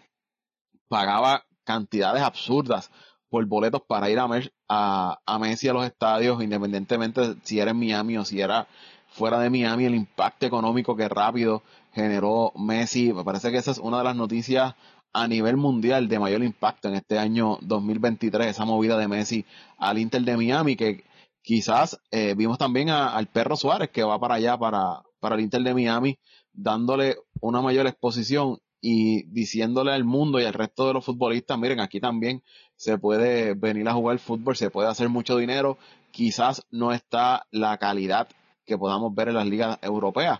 pagaba 0.88 1.45
cantidades 1.70 2.24
absurdas 2.24 2.90
por 3.30 3.46
boletos 3.46 3.84
para 3.88 4.10
ir 4.10 4.18
a, 4.18 4.28
a, 4.70 5.20
a 5.24 5.38
Messi 5.38 5.68
a 5.68 5.74
los 5.74 5.86
estadios, 5.86 6.42
independientemente 6.42 7.36
si 7.44 7.60
era 7.60 7.70
en 7.70 7.78
Miami 7.78 8.18
o 8.18 8.26
si 8.26 8.42
era 8.42 8.68
fuera 9.08 9.40
de 9.40 9.52
Miami, 9.52 9.86
el 9.86 9.94
impacto 9.94 10.48
económico 10.48 10.96
que 10.96 11.08
rápido 11.08 11.62
generó 11.94 12.52
Messi. 12.56 13.14
Me 13.14 13.24
parece 13.24 13.52
que 13.52 13.58
esa 13.58 13.70
es 13.70 13.78
una 13.78 14.00
de 14.00 14.06
las 14.06 14.16
noticias 14.16 14.74
a 15.14 15.28
nivel 15.28 15.58
mundial 15.58 16.08
de 16.08 16.18
mayor 16.18 16.42
impacto 16.42 16.88
en 16.88 16.96
este 16.96 17.20
año 17.20 17.60
2023, 17.62 18.48
esa 18.48 18.66
movida 18.66 18.98
de 18.98 19.08
Messi 19.08 19.46
al 19.78 20.00
Inter 20.00 20.24
de 20.24 20.38
Miami, 20.38 20.76
que 20.76 21.04
quizás 21.44 22.00
eh, 22.10 22.34
vimos 22.36 22.58
también 22.58 22.90
al 22.90 23.28
Perro 23.28 23.56
Suárez 23.56 23.92
que 23.92 24.02
va 24.04 24.20
para 24.20 24.36
allá, 24.36 24.58
para, 24.58 25.04
para 25.20 25.36
el 25.36 25.42
Inter 25.42 25.62
de 25.62 25.76
Miami, 25.76 26.18
dándole 26.52 27.18
una 27.42 27.62
mayor 27.62 27.86
exposición 27.86 28.58
y 28.82 29.24
diciéndole 29.24 29.92
al 29.92 30.04
mundo 30.04 30.39
y 30.39 30.46
al 30.46 30.54
resto 30.54 30.88
de 30.88 30.94
los 30.94 31.06
futbolistas, 31.06 31.58
miren, 31.58 31.80
aquí 31.80 32.00
también 32.00 32.44
se 32.76 32.98
puede 32.98 33.54
venir 33.54 33.88
a 33.89 33.94
jugar 33.94 34.20
fútbol, 34.20 34.56
se 34.56 34.70
puede 34.70 34.89
hacer 34.89 35.10
mucho 35.10 35.38
dinero, 35.38 35.78
quizás 36.12 36.65
no 36.72 36.94
está 36.94 37.46
la 37.52 37.78
calidad 37.78 38.30
que 38.65 38.78
podamos 38.78 39.13
ver 39.13 39.30
en 39.30 39.36
las 39.36 39.48
ligas 39.48 39.80
europeas, 39.82 40.39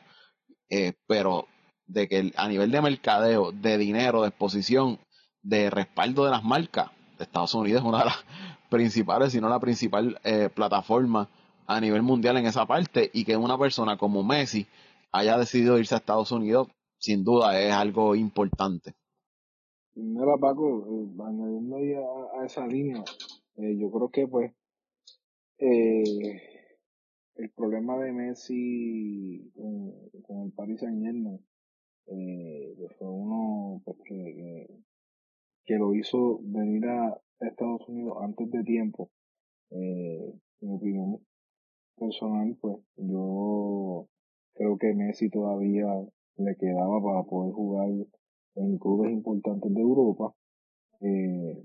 eh, 0.69 0.93
pero 1.08 1.47
de 1.88 2.08
que 2.08 2.32
a 2.36 2.47
nivel 2.47 2.71
de 2.71 2.82
mercadeo, 2.82 3.52
de 3.52 3.78
dinero, 3.78 4.21
de 4.21 4.30
exposición, 4.30 4.99
de 5.41 5.69
respaldo 5.69 6.25
de 6.25 6.32
las 6.32 6.43
marcas, 6.43 6.91
Estados 7.17 7.54
Unidos 7.54 7.82
es 7.82 7.88
una 7.88 7.99
de 7.99 8.06
las 8.06 8.25
principales, 8.69 9.32
si 9.32 9.41
no 9.41 9.49
la 9.49 9.60
principal 9.60 10.19
eh, 10.23 10.49
plataforma 10.54 11.30
a 11.67 11.80
nivel 11.82 12.02
mundial 12.02 12.38
en 12.38 12.45
esa 12.45 12.65
parte 12.65 13.10
y 13.13 13.25
que 13.25 13.36
una 13.36 13.58
persona 13.58 13.97
como 13.97 14.23
Messi 14.23 14.67
haya 15.12 15.38
decidido 15.38 15.78
irse 15.78 15.95
a 15.95 15.97
Estados 15.97 16.32
Unidos, 16.32 16.67
sin 16.99 17.23
duda 17.23 17.59
es 17.59 17.71
algo 17.71 18.15
importante. 18.15 18.93
Mira, 19.95 20.38
Paco, 20.38 20.85
eh, 20.88 21.23
añadiendo 21.25 21.75
ahí 21.77 21.93
a, 21.93 22.45
esa 22.45 22.65
línea, 22.67 23.03
eh, 23.57 23.77
yo 23.77 23.91
creo 23.91 24.09
que 24.09 24.27
pues 24.27 24.53
eh, 25.57 26.41
el 27.35 27.49
problema 27.51 27.97
de 27.97 28.12
Messi 28.12 29.51
con, 30.23 30.45
el 30.45 30.51
Paris 30.53 30.81
Saint 30.81 31.03
Germain 31.03 31.39
eh, 32.07 32.75
fue 32.97 33.09
uno 33.09 33.81
pues, 33.85 33.97
que, 34.05 34.67
que, 35.65 35.75
lo 35.75 35.93
hizo 35.93 36.39
venir 36.43 36.85
a 36.88 37.21
Estados 37.41 37.88
Unidos 37.88 38.17
antes 38.21 38.49
de 38.51 38.63
tiempo. 38.63 39.12
Eh, 39.71 40.33
mi 40.62 40.75
opinión 40.75 41.19
personal, 41.97 42.57
pues 42.59 42.77
yo 42.97 44.07
creo 44.53 44.77
que 44.77 44.93
Messi 44.93 45.29
todavía 45.29 45.85
le 46.39 46.56
quedaba 46.56 47.02
para 47.02 47.23
poder 47.23 47.54
jugar 47.54 47.89
en 48.56 48.78
clubes 48.78 49.12
importantes 49.12 49.73
de 49.73 49.82
Europa. 49.82 50.34
Eh, 51.02 51.63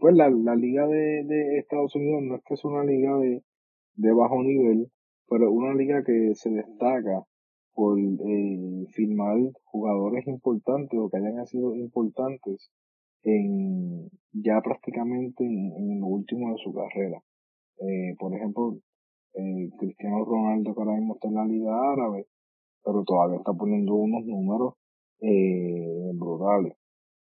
pues 0.00 0.14
la, 0.14 0.30
la 0.30 0.54
liga 0.54 0.86
de, 0.86 1.24
de, 1.24 1.58
Estados 1.58 1.94
Unidos 1.96 2.22
no 2.22 2.36
es 2.36 2.42
que 2.44 2.54
es 2.54 2.64
una 2.64 2.84
liga 2.84 3.16
de, 3.18 3.42
de 3.94 4.12
bajo 4.12 4.42
nivel, 4.42 4.90
pero 5.28 5.50
una 5.50 5.74
liga 5.74 6.04
que 6.04 6.34
se 6.34 6.50
destaca 6.50 7.24
por 7.74 7.98
eh, 7.98 8.86
firmar 8.92 9.38
jugadores 9.64 10.26
importantes 10.26 10.98
o 10.98 11.08
que 11.08 11.18
hayan 11.18 11.46
sido 11.46 11.74
importantes 11.76 12.70
en 13.22 14.10
ya 14.32 14.60
prácticamente 14.60 15.44
en, 15.44 16.00
lo 16.00 16.06
último 16.06 16.52
de 16.52 16.58
su 16.58 16.72
carrera. 16.72 17.22
Eh, 17.78 18.14
por 18.18 18.34
ejemplo, 18.34 18.78
eh, 19.34 19.70
Cristiano 19.78 20.24
Ronaldo 20.24 20.74
que 20.74 20.80
ahora 20.80 20.96
mismo 20.96 21.14
está 21.14 21.28
en 21.28 21.34
la 21.34 21.44
Liga 21.44 21.92
Árabe, 21.92 22.26
pero 22.84 23.04
todavía 23.04 23.38
está 23.38 23.52
poniendo 23.52 23.94
unos 23.94 24.24
números 24.24 24.74
eh, 25.20 26.10
brutales. 26.14 26.74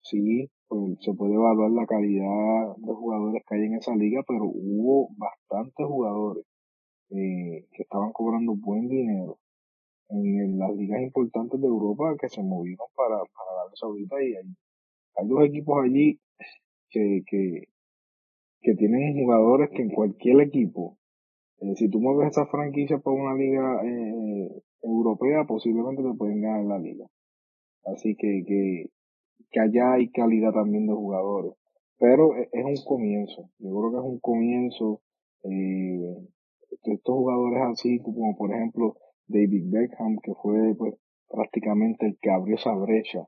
Sí, 0.02 0.50
pues 0.68 0.98
se 1.02 1.14
puede 1.14 1.34
evaluar 1.36 1.72
la 1.72 1.86
calidad 1.86 2.76
de 2.78 2.94
jugadores 2.94 3.44
que 3.48 3.56
hay 3.56 3.66
en 3.66 3.76
esa 3.76 3.96
liga, 3.96 4.24
pero 4.28 4.46
hubo 4.46 5.10
bastantes 5.18 5.86
jugadores 5.86 6.46
eh, 7.12 7.68
que 7.72 7.84
estaban 7.84 8.12
cobrando 8.14 8.56
buen 8.56 8.88
dinero 8.88 9.38
en 10.10 10.60
las 10.60 10.76
ligas 10.76 11.02
importantes 11.02 11.60
de 11.60 11.68
Europa 11.68 12.16
que 12.20 12.30
se 12.30 12.42
movieron 12.44 12.88
para, 12.96 13.18
para 13.18 13.52
Arabia 13.60 13.76
Saudita 13.76 14.16
y 14.22 14.36
hay, 14.36 14.56
hay 15.16 15.28
dos 15.28 15.46
equipos 15.46 15.84
allí 15.84 16.20
que, 16.90 17.22
que, 17.26 17.68
que 18.62 18.76
tienen 18.76 19.22
jugadores 19.22 19.70
que 19.72 19.82
en 19.84 19.90
cualquier 19.90 20.42
equipo, 20.42 20.98
eh, 21.62 21.76
si 21.76 21.90
tú 21.90 22.00
mueves 22.00 22.32
esa 22.32 22.48
franquicia 22.48 22.98
para 23.00 23.16
una 23.16 23.36
liga 23.36 23.82
eh, 23.86 24.64
europea, 24.82 25.46
posiblemente 25.46 26.02
te 26.02 26.14
pueden 26.18 26.42
ganar 26.42 26.66
la 26.66 26.80
liga. 26.80 27.06
Así 27.86 28.16
que, 28.16 28.44
que, 28.46 28.90
que 29.52 29.60
allá 29.60 29.94
hay 29.94 30.10
calidad 30.10 30.54
también 30.54 30.88
de 30.88 30.94
jugadores. 30.94 31.54
Pero 32.00 32.36
e, 32.36 32.50
es, 32.52 32.66
un 32.66 32.86
comienzo. 32.86 33.50
Yo 33.60 33.70
creo 33.70 33.92
que 33.92 33.98
es 33.98 34.04
un 34.04 34.20
comienzo. 34.20 35.02
Eh, 35.44 36.28
estos 36.84 37.16
jugadores 37.16 37.62
así, 37.72 38.00
como 38.00 38.36
por 38.36 38.52
ejemplo 38.52 38.96
David 39.28 39.66
Beckham, 39.70 40.18
que 40.24 40.34
fue 40.34 40.74
pues 40.76 40.96
prácticamente 41.30 42.08
el 42.08 42.18
que 42.20 42.32
abrió 42.32 42.56
esa 42.56 42.74
brecha 42.74 43.28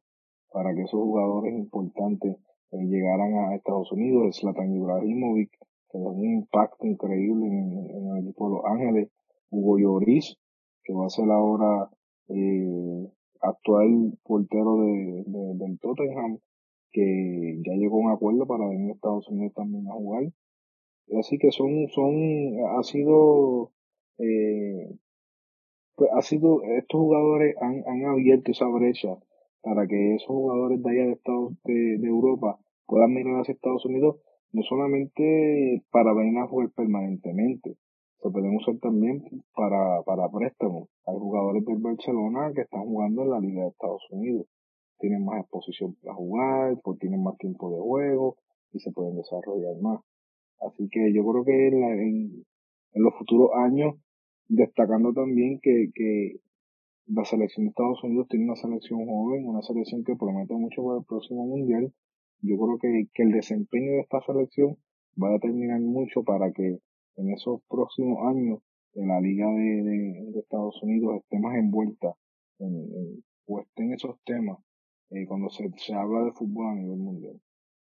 para 0.51 0.73
que 0.73 0.81
esos 0.81 0.99
jugadores 0.99 1.53
importantes 1.53 2.37
eh, 2.71 2.77
llegaran 2.85 3.33
a 3.35 3.55
Estados 3.55 3.91
Unidos, 3.91 4.37
Zlatan 4.39 4.75
Ibrahimovic, 4.75 5.51
que 5.93 5.97
un 5.99 6.25
impacto 6.25 6.87
increíble 6.87 7.45
en, 7.45 8.07
el 8.17 8.23
equipo 8.23 8.49
de 8.49 8.55
Los 8.55 8.65
Ángeles, 8.65 9.09
Hugo 9.51 9.77
Lloris, 9.77 10.37
que 10.83 10.93
va 10.93 11.05
a 11.05 11.09
ser 11.09 11.29
ahora 11.29 11.89
eh, 12.29 13.07
actual 13.41 14.17
portero 14.23 14.77
de, 14.77 15.23
del 15.27 15.79
Tottenham, 15.79 16.39
que 16.91 17.61
ya 17.65 17.73
llegó 17.73 17.97
a 17.97 18.05
un 18.07 18.11
acuerdo 18.11 18.47
para 18.47 18.67
venir 18.67 18.89
a 18.89 18.93
Estados 18.95 19.27
Unidos 19.29 19.53
también 19.53 19.87
a 19.87 19.93
jugar. 19.93 20.23
Así 21.19 21.37
que 21.37 21.51
son, 21.51 21.87
son, 21.89 22.13
ha 22.77 22.83
sido, 22.83 23.71
eh, 24.17 24.95
pues 25.95 26.09
ha 26.11 26.21
sido, 26.23 26.63
estos 26.63 26.99
jugadores 26.99 27.55
han, 27.61 27.83
han 27.87 28.05
abierto 28.05 28.51
esa 28.51 28.67
brecha 28.67 29.17
para 29.61 29.87
que 29.87 30.15
esos 30.15 30.27
jugadores 30.27 30.83
de 30.83 30.89
allá 30.89 31.05
de 31.05 31.13
Estados, 31.13 31.53
de, 31.63 31.95
Europa 32.03 32.59
puedan 32.85 33.13
venir 33.13 33.33
a 33.35 33.41
Estados 33.41 33.85
Unidos, 33.85 34.17
no 34.53 34.61
solamente 34.63 35.83
para 35.91 36.11
a 36.11 36.47
jugar 36.47 36.69
permanentemente, 36.75 37.75
se 38.21 38.29
pueden 38.29 38.55
usar 38.55 38.77
también 38.77 39.21
para, 39.53 40.01
para 40.03 40.29
préstamos. 40.29 40.87
Hay 41.05 41.17
jugadores 41.17 41.65
del 41.65 41.79
Barcelona 41.79 42.51
que 42.55 42.61
están 42.61 42.83
jugando 42.85 43.23
en 43.23 43.29
la 43.31 43.39
Liga 43.39 43.63
de 43.63 43.69
Estados 43.69 44.03
Unidos. 44.11 44.45
Tienen 44.99 45.25
más 45.25 45.41
exposición 45.41 45.95
para 46.01 46.15
jugar, 46.15 46.77
pues 46.83 46.99
tienen 46.99 47.21
más 47.21 47.35
tiempo 47.37 47.69
de 47.69 47.81
juego 47.81 48.37
y 48.71 48.79
se 48.79 48.91
pueden 48.91 49.17
desarrollar 49.17 49.75
más. 49.81 49.99
Así 50.61 50.87
que 50.89 51.11
yo 51.13 51.25
creo 51.25 51.43
que 51.43 51.67
en, 51.67 52.45
en, 52.93 53.03
los 53.03 53.13
futuros 53.15 53.49
años, 53.55 53.95
destacando 54.47 55.11
también 55.13 55.59
que, 55.61 55.89
que 55.93 56.37
la 57.07 57.25
selección 57.25 57.65
de 57.65 57.69
Estados 57.71 58.01
Unidos 58.03 58.27
tiene 58.29 58.45
una 58.45 58.55
selección 58.55 59.05
joven, 59.05 59.45
una 59.45 59.61
selección 59.63 60.03
que 60.05 60.15
promete 60.15 60.53
mucho 60.53 60.83
para 60.85 60.99
el 60.99 61.05
próximo 61.05 61.45
mundial. 61.45 61.91
Yo 62.41 62.57
creo 62.57 62.77
que, 62.79 63.07
que 63.13 63.23
el 63.23 63.31
desempeño 63.31 63.93
de 63.93 64.01
esta 64.01 64.21
selección 64.21 64.77
va 65.21 65.29
a 65.29 65.33
determinar 65.33 65.79
mucho 65.79 66.23
para 66.23 66.51
que 66.51 66.79
en 67.15 67.31
esos 67.31 67.61
próximos 67.69 68.17
años 68.27 68.59
en 68.95 69.07
la 69.07 69.19
Liga 69.21 69.47
de, 69.47 70.39
Estados 70.39 70.81
Unidos 70.83 71.21
esté 71.21 71.39
más 71.39 71.55
envuelta 71.55 72.13
en, 72.59 73.23
o 73.45 73.59
esté 73.59 73.83
en 73.83 73.93
esos 73.93 74.17
temas 74.25 74.57
eh, 75.09 75.25
cuando 75.27 75.49
se, 75.49 75.69
se 75.77 75.93
habla 75.93 76.25
de 76.25 76.31
fútbol 76.31 76.67
a 76.67 76.75
nivel 76.75 76.97
mundial. 76.97 77.39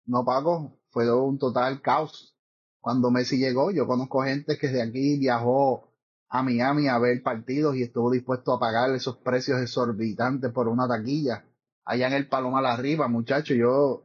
No, 0.07 0.25
Paco, 0.25 0.79
fue 0.91 1.13
un 1.13 1.39
total 1.39 1.83
caos. 1.83 2.37
Cuando 2.81 3.11
Messi 3.11 3.39
llegó, 3.39 3.73
yo 3.73 3.87
conozco 3.87 4.23
gente 4.23 4.57
que 4.59 4.69
de 4.69 4.81
aquí 4.81 5.19
viajó 5.19 5.89
a 6.29 6.43
Miami 6.43 6.89
a 6.89 6.99
ver 6.99 7.23
partidos 7.23 7.77
y 7.77 7.83
estuvo 7.83 8.11
dispuesto 8.11 8.53
a 8.53 8.61
pagar 8.61 8.95
esos 8.95 9.17
precios 9.17 9.61
exorbitantes 9.61 10.53
por 10.53 10.69
una 10.69 10.87
taquilla. 10.87 11.45
Allá 11.85 12.09
en 12.09 12.15
el 12.15 12.29
Palomar 12.29 12.65
arriba, 12.65 13.09
muchachos, 13.09 13.57
yo, 13.57 14.05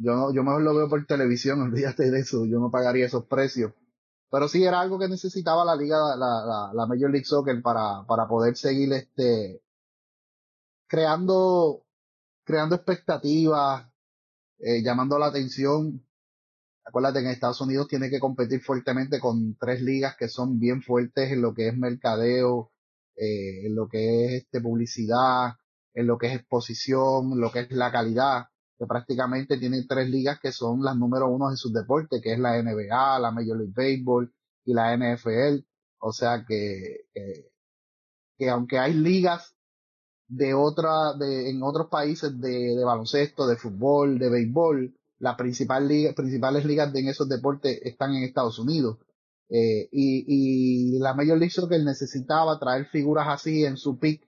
yo, 0.00 0.32
yo 0.32 0.42
mejor 0.42 0.62
lo 0.62 0.74
veo 0.74 0.88
por 0.88 1.04
televisión, 1.06 1.60
olvídate 1.62 2.10
de 2.10 2.20
eso, 2.20 2.44
yo 2.46 2.58
no 2.58 2.70
pagaría 2.70 3.06
esos 3.06 3.26
precios. 3.26 3.72
Pero 4.30 4.48
sí 4.48 4.64
era 4.64 4.80
algo 4.80 4.98
que 4.98 5.08
necesitaba 5.08 5.64
la 5.64 5.76
liga, 5.76 5.96
la, 6.16 6.44
la, 6.44 6.70
la 6.74 6.86
Major 6.86 7.10
League 7.10 7.24
Soccer 7.24 7.62
para, 7.62 8.04
para 8.06 8.26
poder 8.26 8.56
seguir 8.56 8.92
este, 8.92 9.62
creando, 10.88 11.86
creando 12.44 12.74
expectativas, 12.74 13.88
eh, 14.58 14.82
llamando 14.82 15.18
la 15.18 15.26
atención. 15.26 16.04
Acuérdate 16.84 17.20
que 17.20 17.26
en 17.26 17.32
Estados 17.32 17.60
Unidos 17.60 17.86
tiene 17.86 18.10
que 18.10 18.18
competir 18.18 18.60
fuertemente 18.60 19.20
con 19.20 19.56
tres 19.56 19.80
ligas 19.82 20.16
que 20.18 20.28
son 20.28 20.58
bien 20.58 20.82
fuertes 20.82 21.30
en 21.30 21.40
lo 21.40 21.54
que 21.54 21.68
es 21.68 21.76
mercadeo, 21.76 22.72
eh, 23.16 23.66
en 23.66 23.76
lo 23.76 23.88
que 23.88 24.26
es 24.26 24.42
este 24.42 24.60
publicidad, 24.60 25.52
en 25.94 26.08
lo 26.08 26.18
que 26.18 26.26
es 26.26 26.34
exposición, 26.34 27.32
en 27.34 27.40
lo 27.40 27.52
que 27.52 27.60
es 27.60 27.70
la 27.70 27.92
calidad 27.92 28.46
que 28.78 28.86
prácticamente 28.86 29.58
tiene 29.58 29.84
tres 29.88 30.08
ligas 30.08 30.40
que 30.40 30.52
son 30.52 30.82
las 30.82 30.96
número 30.96 31.28
uno 31.28 31.50
en 31.50 31.56
sus 31.56 31.72
deportes, 31.72 32.20
que 32.22 32.32
es 32.32 32.38
la 32.38 32.60
NBA, 32.62 33.18
la 33.18 33.30
Major 33.30 33.56
League 33.56 33.72
Baseball 33.74 34.32
y 34.64 34.74
la 34.74 34.96
NFL. 34.96 35.64
O 35.98 36.12
sea 36.12 36.44
que, 36.46 37.06
que, 38.36 38.50
aunque 38.50 38.78
hay 38.78 38.94
ligas 38.94 39.54
de 40.28 40.54
otra, 40.54 41.14
de, 41.14 41.50
en 41.50 41.62
otros 41.62 41.88
países 41.88 42.40
de, 42.40 42.76
de 42.76 42.84
baloncesto, 42.84 43.46
de 43.46 43.56
fútbol, 43.56 44.18
de 44.18 44.30
béisbol, 44.30 44.94
las 45.18 45.36
principal 45.36 45.88
liga, 45.88 46.12
principales 46.14 46.64
ligas 46.64 46.92
de 46.92 47.08
esos 47.08 47.28
deportes 47.28 47.80
están 47.82 48.14
en 48.14 48.24
Estados 48.24 48.58
Unidos. 48.58 48.98
Eh, 49.48 49.88
y, 49.92 50.24
y 50.96 50.98
la 50.98 51.14
Major 51.14 51.38
League 51.38 51.50
Soccer 51.50 51.82
necesitaba 51.82 52.58
traer 52.58 52.86
figuras 52.86 53.28
así 53.28 53.64
en 53.64 53.76
su 53.76 53.98
pick 53.98 54.26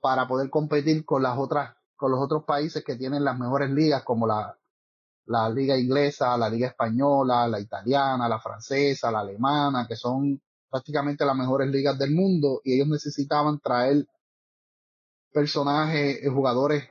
para 0.00 0.26
poder 0.26 0.50
competir 0.50 1.04
con 1.04 1.22
las 1.22 1.38
otras, 1.38 1.75
con 1.96 2.12
los 2.12 2.20
otros 2.20 2.44
países 2.44 2.84
que 2.84 2.96
tienen 2.96 3.24
las 3.24 3.38
mejores 3.38 3.70
ligas 3.70 4.04
como 4.04 4.26
la, 4.26 4.56
la 5.26 5.48
liga 5.50 5.76
inglesa, 5.76 6.36
la 6.36 6.48
liga 6.48 6.68
española, 6.68 7.48
la 7.48 7.60
italiana, 7.60 8.28
la 8.28 8.38
francesa, 8.40 9.10
la 9.10 9.20
alemana, 9.20 9.86
que 9.88 9.96
son 9.96 10.40
prácticamente 10.70 11.24
las 11.24 11.36
mejores 11.36 11.70
ligas 11.70 11.98
del 11.98 12.12
mundo 12.12 12.60
y 12.64 12.74
ellos 12.74 12.88
necesitaban 12.88 13.58
traer 13.60 14.06
personajes, 15.32 16.18
eh, 16.22 16.28
jugadores 16.28 16.84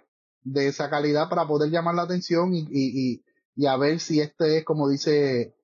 de 0.44 0.68
esa 0.68 0.90
calidad 0.90 1.30
para 1.30 1.48
poder 1.48 1.72
llamar 1.72 1.96
la 1.96 2.04
atención 2.04 2.54
y, 2.54 2.68
y, 2.70 3.24
y, 3.56 3.66
a 3.66 3.78
ver 3.78 4.00
si 4.00 4.22
este 4.22 4.58
es, 4.58 4.66
como 4.66 4.88
dice 4.90 5.56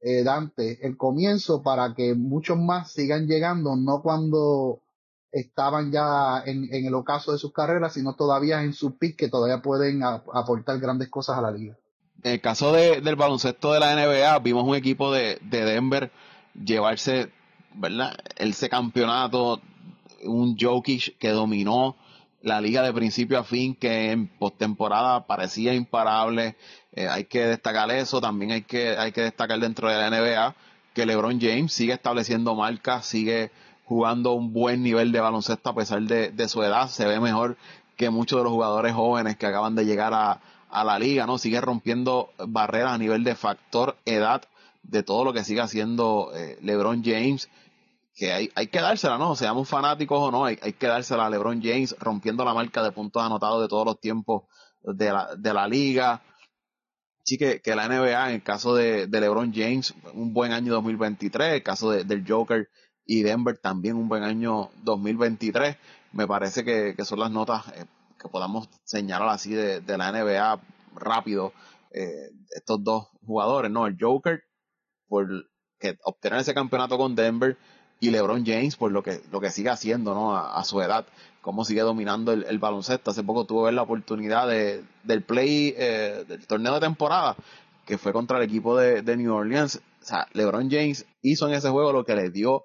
eh, 0.00 0.22
Dante, 0.24 0.86
el 0.86 0.96
comienzo 0.96 1.62
para 1.62 1.94
que 1.94 2.14
muchos 2.14 2.58
más 2.58 2.92
sigan 2.92 3.26
llegando, 3.26 3.76
no 3.76 4.02
cuando 4.02 4.83
estaban 5.34 5.90
ya 5.90 6.42
en, 6.46 6.68
el 6.72 6.94
ocaso 6.94 7.32
de 7.32 7.38
sus 7.38 7.52
carreras, 7.52 7.94
sino 7.94 8.14
todavía 8.14 8.62
en 8.62 8.72
su 8.72 8.96
pick 8.96 9.16
que 9.16 9.28
todavía 9.28 9.60
pueden 9.60 10.02
aportar 10.02 10.78
grandes 10.78 11.08
cosas 11.10 11.36
a 11.36 11.42
la 11.42 11.50
liga. 11.50 11.76
En 12.22 12.32
el 12.32 12.40
caso 12.40 12.72
de, 12.72 13.00
del 13.00 13.16
baloncesto 13.16 13.72
de 13.72 13.80
la 13.80 13.94
NBA, 13.94 14.38
vimos 14.38 14.64
un 14.64 14.76
equipo 14.76 15.12
de, 15.12 15.38
de 15.42 15.64
Denver 15.64 16.10
llevarse, 16.54 17.30
¿verdad? 17.74 18.16
Ese 18.36 18.68
campeonato, 18.68 19.60
un 20.22 20.56
Jokic 20.56 21.18
que 21.18 21.30
dominó 21.30 21.96
la 22.40 22.60
liga 22.60 22.82
de 22.82 22.92
principio 22.92 23.38
a 23.38 23.44
fin, 23.44 23.74
que 23.74 24.12
en 24.12 24.28
postemporada 24.28 25.26
parecía 25.26 25.74
imparable. 25.74 26.56
Eh, 26.92 27.08
hay 27.08 27.24
que 27.24 27.44
destacar 27.44 27.90
eso. 27.90 28.20
También 28.20 28.52
hay 28.52 28.62
que, 28.62 28.96
hay 28.96 29.10
que 29.10 29.22
destacar 29.22 29.58
dentro 29.58 29.88
de 29.88 29.96
la 29.96 30.10
NBA 30.10 30.54
que 30.94 31.06
LeBron 31.06 31.40
James 31.40 31.72
sigue 31.72 31.92
estableciendo 31.92 32.54
marcas, 32.54 33.04
sigue 33.04 33.50
jugando 33.84 34.32
un 34.32 34.52
buen 34.52 34.82
nivel 34.82 35.12
de 35.12 35.20
baloncesto 35.20 35.70
a 35.70 35.74
pesar 35.74 36.02
de, 36.02 36.30
de 36.30 36.48
su 36.48 36.62
edad. 36.62 36.88
Se 36.88 37.06
ve 37.06 37.20
mejor 37.20 37.56
que 37.96 38.10
muchos 38.10 38.38
de 38.38 38.44
los 38.44 38.52
jugadores 38.52 38.94
jóvenes 38.94 39.36
que 39.36 39.46
acaban 39.46 39.74
de 39.74 39.84
llegar 39.84 40.14
a, 40.14 40.40
a 40.70 40.84
la 40.84 40.98
liga, 40.98 41.26
¿no? 41.26 41.38
Sigue 41.38 41.60
rompiendo 41.60 42.30
barreras 42.38 42.92
a 42.92 42.98
nivel 42.98 43.24
de 43.24 43.34
factor 43.34 43.96
edad 44.04 44.42
de 44.82 45.02
todo 45.02 45.24
lo 45.24 45.32
que 45.32 45.44
sigue 45.44 45.60
haciendo 45.60 46.32
eh, 46.34 46.58
LeBron 46.62 47.02
James, 47.04 47.48
que 48.14 48.32
hay, 48.32 48.50
hay 48.54 48.66
que 48.66 48.80
dársela, 48.80 49.18
¿no? 49.18 49.34
Seamos 49.36 49.68
fanáticos 49.68 50.18
o 50.20 50.30
no, 50.30 50.44
hay, 50.44 50.58
hay 50.62 50.72
que 50.72 50.86
dársela 50.86 51.26
a 51.26 51.30
LeBron 51.30 51.62
James 51.62 51.96
rompiendo 51.98 52.44
la 52.44 52.54
marca 52.54 52.82
de 52.82 52.92
puntos 52.92 53.22
anotados 53.22 53.62
de 53.62 53.68
todos 53.68 53.86
los 53.86 54.00
tiempos 54.00 54.42
de 54.82 55.12
la, 55.12 55.34
de 55.36 55.54
la 55.54 55.66
liga. 55.66 56.22
Sí 57.22 57.38
que, 57.38 57.60
que 57.60 57.74
la 57.74 57.88
NBA, 57.88 58.28
en 58.28 58.34
el 58.34 58.42
caso 58.42 58.74
de, 58.74 59.06
de 59.06 59.20
LeBron 59.20 59.52
James, 59.54 59.94
un 60.12 60.34
buen 60.34 60.52
año 60.52 60.74
2023, 60.74 61.54
el 61.54 61.62
caso 61.62 61.90
de, 61.90 62.04
del 62.04 62.24
Joker 62.28 62.68
y 63.06 63.22
Denver 63.22 63.58
también 63.58 63.96
un 63.96 64.08
buen 64.08 64.22
año 64.22 64.70
2023. 64.82 65.76
Me 66.12 66.26
parece 66.26 66.64
que, 66.64 66.94
que 66.96 67.04
son 67.04 67.20
las 67.20 67.30
notas 67.30 67.68
eh, 67.68 67.84
que 68.20 68.28
podamos 68.28 68.68
señalar 68.84 69.28
así 69.28 69.52
de, 69.52 69.80
de 69.80 69.98
la 69.98 70.12
NBA 70.12 70.60
rápido. 70.94 71.52
Eh, 71.90 72.30
estos 72.50 72.82
dos 72.82 73.08
jugadores, 73.24 73.70
¿no? 73.70 73.86
El 73.86 73.96
Joker 74.00 74.42
por 75.08 75.28
que 75.78 75.98
obtener 76.04 76.40
ese 76.40 76.54
campeonato 76.54 76.96
con 76.96 77.14
Denver 77.14 77.56
y 78.00 78.10
LeBron 78.10 78.44
James 78.44 78.76
por 78.76 78.90
lo 78.90 79.02
que 79.02 79.20
lo 79.30 79.40
que 79.40 79.50
sigue 79.50 79.70
haciendo 79.70 80.14
no 80.14 80.36
a, 80.36 80.62
su 80.64 80.80
edad 80.80 81.06
cómo 81.40 81.64
sigue 81.64 81.82
dominando 81.82 82.32
el, 82.32 82.58
baloncesto 82.58 83.10
hace 83.10 83.22
poco 83.22 83.44
tuve 83.44 83.72
la 83.72 83.82
oportunidad 83.82 84.48
de, 84.48 84.82
del 85.04 85.22
play 85.22 85.74
eh, 85.76 86.24
del 86.26 86.46
torneo 86.46 86.74
de 86.74 86.80
temporada 86.80 87.36
que 87.86 87.98
fue 87.98 88.12
contra 88.12 88.38
el 88.38 88.44
equipo 88.44 88.76
de, 88.76 89.16
New 89.16 89.32
Orleans 89.32 89.76
o 90.02 90.04
sea 90.04 90.26
LeBron 90.32 90.70
James 90.70 91.06
hizo 91.22 91.46
en 91.48 91.54
ese 91.54 91.70
juego 91.70 91.92
lo 91.92 92.04
que 92.04 92.16
le 92.16 92.30
dio 92.30 92.64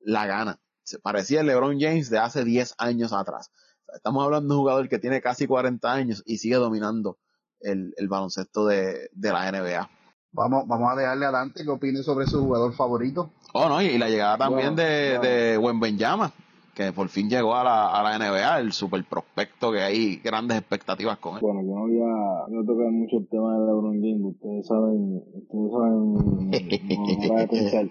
la 0.00 0.26
gana 0.26 0.60
se 0.82 0.98
parecía 0.98 1.40
el 1.40 1.46
LeBron 1.46 1.80
James 1.80 2.10
de 2.10 2.18
hace 2.18 2.44
10 2.44 2.74
años 2.78 3.12
atrás 3.12 3.50
estamos 3.94 4.24
hablando 4.24 4.54
de 4.54 4.58
un 4.58 4.62
jugador 4.62 4.88
que 4.88 4.98
tiene 4.98 5.20
casi 5.20 5.46
40 5.46 5.92
años 5.92 6.22
y 6.26 6.38
sigue 6.38 6.56
dominando 6.56 7.18
el, 7.60 7.94
el 7.96 8.08
baloncesto 8.08 8.66
de, 8.66 9.10
de 9.12 9.32
la 9.32 9.50
NBA 9.50 9.90
Vamos, 10.32 10.66
vamos 10.68 10.92
a 10.92 10.96
dejarle 10.96 11.26
a 11.26 11.30
Dante 11.32 11.64
que 11.64 11.70
opine 11.70 12.02
sobre 12.02 12.26
su 12.26 12.40
jugador 12.40 12.72
favorito. 12.74 13.30
Oh, 13.52 13.68
no, 13.68 13.82
y, 13.82 13.98
la 13.98 14.08
llegada 14.08 14.38
también 14.38 14.76
de, 14.76 15.18
de 15.18 15.58
Benjama, 15.80 16.32
que 16.72 16.92
por 16.92 17.08
fin 17.08 17.28
llegó 17.28 17.56
a 17.56 17.64
la, 17.64 17.88
a 17.88 18.02
la 18.04 18.16
NBA, 18.16 18.60
el 18.60 18.72
super 18.72 19.04
prospecto 19.04 19.72
que 19.72 19.80
hay 19.80 20.16
grandes 20.16 20.58
expectativas 20.58 21.18
con 21.18 21.34
él. 21.34 21.40
Bueno, 21.40 21.62
yo 21.62 21.74
no 21.74 21.80
voy 21.80 22.00
a, 22.00 22.46
no 22.48 22.64
tocar 22.64 22.92
mucho 22.92 23.16
el 23.16 23.28
tema 23.28 23.54
de 23.54 23.66
LeBron 23.66 24.00
James, 24.00 24.22
ustedes 24.22 24.66
saben, 24.68 25.20
ustedes 25.34 25.72
saben, 25.72 26.14
no, 27.28 27.38
a 27.38 27.46
pensar. 27.48 27.90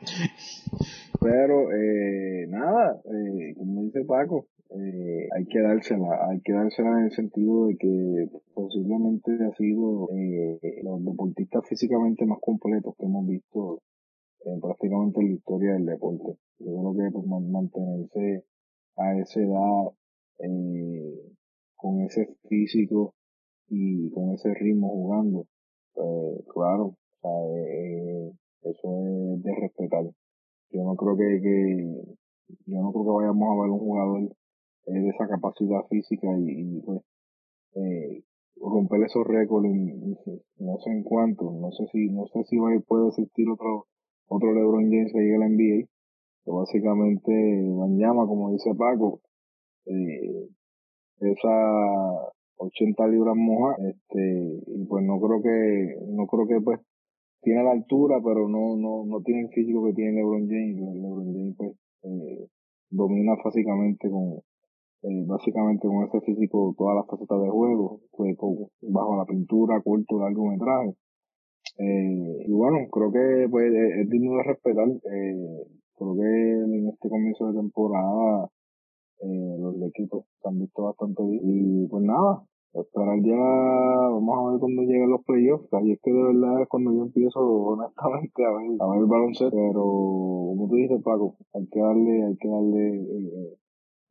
Pero, 1.22 1.72
eh, 1.74 2.48
nada, 2.48 3.02
eh, 3.06 3.54
como 3.58 3.84
dice 3.84 4.06
Paco, 4.06 4.48
eh, 4.70 5.28
hay 5.36 5.46
que 5.46 5.60
dársela, 5.62 6.28
hay 6.30 6.40
que 6.42 6.54
dársela 6.54 7.00
en 7.00 7.06
el 7.06 7.12
sentido 7.12 7.68
de 7.68 7.76
que 7.78 8.28
posiblemente 8.54 9.32
ha 9.44 9.52
sido 9.56 10.10
eh, 10.16 10.60
los 10.84 11.04
deportistas 11.04 11.68
físicamente 11.68 12.26
más 12.26 12.40
completos 12.40 12.96
que 12.98 13.06
hemos 13.06 13.28
visto 13.28 13.82
eh, 14.46 14.58
prácticamente 14.62 15.20
en 15.20 15.28
la 15.30 15.34
historia 15.34 15.74
del 15.74 15.86
deporte. 15.86 16.38
Yo 16.60 16.66
creo 16.66 16.94
que 16.94 17.12
pues, 17.12 17.26
mantenerse 17.26 18.46
a 18.98 19.18
esa 19.20 19.42
edad 19.42 19.92
eh, 20.40 21.34
con 21.76 22.02
ese 22.02 22.28
físico 22.48 23.14
y 23.68 24.10
con 24.12 24.34
ese 24.34 24.54
ritmo 24.54 24.90
jugando, 24.90 25.46
pues 25.94 26.46
claro, 26.54 26.96
eh, 27.24 28.32
eso 28.64 29.36
es 29.36 29.44
de 29.44 29.56
respetar. 29.60 30.04
Yo 30.72 30.84
no 30.84 30.96
creo 30.96 31.18
que, 31.18 31.42
que 31.42 32.16
yo 32.66 32.82
no 32.82 32.92
creo 32.92 33.06
que 33.06 33.12
vayamos 33.12 33.50
a 33.50 33.62
ver 33.62 33.72
un 33.72 33.80
jugador 33.80 34.36
de 34.86 35.10
esa 35.10 35.28
capacidad 35.28 35.86
física 35.90 36.28
y, 36.38 36.82
pues 36.82 37.02
eh, 37.76 38.24
romper 38.62 39.04
esos 39.04 39.26
récords 39.26 39.70
no 40.58 40.78
sé 40.80 40.90
en 40.92 41.04
cuánto, 41.04 41.52
no 41.52 41.72
sé 41.72 41.86
si, 41.92 42.10
no 42.10 42.26
sé 42.28 42.44
si 42.46 42.58
va, 42.58 42.72
puede 42.88 43.08
existir 43.08 43.50
otro, 43.50 43.86
otro 44.28 44.54
LeBron 44.54 44.90
James 44.90 45.12
que 45.14 45.20
llegue 45.20 45.36
a 45.36 45.40
la 45.40 45.50
NBA, 45.50 45.88
que 46.44 46.52
básicamente 46.52 47.32
llama 47.98 48.28
como 48.28 48.52
dice 48.52 48.74
Paco, 48.76 49.22
eh, 49.86 50.50
esa 51.22 52.32
80 52.58 53.08
libras 53.08 53.36
moja, 53.36 53.76
este, 53.88 54.62
y 54.68 54.86
pues 54.86 55.06
no 55.06 55.20
creo 55.20 55.42
que, 55.42 55.96
no 56.08 56.28
creo 56.28 56.48
que 56.48 56.62
pues 56.62 56.80
tiene 57.42 57.64
la 57.64 57.72
altura, 57.72 58.18
pero 58.24 58.48
no, 58.48 58.76
no, 58.76 59.06
no 59.06 59.22
tiene 59.22 59.42
el 59.42 59.50
físico 59.50 59.86
que 59.86 59.94
tiene 59.94 60.14
LeBron 60.14 60.48
James, 60.48 60.96
LeBron 60.96 61.34
James 61.34 61.56
pues, 61.58 61.72
eh, 62.04 62.48
domina 62.90 63.36
básicamente 63.44 64.10
con, 64.10 64.40
eh, 65.04 65.26
básicamente 65.28 65.88
con 65.88 66.06
ese 66.06 66.22
físico 66.22 66.76
todas 66.78 66.98
las 66.98 67.08
facetas 67.08 67.42
de 67.42 67.50
juego, 67.50 68.02
pues, 68.12 68.36
bajo 68.82 69.18
la 69.18 69.26
pintura, 69.26 69.82
corto, 69.82 70.20
largometraje. 70.20 70.96
Eh, 71.78 72.46
y 72.48 72.52
bueno, 72.52 72.78
creo 72.92 73.12
que 73.12 73.48
pues, 73.50 73.72
es, 73.74 74.10
digno 74.10 74.38
de 74.38 74.44
respetar. 74.44 74.88
Eh, 74.90 75.66
creo 75.96 76.16
que 76.16 76.52
en 76.52 76.90
este 76.90 77.10
comienzo 77.10 77.48
de 77.48 77.60
temporada 77.60 78.50
eh, 79.22 79.56
los 79.60 79.76
equipos 79.90 80.26
se 80.42 80.50
han 80.50 80.60
visto 80.60 80.84
bastante 80.84 81.24
bien. 81.24 81.42
Y 81.44 81.88
pues 81.88 82.04
nada, 82.04 82.44
esperar 82.74 83.20
ya, 83.24 83.36
vamos 83.36 84.38
a 84.38 84.52
ver 84.52 84.60
cuando 84.60 84.82
lleguen 84.84 85.10
los 85.10 85.24
playoffs. 85.26 85.74
Ahí 85.74 85.92
es 85.92 86.00
que 86.02 86.12
de 86.12 86.24
verdad 86.24 86.62
es 86.62 86.68
cuando 86.70 86.94
yo 86.94 87.04
empiezo 87.04 87.40
honestamente 87.74 88.46
a 88.46 88.52
ver, 88.52 88.78
a 88.80 88.88
ver 88.88 89.00
el 89.00 89.06
baloncesto. 89.06 89.56
Pero 89.56 89.82
como 89.82 90.68
tú 90.70 90.76
dices, 90.76 91.02
Paco, 91.04 91.38
hay 91.54 91.68
que 91.68 91.80
darle, 91.80 92.26
hay 92.26 92.38
que 92.38 92.48
darle 92.48 92.96
eh, 92.98 93.58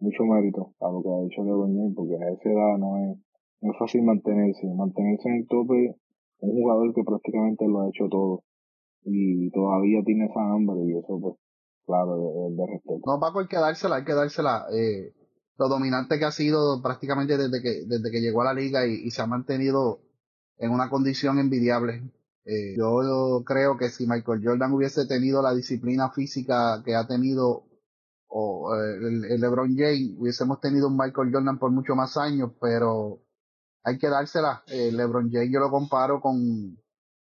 mucho 0.00 0.24
mérito 0.24 0.74
a 0.80 0.90
lo 0.90 1.02
que 1.02 1.08
ha 1.08 1.26
hecho 1.26 1.44
LeBron 1.44 1.74
James, 1.74 1.94
porque 1.94 2.14
a 2.16 2.30
esa 2.30 2.50
edad 2.50 2.78
no 2.78 2.96
es, 2.98 3.18
no 3.60 3.72
es 3.72 3.78
fácil 3.78 4.02
mantenerse. 4.02 4.66
Mantenerse 4.74 5.28
en 5.28 5.36
el 5.36 5.48
tope, 5.48 5.94
un 6.40 6.50
jugador 6.50 6.94
que 6.94 7.02
prácticamente 7.04 7.66
lo 7.66 7.80
ha 7.82 7.88
hecho 7.88 8.08
todo. 8.08 8.42
Y 9.04 9.50
todavía 9.50 10.02
tiene 10.04 10.26
esa 10.26 10.40
hambre, 10.40 10.80
y 10.84 10.98
eso, 10.98 11.18
pues, 11.20 11.36
claro, 11.86 12.16
es 12.48 12.56
de, 12.56 12.66
respeto. 12.66 13.00
No, 13.06 13.20
Paco, 13.20 13.40
hay 13.40 13.46
que 13.46 13.56
dársela, 13.56 13.96
hay 13.96 14.04
que 14.04 14.14
dársela. 14.14 14.66
Eh, 14.74 15.12
lo 15.58 15.68
dominante 15.68 16.18
que 16.18 16.24
ha 16.24 16.32
sido 16.32 16.80
prácticamente 16.80 17.36
desde 17.36 17.60
que, 17.60 17.84
desde 17.84 18.10
que 18.10 18.20
llegó 18.20 18.42
a 18.42 18.46
la 18.46 18.54
liga 18.54 18.86
y, 18.86 19.10
se 19.10 19.20
ha 19.20 19.26
mantenido 19.26 20.00
en 20.56 20.70
una 20.70 20.88
condición 20.88 21.38
envidiable. 21.38 22.12
Eh, 22.44 22.76
yo 22.76 23.42
creo 23.44 23.76
que 23.76 23.90
si 23.90 24.06
Michael 24.06 24.40
Jordan 24.42 24.72
hubiese 24.72 25.06
tenido 25.06 25.42
la 25.42 25.52
disciplina 25.52 26.10
física 26.10 26.82
que 26.84 26.94
ha 26.94 27.06
tenido 27.06 27.64
o 28.28 28.74
eh, 28.74 28.98
el, 29.34 29.40
LeBron 29.40 29.76
James, 29.76 30.12
hubiésemos 30.16 30.60
tenido 30.60 30.88
un 30.88 30.96
Michael 30.96 31.32
Jordan 31.32 31.58
por 31.58 31.72
mucho 31.72 31.96
más 31.96 32.16
años, 32.16 32.52
pero 32.60 33.20
hay 33.82 33.98
que 33.98 34.08
dársela. 34.08 34.62
El 34.68 34.96
LeBron 34.96 35.30
James 35.30 35.50
yo 35.52 35.58
lo 35.58 35.70
comparo 35.70 36.20
con, 36.20 36.78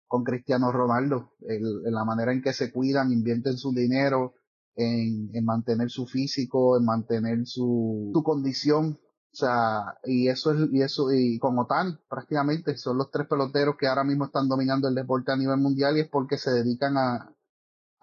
con 0.09 0.25
Cristiano 0.25 0.73
Ronaldo, 0.73 1.35
en 1.41 1.95
la 1.95 2.05
manera 2.05 2.33
en 2.33 2.43
que 2.43 2.53
se 2.53 2.73
cuidan, 2.73 3.13
invierten 3.13 3.57
su 3.57 3.73
dinero 3.73 4.35
en, 4.77 5.31
en 5.33 5.45
mantener 5.45 5.91
su 5.91 6.07
físico, 6.07 6.79
en 6.79 6.85
mantener 6.85 7.47
su, 7.47 8.11
su 8.13 8.23
condición. 8.23 8.99
O 9.33 9.37
sea, 9.37 9.99
y 10.05 10.29
eso 10.29 10.53
es, 10.53 10.69
y 10.73 10.83
eso, 10.83 11.13
y 11.13 11.39
con 11.39 11.59
Otani, 11.59 11.97
prácticamente, 12.09 12.77
son 12.77 12.99
los 12.99 13.11
tres 13.11 13.27
peloteros 13.27 13.77
que 13.77 13.89
ahora 13.89 14.05
mismo 14.05 14.27
están 14.27 14.49
dominando 14.49 14.89
el 14.89 14.95
deporte 14.95 15.33
a 15.33 15.37
nivel 15.37 15.59
mundial 15.59 15.97
y 15.97 16.01
es 16.01 16.09
porque 16.09 16.39
se 16.39 16.53
dedican 16.53 16.97
a, 16.97 17.35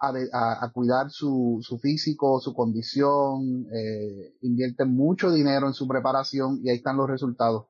a, 0.02 0.70
cuidar 0.72 1.10
su, 1.10 1.60
su 1.62 1.78
físico, 1.78 2.40
su 2.40 2.52
condición, 2.54 3.66
eh, 3.72 4.34
invierten 4.42 4.94
mucho 4.94 5.30
dinero 5.30 5.68
en 5.68 5.74
su 5.74 5.86
preparación 5.86 6.60
y 6.62 6.70
ahí 6.70 6.76
están 6.76 6.96
los 6.96 7.08
resultados. 7.08 7.66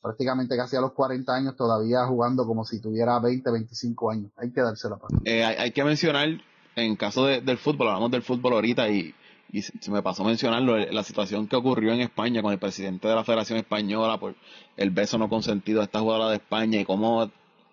Prácticamente 0.00 0.56
casi 0.56 0.76
a 0.76 0.80
los 0.80 0.92
40 0.92 1.32
años 1.32 1.56
todavía 1.56 2.04
jugando 2.06 2.44
como 2.46 2.64
si 2.64 2.80
tuviera 2.80 3.18
20, 3.20 3.50
25 3.50 4.10
años. 4.10 4.32
Hay 4.36 4.52
que 4.52 4.60
dársela. 4.60 4.98
Eh, 5.24 5.44
hay, 5.44 5.70
que 5.70 5.84
mencionar, 5.84 6.28
en 6.76 6.96
caso 6.96 7.26
del 7.26 7.58
fútbol, 7.58 7.88
hablamos 7.88 8.10
del 8.10 8.22
fútbol 8.22 8.54
ahorita 8.54 8.88
y, 8.88 9.14
y 9.52 9.62
se 9.62 9.90
me 9.90 10.02
pasó 10.02 10.24
mencionarlo, 10.24 10.78
la 10.78 11.02
situación 11.02 11.46
que 11.46 11.56
ocurrió 11.56 11.92
en 11.92 12.00
España 12.00 12.42
con 12.42 12.52
el 12.52 12.58
presidente 12.58 13.08
de 13.08 13.14
la 13.14 13.24
Federación 13.24 13.58
Española 13.58 14.18
por 14.18 14.34
el 14.76 14.90
beso 14.90 15.18
no 15.18 15.28
consentido 15.28 15.80
de 15.80 15.84
esta 15.84 16.00
jugadora 16.00 16.30
de 16.30 16.36
España 16.36 16.80
y 16.80 16.84
cómo 16.84 17.30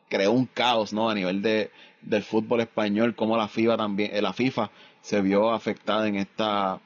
creó 0.10 0.32
un 0.34 0.45
caos, 0.45 0.91
¿no? 0.91 1.10
A 1.10 1.16
nivel 1.16 1.41
de, 1.41 1.72
del 2.02 2.24
fútbol 2.24 2.62
español, 2.62 3.16
como 3.16 3.38
la 3.38 3.47
FIFA 3.47 3.78
también, 3.78 4.12
eh, 4.14 4.22
la 4.22 4.34
FIFA 4.34 4.72
se 5.02 5.22
vio 5.22 5.52
afectada 5.52 6.08
en 6.08 6.18
esta, 6.18 6.82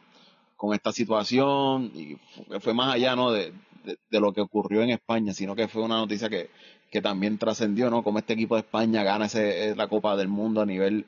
con 0.55 0.73
esta 0.75 0.91
situación 0.91 1.91
y 1.95 2.17
fue, 2.59 2.73
más 2.73 2.93
allá, 2.93 3.15
¿no? 3.15 3.31
De, 3.31 3.53
de, 3.83 4.19
lo 4.19 4.31
que 4.31 4.41
ocurrió 4.41 4.81
en 4.81 4.91
España, 4.91 5.33
sino 5.33 5.55
que 5.55 5.67
fue 5.67 5.81
una 5.83 5.97
noticia 5.97 6.29
que, 6.29 6.49
que 6.91 7.01
también 7.01 7.37
trascendió, 7.37 7.89
¿no? 7.89 8.03
Como 8.03 8.19
este 8.19 8.33
equipo 8.33 8.55
de 8.55 8.61
España 8.61 9.03
gana 9.03 9.25
ese, 9.25 9.69
eh, 9.69 9.75
la 9.75 9.87
Copa 9.87 10.15
del 10.15 10.27
Mundo 10.27 10.61
a 10.61 10.65
nivel 10.65 10.99
eh, 10.99 11.05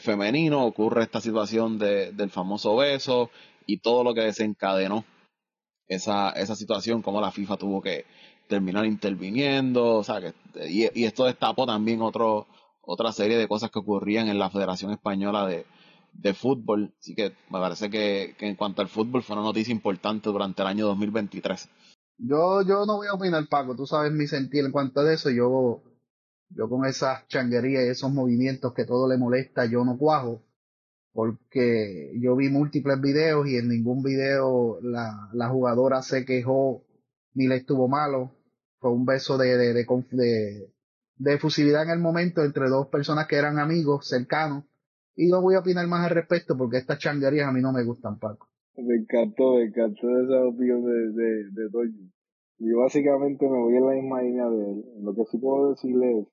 femenino, 0.00 0.64
ocurre 0.64 1.02
esta 1.02 1.20
situación 1.20 1.78
de, 1.78 2.12
del 2.12 2.30
famoso 2.30 2.76
beso 2.76 3.30
y 3.66 3.78
todo 3.78 4.04
lo 4.04 4.14
que 4.14 4.22
desencadenó 4.22 5.04
esa, 5.86 6.30
esa 6.30 6.54
situación, 6.54 7.02
como 7.02 7.20
la 7.20 7.30
FIFA 7.30 7.56
tuvo 7.56 7.80
que, 7.80 8.04
terminar 8.48 8.86
interviniendo, 8.86 9.96
o 9.96 10.02
sea, 10.04 10.20
que, 10.20 10.34
y, 10.68 11.04
esto 11.04 11.26
destapó 11.26 11.66
también 11.66 12.02
otro, 12.02 12.48
otra 12.80 13.12
serie 13.12 13.38
de 13.38 13.46
cosas 13.46 13.70
que 13.70 13.78
ocurrían 13.78 14.28
en 14.28 14.38
la 14.38 14.50
Federación 14.50 14.90
Española 14.90 15.46
de, 15.46 15.66
de 16.14 16.34
Fútbol, 16.34 16.92
así 16.98 17.14
que 17.14 17.34
me 17.50 17.60
parece 17.60 17.90
que, 17.90 18.34
en 18.40 18.56
cuanto 18.56 18.82
al 18.82 18.88
fútbol 18.88 19.22
fue 19.22 19.36
una 19.36 19.44
noticia 19.44 19.70
importante 19.70 20.30
durante 20.30 20.62
el 20.62 20.68
año 20.68 20.86
2023. 20.86 21.68
Yo, 22.20 22.62
yo 22.62 22.84
no 22.84 22.96
voy 22.96 23.06
a 23.06 23.14
opinar, 23.14 23.46
Paco, 23.48 23.76
tú 23.76 23.86
sabes 23.86 24.10
mi 24.10 24.26
sentir 24.26 24.64
en 24.64 24.72
cuanto 24.72 25.00
a 25.00 25.12
eso, 25.12 25.30
yo, 25.30 25.82
yo 26.50 26.68
con 26.68 26.86
esas 26.86 27.26
changuerías 27.28 27.84
y 27.84 27.88
esos 27.88 28.12
movimientos 28.12 28.74
que 28.74 28.84
todo 28.84 29.08
le 29.08 29.18
molesta, 29.18 29.66
yo 29.66 29.84
no 29.84 29.98
cuajo, 29.98 30.42
porque 31.12 32.12
yo 32.20 32.36
vi 32.36 32.48
múltiples 32.48 33.00
videos 33.00 33.46
y 33.48 33.56
en 33.56 33.68
ningún 33.68 34.02
video 34.02 34.78
la, 34.82 35.28
la 35.32 35.48
jugadora 35.48 36.02
se 36.02 36.24
quejó 36.24 36.84
ni 37.34 37.46
le 37.46 37.56
estuvo 37.56 37.88
malo, 37.88 38.32
fue 38.78 38.92
un 38.92 39.04
beso 39.04 39.38
de, 39.38 39.56
de, 39.56 39.74
de, 39.74 40.72
de, 41.16 41.34
efusividad 41.34 41.84
en 41.84 41.90
el 41.90 41.98
momento 41.98 42.44
entre 42.44 42.68
dos 42.68 42.88
personas 42.88 43.26
que 43.26 43.36
eran 43.36 43.58
amigos 43.58 44.08
cercanos. 44.08 44.64
Y 45.16 45.26
no 45.26 45.42
voy 45.42 45.56
a 45.56 45.60
opinar 45.60 45.86
más 45.88 46.04
al 46.04 46.14
respecto 46.14 46.56
porque 46.56 46.78
estas 46.78 46.98
changuerías 46.98 47.48
a 47.48 47.52
mí 47.52 47.60
no 47.60 47.72
me 47.72 47.82
gustan, 47.82 48.18
Paco. 48.18 48.48
Me 48.76 48.94
encantó, 48.94 49.54
me 49.54 49.64
encantó 49.64 50.06
esa 50.20 50.46
opinión 50.46 50.84
de, 50.84 51.50
de. 51.50 51.68
Yo 52.58 52.78
básicamente 52.80 53.48
me 53.48 53.58
voy 53.58 53.76
en 53.76 53.86
la 53.86 53.92
misma 53.92 54.22
línea 54.22 54.48
de 54.48 54.70
él. 54.70 54.84
Lo 55.00 55.14
que 55.14 55.24
sí 55.26 55.38
puedo 55.38 55.70
decirle 55.70 56.20
es, 56.20 56.26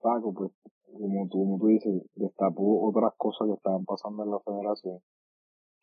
Paco, 0.00 0.34
pues, 0.34 0.52
como 0.92 1.28
tú, 1.28 1.38
como 1.38 1.58
tú 1.58 1.68
dices, 1.68 2.02
destapó 2.14 2.88
otras 2.88 3.12
cosas 3.16 3.48
que 3.48 3.54
estaban 3.54 3.84
pasando 3.84 4.24
en 4.24 4.30
la 4.30 4.40
federación. 4.40 5.00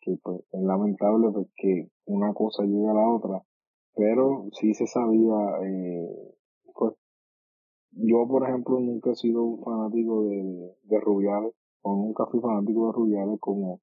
Que 0.02 0.18
pues 0.22 0.42
es 0.52 0.62
lamentable 0.62 1.32
pues, 1.32 1.48
que 1.56 1.90
una 2.06 2.34
cosa 2.34 2.64
llegue 2.64 2.90
a 2.90 2.94
la 2.94 3.08
otra 3.10 3.44
pero 3.96 4.48
sí 4.54 4.74
se 4.74 4.88
sabía, 4.88 5.36
eh, 5.64 6.36
pues, 6.74 6.94
yo 7.92 8.28
por 8.28 8.48
ejemplo 8.48 8.80
nunca 8.80 9.12
he 9.12 9.16
sido 9.16 9.44
un 9.44 9.64
fanático 9.64 10.24
de, 10.26 10.76
de 10.84 11.00
Rubiales, 11.00 11.54
o 11.82 11.96
nunca 11.96 12.26
fui 12.26 12.40
fanático 12.40 12.88
de 12.88 12.94
Rubiales 12.94 13.40
como, 13.40 13.82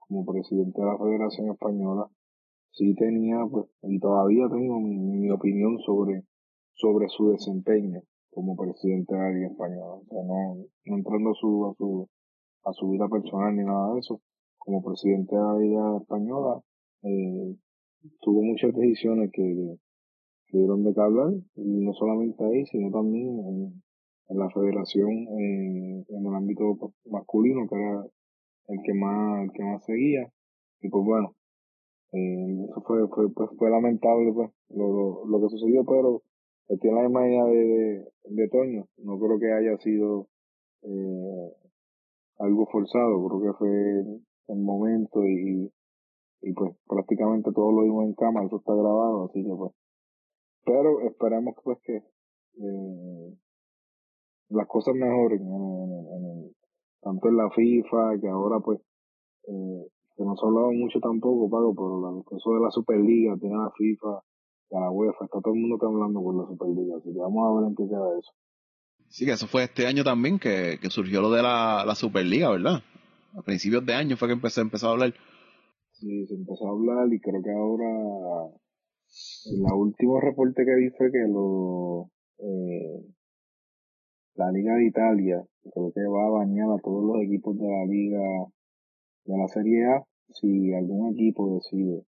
como 0.00 0.26
presidente 0.26 0.80
de 0.80 0.86
la 0.86 0.98
Federación 0.98 1.50
Española. 1.50 2.08
Sí 2.76 2.94
tenía, 2.94 3.38
pues, 3.50 3.64
y 3.84 3.98
todavía 3.98 4.48
tengo 4.50 4.78
mi, 4.80 4.98
mi 4.98 5.30
opinión 5.30 5.78
sobre, 5.78 6.24
sobre 6.74 7.08
su 7.08 7.30
desempeño 7.30 8.02
como 8.30 8.54
presidente 8.54 9.14
de 9.14 9.20
la 9.20 9.30
Liga 9.30 9.46
Española. 9.48 9.94
O 9.94 10.04
sea, 10.10 10.22
no, 10.22 10.56
no 10.84 10.96
entrando 10.96 11.30
a 11.30 11.34
su, 11.40 11.66
a 11.68 11.74
su, 11.74 12.08
a 12.64 12.72
su 12.74 12.90
vida 12.90 13.08
personal 13.08 13.56
ni 13.56 13.64
nada 13.64 13.94
de 13.94 14.00
eso. 14.00 14.20
Como 14.58 14.84
presidente 14.84 15.34
de 15.34 15.40
la 15.40 15.58
Liga 15.58 15.96
Española, 16.02 16.60
eh, 17.02 17.56
tuvo 18.20 18.42
muchas 18.42 18.74
decisiones 18.74 19.30
que, 19.32 19.78
que 20.48 20.58
dieron 20.58 20.84
de 20.84 20.92
hablar, 21.00 21.32
y 21.54 21.80
no 21.80 21.94
solamente 21.94 22.44
ahí, 22.44 22.66
sino 22.66 22.90
también 22.90 23.38
en, 23.38 23.82
la 24.36 24.50
federación 24.50 25.08
en 25.08 26.04
el 26.10 26.34
ámbito 26.34 26.92
masculino, 27.06 27.66
que 27.68 27.76
era 27.76 28.04
el 28.68 28.78
que 28.84 28.92
más, 28.92 29.44
el 29.44 29.52
que 29.52 29.64
más 29.64 29.84
seguía, 29.86 30.30
y 30.82 30.90
pues 30.90 31.04
bueno, 31.06 31.34
eh, 32.12 32.66
eso 32.70 32.82
fue, 32.86 33.08
fue, 33.08 33.32
pues, 33.32 33.50
fue 33.58 33.70
lamentable 33.70 34.32
pues, 34.32 34.50
lo, 34.70 35.26
lo, 35.26 35.40
que 35.40 35.48
sucedió, 35.48 35.84
pero 35.84 36.22
tiene 36.80 36.96
la 36.96 37.08
misma 37.08 37.28
idea 37.28 37.44
de, 37.44 38.12
de, 38.24 38.48
Toño, 38.48 38.86
no 38.98 39.18
creo 39.18 39.38
que 39.38 39.52
haya 39.52 39.76
sido 39.78 40.28
eh, 40.82 41.52
algo 42.38 42.66
forzado, 42.66 43.26
creo 43.28 43.40
que 43.40 43.58
fue 43.58 43.70
el 44.48 44.58
momento 44.58 45.24
y, 45.24 45.72
y 46.42 46.52
pues 46.52 46.76
prácticamente 46.86 47.50
todo 47.52 47.72
lo 47.72 47.82
vimos 47.82 48.04
en 48.04 48.14
cámara, 48.14 48.46
eso 48.46 48.58
está 48.58 48.72
grabado, 48.72 49.26
así 49.26 49.42
que 49.42 49.54
pues. 49.54 49.72
Pero 50.64 51.00
esperemos 51.02 51.54
pues 51.62 51.78
que 51.82 51.96
eh, 51.96 53.36
las 54.48 54.66
cosas 54.66 54.94
mejoren 54.94 55.42
en, 55.42 56.54
tanto 57.00 57.28
en 57.28 57.36
la 57.36 57.50
FIFA, 57.50 58.18
que 58.20 58.28
ahora 58.28 58.60
pues, 58.60 58.80
eh, 59.48 59.88
que 60.16 60.24
no 60.24 60.34
se 60.36 60.44
ha 60.44 60.48
hablado 60.48 60.72
mucho 60.72 60.98
tampoco, 61.00 61.50
Pago, 61.50 61.74
pero 61.74 62.18
el 62.18 62.24
caso 62.24 62.54
de 62.54 62.60
la 62.60 62.70
Superliga, 62.70 63.36
tiene 63.38 63.56
la 63.56 63.70
FIFA, 63.76 64.22
la 64.70 64.90
UEFA, 64.90 65.24
está 65.24 65.40
todo 65.40 65.54
el 65.54 65.60
mundo 65.60 65.76
está 65.76 65.86
hablando 65.86 66.22
con 66.22 66.38
la 66.38 66.46
Superliga, 66.46 66.96
así 66.96 67.12
que 67.12 67.18
vamos 67.18 67.44
a 67.44 67.60
ver 67.60 67.68
en 67.68 67.76
qué 67.76 67.84
queda 67.88 68.18
eso. 68.18 68.32
Sí, 69.08 69.24
que 69.24 69.32
eso 69.32 69.46
fue 69.46 69.64
este 69.64 69.86
año 69.86 70.02
también 70.02 70.38
que, 70.38 70.78
que 70.80 70.90
surgió 70.90 71.20
lo 71.20 71.30
de 71.30 71.42
la, 71.42 71.84
la 71.86 71.94
Superliga, 71.94 72.50
¿verdad? 72.50 72.82
A 73.36 73.42
principios 73.42 73.84
de 73.84 73.94
año 73.94 74.16
fue 74.16 74.28
que 74.28 74.34
empecé, 74.34 74.62
empezó 74.62 74.88
a 74.88 74.92
hablar. 74.92 75.14
Sí, 75.92 76.26
se 76.26 76.34
empezó 76.34 76.66
a 76.66 76.70
hablar 76.70 77.12
y 77.12 77.20
creo 77.20 77.42
que 77.42 77.52
ahora, 77.52 78.50
en 79.52 79.62
la 79.62 79.74
último 79.74 80.20
reporte 80.20 80.64
que 80.64 80.74
vi 80.74 80.90
fue 80.96 81.12
que 81.12 81.28
lo, 81.28 82.10
eh, 82.38 83.04
la 84.34 84.50
Liga 84.50 84.74
de 84.74 84.86
Italia, 84.86 85.44
creo 85.62 85.92
que 85.92 86.00
va 86.06 86.26
a 86.26 86.44
bañar 86.44 86.70
a 86.70 86.82
todos 86.82 87.04
los 87.04 87.22
equipos 87.22 87.56
de 87.56 87.66
la 87.66 87.84
Liga, 87.86 88.20
de 89.26 89.36
la 89.36 89.48
Serie 89.48 89.84
A, 89.86 90.04
si 90.28 90.72
algún 90.74 91.12
equipo 91.12 91.54
decide 91.54 92.04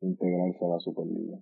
integrarse 0.00 0.64
a 0.64 0.68
la 0.68 0.80
Superliga. 0.80 1.38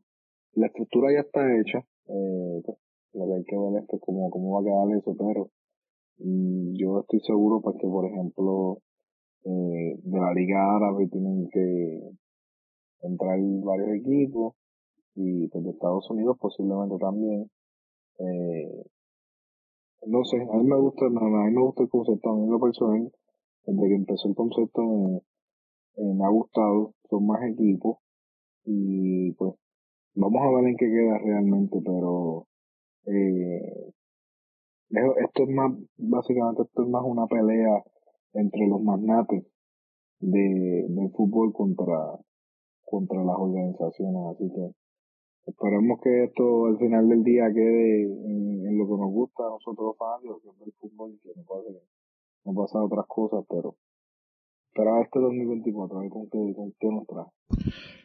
La 0.55 0.67
estructura 0.67 1.13
ya 1.13 1.21
está 1.21 1.41
hecha, 1.59 1.79
eh, 1.79 2.63
pues, 2.65 2.79
lo 3.15 3.27
que 3.27 3.35
hay 3.35 3.45
que 3.45 3.57
ver 3.59 3.83
es 3.83 3.89
pues, 3.89 4.03
cómo, 4.05 4.31
cómo 4.31 4.55
va 4.55 4.61
a 4.61 4.65
quedar 4.65 4.99
eso, 4.99 5.15
pero 5.17 5.51
mm, 6.19 6.75
yo 6.75 7.01
estoy 7.01 7.21
seguro 7.21 7.61
pues 7.61 7.77
que 7.81 7.89
por 7.89 8.07
ejemplo 8.07 8.79
eh, 9.45 9.97
de 10.03 10.19
la 10.19 10.33
Liga 10.33 10.77
Árabe 10.77 11.09
tienen 11.09 11.49
que 11.51 12.11
entrar 13.03 13.39
varios 13.65 14.01
equipos 14.01 14.55
y 15.15 15.49
pues 15.49 15.65
de 15.65 15.71
Estados 15.71 16.09
Unidos 16.11 16.37
posiblemente 16.41 16.97
también. 16.99 17.51
Eh, 18.19 18.85
no 20.07 20.25
sé, 20.25 20.37
a 20.41 20.57
mí 20.57 20.65
me 20.65 20.77
gusta, 20.77 21.07
a 21.07 21.11
mí 21.11 21.55
me 21.55 21.63
gusta 21.63 21.83
el 21.83 21.89
concepto, 21.89 22.31
a 22.31 22.37
mí 22.37 22.47
lo 22.49 22.61
personal, 22.61 23.13
desde 23.67 23.89
que 23.89 23.95
empezó 23.95 24.29
el 24.29 24.35
concepto 24.35 24.83
me, 24.83 25.17
eh, 25.97 26.15
me 26.15 26.25
ha 26.25 26.31
gustado, 26.31 26.95
son 27.09 27.27
más 27.27 27.43
equipos 27.43 27.99
y 28.65 29.33
pues 29.33 29.55
vamos 30.15 30.43
a 30.43 30.57
ver 30.57 30.69
en 30.71 30.77
qué 30.77 30.87
queda 30.87 31.19
realmente, 31.19 31.81
pero 31.85 32.47
eh, 33.07 33.93
esto 34.91 35.45
es 35.45 35.49
más, 35.49 35.73
básicamente 35.97 36.63
esto 36.63 36.83
es 36.83 36.89
más 36.89 37.03
una 37.05 37.27
pelea 37.27 37.83
entre 38.35 38.67
los 38.67 38.83
magnates 38.83 39.45
de, 40.21 40.87
del 40.89 41.11
fútbol 41.13 41.53
contra, 41.53 42.19
contra 42.85 43.23
las 43.25 43.37
organizaciones. 43.39 44.23
Así 44.35 44.51
que 44.53 44.73
esperemos 45.47 46.01
que 46.01 46.25
esto 46.25 46.67
al 46.67 46.79
final 46.79 47.09
del 47.09 47.23
día 47.23 47.53
quede 47.53 48.03
en, 48.03 48.79
lo 48.79 48.87
que 48.87 49.03
nos 49.03 49.11
gusta 49.13 49.45
a 49.47 49.51
nosotros 49.51 49.97
fanáticos, 49.99 50.43
que 50.43 50.49
es 50.49 50.67
el 50.67 50.73
fútbol, 50.73 51.19
que 51.23 51.31
no 51.37 51.43
pase, 51.45 51.71
no 52.45 52.55
pasa 52.55 52.83
otras 52.83 53.07
cosas, 53.09 53.45
pero 53.49 53.77
pero 54.75 55.03
este 55.03 55.19
2024, 55.19 55.99
a 55.99 56.03
ver 56.03 56.11
con 56.11 56.31
qué, 56.31 56.55
con 56.55 56.73
qué 56.79 56.89
nos 56.89 57.07
trae. 57.07 57.27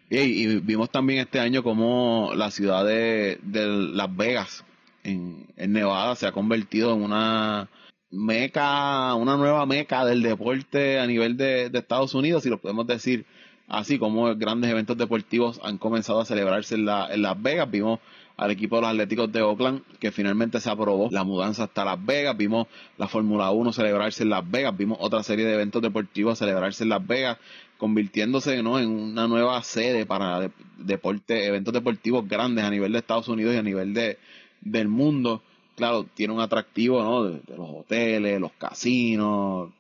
Y, 0.09 0.59
vimos 0.59 0.89
también 0.89 1.19
este 1.19 1.39
año 1.39 1.63
como 1.63 2.31
la 2.36 2.51
ciudad 2.51 2.86
de, 2.86 3.39
de 3.43 3.67
Las 3.67 4.15
Vegas, 4.15 4.65
en, 5.03 5.47
en 5.55 5.73
Nevada, 5.73 6.15
se 6.15 6.25
ha 6.27 6.31
convertido 6.31 6.93
en 6.93 7.03
una 7.03 7.69
meca, 8.09 9.13
una 9.15 9.38
nueva 9.38 9.65
meca 9.65 10.05
del 10.05 10.21
deporte 10.21 10.99
a 10.99 11.07
nivel 11.07 11.38
de, 11.38 11.69
Estados 11.73 12.15
Unidos, 12.15 12.43
si 12.43 12.49
lo 12.49 12.59
podemos 12.59 12.88
decir 12.88 13.25
así, 13.67 13.99
como 13.99 14.36
grandes 14.36 14.71
eventos 14.71 14.97
deportivos 14.97 15.59
han 15.63 15.77
comenzado 15.77 16.21
a 16.21 16.25
celebrarse 16.25 16.75
en, 16.75 16.86
la, 16.86 17.13
en 17.13 17.21
Las 17.21 17.41
Vegas. 17.41 17.69
Vimos 17.69 17.99
al 18.38 18.51
equipo 18.51 18.75
de 18.75 18.81
los 18.81 18.91
Atléticos 18.91 19.31
de 19.31 19.41
Oakland, 19.41 19.81
que 19.99 20.11
finalmente 20.11 20.59
se 20.59 20.69
aprobó 20.69 21.09
la 21.11 21.23
mudanza 21.23 21.63
hasta 21.63 21.86
Las 21.86 22.03
Vegas. 22.05 22.36
Vimos 22.36 22.67
la 22.97 23.07
Fórmula 23.07 23.51
1 23.51 23.71
celebrarse 23.71 24.23
en 24.23 24.29
Las 24.29 24.49
Vegas, 24.49 24.75
vimos 24.75 24.97
otra 25.01 25.23
serie 25.23 25.45
de 25.45 25.53
eventos 25.53 25.81
deportivos 25.81 26.38
celebrarse 26.38 26.83
en 26.83 26.89
Las 26.89 27.05
Vegas, 27.05 27.38
convirtiéndose 27.77 28.61
¿no? 28.61 28.79
en 28.79 28.89
una 28.89 29.27
nueva 29.27 29.61
sede 29.63 30.05
para 30.05 30.51
deporte, 30.77 31.45
eventos 31.45 31.73
deportivos 31.73 32.27
grandes 32.27 32.65
a 32.65 32.69
nivel 32.69 32.91
de 32.91 32.99
Estados 32.99 33.27
Unidos 33.27 33.55
y 33.55 33.57
a 33.57 33.63
nivel 33.63 33.93
de, 33.93 34.17
del 34.61 34.88
mundo. 34.88 35.41
Claro, 35.75 36.05
tiene 36.13 36.33
un 36.33 36.41
atractivo 36.41 37.03
¿no? 37.03 37.23
de, 37.23 37.41
los 37.55 37.69
hoteles, 37.69 38.39
los 38.39 38.53
casinos, 38.53 39.71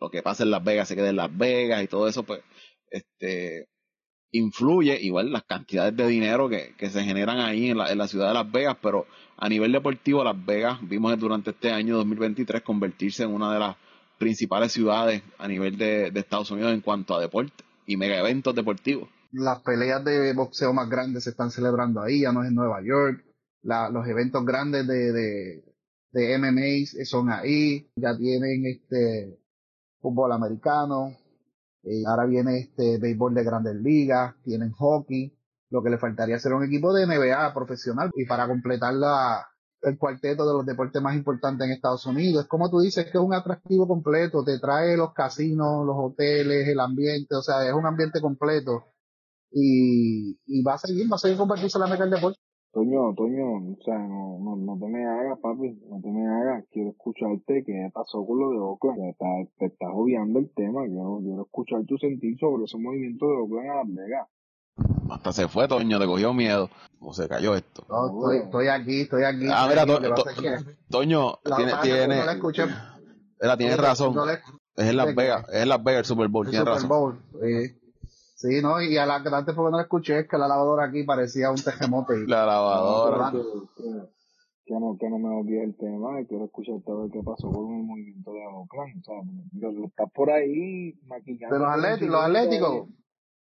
lo 0.00 0.10
que 0.10 0.22
pasa 0.22 0.42
en 0.42 0.50
Las 0.50 0.64
Vegas 0.64 0.88
se 0.88 0.96
queda 0.96 1.10
en 1.10 1.16
Las 1.16 1.36
Vegas 1.36 1.82
y 1.82 1.88
todo 1.88 2.08
eso, 2.08 2.24
pues, 2.24 2.42
este, 2.90 3.68
influye 4.32 4.98
igual 5.00 5.30
las 5.30 5.44
cantidades 5.44 5.96
de 5.96 6.06
dinero 6.06 6.48
que, 6.48 6.74
que 6.76 6.90
se 6.90 7.04
generan 7.04 7.38
ahí 7.38 7.70
en 7.70 7.78
la, 7.78 7.92
en 7.92 7.98
la, 7.98 8.08
ciudad 8.08 8.28
de 8.28 8.34
Las 8.34 8.50
Vegas, 8.50 8.76
pero 8.82 9.06
a 9.36 9.48
nivel 9.48 9.72
deportivo 9.72 10.24
Las 10.24 10.44
Vegas 10.44 10.78
vimos 10.82 11.16
durante 11.18 11.50
este 11.50 11.70
año 11.70 11.96
2023 11.98 12.62
convertirse 12.62 13.24
en 13.24 13.30
una 13.30 13.52
de 13.52 13.60
las 13.60 13.76
principales 14.18 14.72
ciudades 14.72 15.22
a 15.38 15.46
nivel 15.46 15.76
de, 15.76 16.10
de 16.10 16.20
Estados 16.20 16.50
Unidos 16.50 16.72
en 16.72 16.80
cuanto 16.80 17.14
a 17.14 17.20
deporte 17.20 17.62
y 17.86 17.96
mega 17.96 18.18
eventos 18.18 18.54
deportivos. 18.54 19.08
Las 19.32 19.60
peleas 19.60 20.04
de 20.04 20.32
boxeo 20.32 20.72
más 20.72 20.88
grandes 20.88 21.24
se 21.24 21.30
están 21.30 21.50
celebrando 21.50 22.02
ahí, 22.02 22.22
ya 22.22 22.32
no 22.32 22.42
es 22.42 22.48
en 22.48 22.54
Nueva 22.54 22.82
York, 22.82 23.24
los 23.62 24.06
eventos 24.08 24.44
grandes 24.44 24.86
de, 24.86 25.12
de, 25.12 25.64
de 26.12 26.38
MMA 26.38 27.04
son 27.04 27.30
ahí, 27.30 27.88
ya 27.96 28.16
tienen 28.16 28.66
este 28.66 29.38
fútbol 30.00 30.32
americano, 30.32 31.16
eh, 31.84 32.02
ahora 32.06 32.26
viene 32.26 32.58
este 32.58 32.98
béisbol 32.98 33.34
de 33.34 33.44
grandes 33.44 33.74
ligas, 33.76 34.34
tienen 34.44 34.72
hockey, 34.72 35.36
lo 35.70 35.82
que 35.82 35.90
le 35.90 35.98
faltaría 35.98 36.38
ser 36.38 36.52
un 36.52 36.64
equipo 36.64 36.92
de 36.92 37.06
NBA 37.06 37.52
profesional 37.54 38.10
y 38.14 38.26
para 38.26 38.46
completar 38.46 38.94
la, 38.94 39.46
el 39.82 39.98
cuarteto 39.98 40.46
de 40.46 40.54
los 40.54 40.66
deportes 40.66 41.02
más 41.02 41.16
importantes 41.16 41.66
en 41.66 41.72
Estados 41.72 42.06
Unidos. 42.06 42.44
Es 42.44 42.48
como 42.48 42.70
tú 42.70 42.80
dices, 42.80 43.04
que 43.04 43.18
es 43.18 43.24
un 43.24 43.34
atractivo 43.34 43.88
completo, 43.88 44.44
te 44.44 44.58
trae 44.58 44.96
los 44.96 45.12
casinos, 45.12 45.84
los 45.86 45.96
hoteles, 45.98 46.68
el 46.68 46.80
ambiente, 46.80 47.34
o 47.34 47.42
sea, 47.42 47.66
es 47.66 47.74
un 47.74 47.86
ambiente 47.86 48.20
completo 48.20 48.84
y, 49.50 50.38
y 50.46 50.62
va 50.62 50.74
a 50.74 50.78
seguir, 50.78 51.10
va 51.10 51.16
a 51.16 51.18
seguir 51.18 51.38
convertirse 51.38 51.78
en 51.78 51.82
la 51.82 51.88
meta 51.88 52.04
del 52.04 52.14
deporte. 52.14 52.38
Toño, 52.72 53.14
Toño, 53.14 53.56
o 53.56 53.84
sea, 53.84 53.98
no, 53.98 54.38
no, 54.40 54.56
no 54.56 54.78
te 54.78 54.86
me 54.86 55.04
hagas, 55.06 55.38
papi, 55.40 55.78
no 55.90 56.00
te 56.00 56.08
me 56.08 56.26
hagas. 56.26 56.64
Quiero 56.70 56.90
escucharte 56.90 57.64
qué 57.66 57.90
pasó 57.92 58.24
con 58.24 58.40
lo 58.40 58.50
de 58.50 58.58
Oakland. 58.58 58.98
Te, 58.98 59.10
está, 59.10 59.26
te 59.58 59.66
estás 59.66 59.90
obviando 59.92 60.38
el 60.38 60.50
tema. 60.54 60.86
Quiero, 60.86 61.18
quiero 61.22 61.42
escuchar 61.42 61.84
tu 61.84 61.98
sentir 61.98 62.38
sobre 62.38 62.64
ese 62.64 62.78
movimiento 62.78 63.26
de 63.26 63.36
Oakland 63.36 63.70
a 63.70 63.74
Las 63.76 63.94
Vegas. 63.94 64.28
Hasta 65.10 65.32
se 65.32 65.48
fue, 65.48 65.68
Toño, 65.68 65.98
te 65.98 66.06
cogió 66.06 66.32
miedo. 66.32 66.70
O 67.00 67.12
se 67.12 67.28
cayó 67.28 67.54
esto. 67.54 67.84
No, 67.90 68.06
estoy, 68.06 68.38
estoy 68.38 68.68
aquí, 68.68 69.00
estoy 69.02 69.24
aquí. 69.24 69.46
Ah, 69.50 69.66
mira, 69.68 69.84
to, 69.84 70.00
to, 70.00 70.24
Toño, 70.88 71.34
tiene, 71.56 71.72
tiene, 71.82 72.18
no 72.20 72.24
la 72.24 72.32
escuché. 72.32 72.64
Era, 73.38 73.56
tienes 73.58 73.76
razón. 73.76 74.14
No 74.14 74.24
le, 74.24 74.34
es 74.76 74.88
en 74.88 74.96
Las 74.96 75.14
Vegas, 75.14 75.46
es 75.52 75.62
en 75.62 75.68
Las 75.68 75.84
Vegas 75.84 75.98
el 76.00 76.04
Super 76.06 76.28
Bowl, 76.28 76.46
el 76.46 76.52
tienes 76.52 76.66
Super 76.66 76.74
razón. 76.74 76.88
Bowl, 76.88 77.22
sí. 77.42 77.81
Sí, 78.42 78.60
¿no? 78.60 78.82
Y 78.82 78.96
a 78.96 79.06
la 79.06 79.16
antes 79.16 79.54
porque 79.54 79.70
no 79.70 79.76
la 79.76 79.84
escuché 79.84 80.18
es 80.18 80.28
que 80.28 80.36
la 80.36 80.48
lavadora 80.48 80.86
aquí 80.86 81.04
parecía 81.04 81.50
un 81.50 81.62
tejemote. 81.62 82.26
La 82.26 82.44
lavadora. 82.44 83.30
Que, 83.30 83.38
que, 84.64 84.74
no, 84.74 84.96
que 84.98 85.08
no 85.08 85.18
me 85.20 85.28
olvide 85.28 85.62
el 85.62 85.76
tema 85.76 86.20
y 86.20 86.26
quiero 86.26 86.46
escucharte 86.46 86.90
a 86.90 86.94
ver 86.96 87.10
qué 87.12 87.20
pasó 87.24 87.48
con 87.52 87.72
el 87.72 87.84
movimiento 87.84 88.32
de 88.32 88.40
Oakland. 88.44 88.98
O 88.98 89.04
sea, 89.04 89.70
lo, 89.70 89.86
está 89.86 90.06
por 90.06 90.30
ahí 90.30 90.98
maquillando. 91.06 91.54
De 91.54 91.60
los 91.62 91.70
atléticos, 91.70 92.08
los 92.08 92.24
atléticos. 92.24 92.88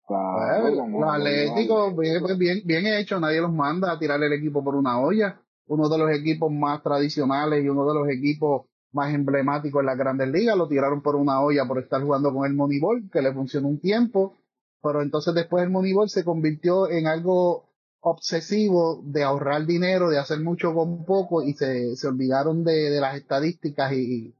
Claro, 0.07 0.62
Pues, 0.62 0.74
los 0.92 1.14
atléticos, 1.14 1.97
bien, 1.99 2.38
bien, 2.38 2.62
bien 2.64 2.86
hecho, 2.86 3.20
nadie 3.20 3.42
los 3.42 3.53
manda 3.53 3.92
a 3.92 3.99
tirar 3.99 4.22
el 4.22 4.32
equipo 4.32 4.64
por 4.64 4.76
una 4.76 4.99
olla. 4.99 5.38
Uno 5.66 5.90
de 5.90 5.99
los 5.99 6.11
equipos 6.11 6.51
más 6.51 6.82
tradicionales 6.82 7.62
y 7.62 7.68
uno 7.68 7.86
de 7.86 7.94
los 7.94 8.09
equipos 8.09 8.62
más 8.92 9.12
emblemáticos 9.12 9.80
en 9.80 9.86
las 9.86 9.99
grandes 9.99 10.28
ligas 10.28 10.57
lo 10.57 10.68
tiraron 10.68 11.03
por 11.03 11.16
una 11.16 11.42
olla 11.42 11.66
por 11.66 11.78
estar 11.80 12.03
jugando 12.03 12.32
con 12.32 12.47
el 12.47 12.55
Moneyball, 12.55 13.11
que 13.12 13.20
le 13.20 13.34
funcionó 13.34 13.68
un 13.68 13.78
tiempo 13.78 14.38
pero 14.83 15.03
entonces 15.03 15.35
después 15.35 15.64
el 15.64 15.70
Moneyball 15.70 16.09
se 16.09 16.24
convirtió 16.24 16.89
en 16.91 17.07
algo 17.07 17.66
obsesivo 18.01 19.03
de 19.05 19.24
ahorrar 19.24 19.66
dinero, 19.66 20.11
de 20.11 20.18
hacer 20.18 20.41
mucho 20.41 20.72
con 20.74 21.05
poco 21.05 21.43
y 21.43 21.55
se, 21.55 21.97
se 21.97 22.07
olvidaron 22.07 22.62
de, 22.62 22.91
de, 22.91 23.01
las 23.01 23.16
estadísticas 23.16 23.93
y, 23.95 24.35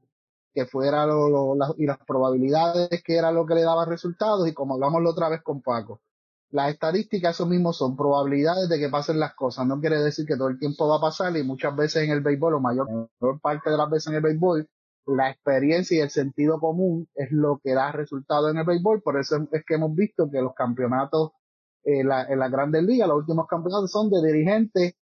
que 0.53 0.65
fuera 0.65 1.05
lo, 1.05 1.29
lo, 1.29 1.55
la, 1.55 1.73
y 1.77 1.85
las 1.85 1.99
probabilidades 1.99 3.03
que 3.03 3.15
era 3.17 3.31
lo 3.31 3.45
que 3.45 3.55
le 3.55 3.61
daba 3.61 3.85
resultados 3.85 4.47
y 4.47 4.53
como 4.53 4.75
hablamos 4.75 5.03
la 5.03 5.09
otra 5.09 5.29
vez 5.29 5.41
con 5.43 5.61
Paco, 5.61 5.99
las 6.49 6.71
estadísticas 6.71 7.35
eso 7.35 7.45
mismo 7.45 7.73
son 7.73 7.97
probabilidades 7.97 8.69
de 8.69 8.79
que 8.79 8.89
pasen 8.89 9.19
las 9.19 9.35
cosas, 9.35 9.67
no 9.67 9.79
quiere 9.79 9.99
decir 9.99 10.25
que 10.25 10.37
todo 10.37 10.47
el 10.47 10.59
tiempo 10.59 10.87
va 10.87 10.97
a 10.97 11.01
pasar 11.01 11.35
y 11.35 11.43
muchas 11.43 11.75
veces 11.75 12.03
en 12.03 12.11
el 12.11 12.21
béisbol 12.21 12.55
o 12.55 12.59
mayor, 12.59 12.87
mayor 12.89 13.39
parte 13.41 13.69
de 13.69 13.77
las 13.77 13.89
veces 13.89 14.07
en 14.07 14.15
el 14.15 14.21
béisbol 14.21 14.67
la 15.07 15.31
experiencia 15.31 15.97
y 15.97 16.01
el 16.01 16.09
sentido 16.09 16.59
común 16.59 17.07
es 17.15 17.31
lo 17.31 17.59
que 17.63 17.73
da 17.73 17.91
resultado 17.91 18.49
en 18.49 18.57
el 18.57 18.65
béisbol, 18.65 19.01
por 19.01 19.19
eso 19.19 19.47
es 19.51 19.63
que 19.65 19.75
hemos 19.75 19.95
visto 19.95 20.29
que 20.29 20.41
los 20.41 20.53
campeonatos 20.53 21.31
eh, 21.83 22.03
la, 22.03 22.23
en 22.25 22.39
las 22.39 22.51
grandes 22.51 22.83
ligas, 22.83 23.07
los 23.07 23.19
últimos 23.19 23.47
campeonatos 23.47 23.91
son 23.91 24.09
de 24.09 24.21
dirigentes 24.25 24.95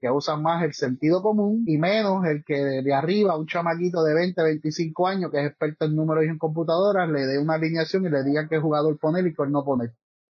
que 0.00 0.10
usan 0.10 0.42
más 0.42 0.62
el 0.62 0.74
sentido 0.74 1.22
común 1.22 1.64
y 1.66 1.78
menos 1.78 2.24
el 2.26 2.44
que 2.44 2.54
de, 2.54 2.94
arriba, 2.94 3.38
un 3.38 3.46
chamaquito 3.46 4.02
de 4.04 4.14
20, 4.14 4.42
25 4.42 5.06
años 5.08 5.30
que 5.30 5.40
es 5.40 5.46
experto 5.48 5.86
en 5.86 5.96
números 5.96 6.24
y 6.24 6.28
en 6.28 6.38
computadoras, 6.38 7.08
le 7.08 7.26
dé 7.26 7.38
una 7.38 7.54
alineación 7.54 8.04
y 8.06 8.10
le 8.10 8.22
digan 8.22 8.48
qué 8.48 8.58
jugador 8.58 8.98
poner 8.98 9.26
y 9.26 9.34
cuál 9.34 9.52
no 9.52 9.64
poner. 9.64 9.94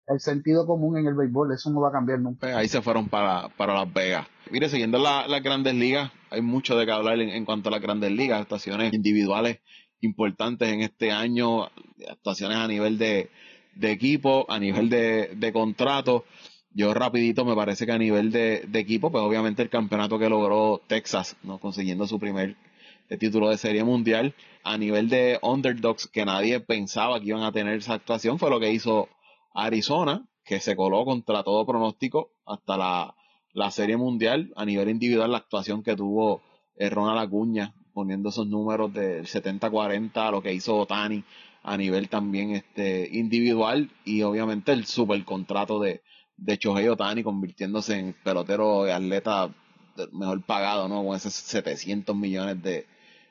El 0.09 0.21
sentido 0.21 0.67
común 0.67 0.97
en 0.97 1.07
el 1.07 1.15
béisbol, 1.15 1.53
eso 1.53 1.71
no 1.71 1.81
va 1.81 1.91
a 1.91 1.93
cambiar 1.93 2.21
nunca. 2.21 2.57
Ahí 2.57 2.69
se 2.69 2.81
fueron 2.81 3.09
para, 3.09 3.49
para 3.51 3.75
Las 3.75 3.93
Vegas. 3.93 4.27
Mire, 4.51 4.69
siguiendo 4.71 4.99
las 4.99 5.29
la 5.29 5.41
grandes 5.41 5.75
ligas, 5.75 6.11
hay 6.31 6.41
mucho 6.41 6.79
de 6.79 6.87
que 6.87 6.93
hablar 6.93 7.21
en, 7.21 7.45
cuanto 7.45 7.69
a 7.69 7.73
las 7.73 7.83
grandes 7.83 8.11
ligas, 8.13 8.41
actuaciones 8.41 8.95
individuales 8.95 9.59
importantes 10.01 10.69
en 10.69 10.81
este 10.81 11.11
año, 11.11 11.65
actuaciones 12.11 12.57
a 12.57 12.67
nivel 12.67 12.97
de, 12.97 13.29
de 13.75 13.91
equipo, 13.91 14.47
a 14.49 14.59
nivel 14.59 14.89
de, 14.89 15.35
de 15.37 15.53
contrato. 15.53 16.25
Yo 16.73 16.95
rapidito 16.95 17.45
me 17.45 17.55
parece 17.55 17.85
que 17.85 17.93
a 17.93 17.99
nivel 17.99 18.31
de, 18.31 18.65
de, 18.67 18.79
equipo, 18.79 19.11
pues 19.11 19.23
obviamente 19.23 19.63
el 19.63 19.69
campeonato 19.69 20.19
que 20.19 20.29
logró 20.29 20.81
Texas, 20.87 21.37
¿no? 21.43 21.59
consiguiendo 21.59 22.07
su 22.07 22.19
primer 22.19 22.57
título 23.19 23.49
de 23.49 23.59
serie 23.59 23.85
mundial, 23.85 24.35
a 24.65 24.77
nivel 24.77 25.09
de 25.09 25.39
underdogs 25.43 26.07
que 26.07 26.25
nadie 26.25 26.61
pensaba 26.61 27.19
que 27.21 27.27
iban 27.27 27.43
a 27.43 27.53
tener 27.53 27.79
esa 27.79 27.95
actuación, 27.95 28.39
fue 28.39 28.51
lo 28.51 28.61
que 28.61 28.71
hizo 28.71 29.09
Arizona, 29.65 30.27
que 30.45 30.61
se 30.61 30.77
coló 30.77 31.05
contra 31.05 31.43
todo 31.43 31.67
pronóstico 31.67 32.33
hasta 32.47 32.77
la, 32.77 33.15
la 33.53 33.71
serie 33.71 33.97
mundial. 33.97 34.53
A 34.57 34.65
nivel 34.65 34.89
individual, 34.89 35.33
la 35.33 35.39
actuación 35.39 35.83
que 35.83 35.97
tuvo 35.97 36.43
eh, 36.77 36.89
Ronald 36.89 37.19
Acuña, 37.21 37.75
poniendo 37.93 38.29
esos 38.29 38.47
números 38.47 38.93
del 38.93 39.27
70-40, 39.27 40.31
lo 40.31 40.43
que 40.43 40.55
hizo 40.55 40.77
Otani 40.77 41.25
a 41.65 41.77
nivel 41.77 42.09
también 42.09 42.53
este 42.53 43.09
individual 43.13 43.91
y 44.05 44.23
obviamente 44.23 44.73
el 44.73 44.87
super 44.87 45.23
contrato 45.25 45.81
de, 45.81 46.03
de 46.37 46.57
Shohei 46.57 46.89
Otani 46.89 47.23
convirtiéndose 47.23 47.99
en 47.99 48.15
pelotero 48.25 48.85
atleta 48.85 49.51
mejor 50.13 50.43
pagado, 50.43 50.89
¿no? 50.89 51.05
Con 51.05 51.17
esos 51.17 51.35
700 51.35 52.15
millones 52.15 52.63
de, 52.63 52.87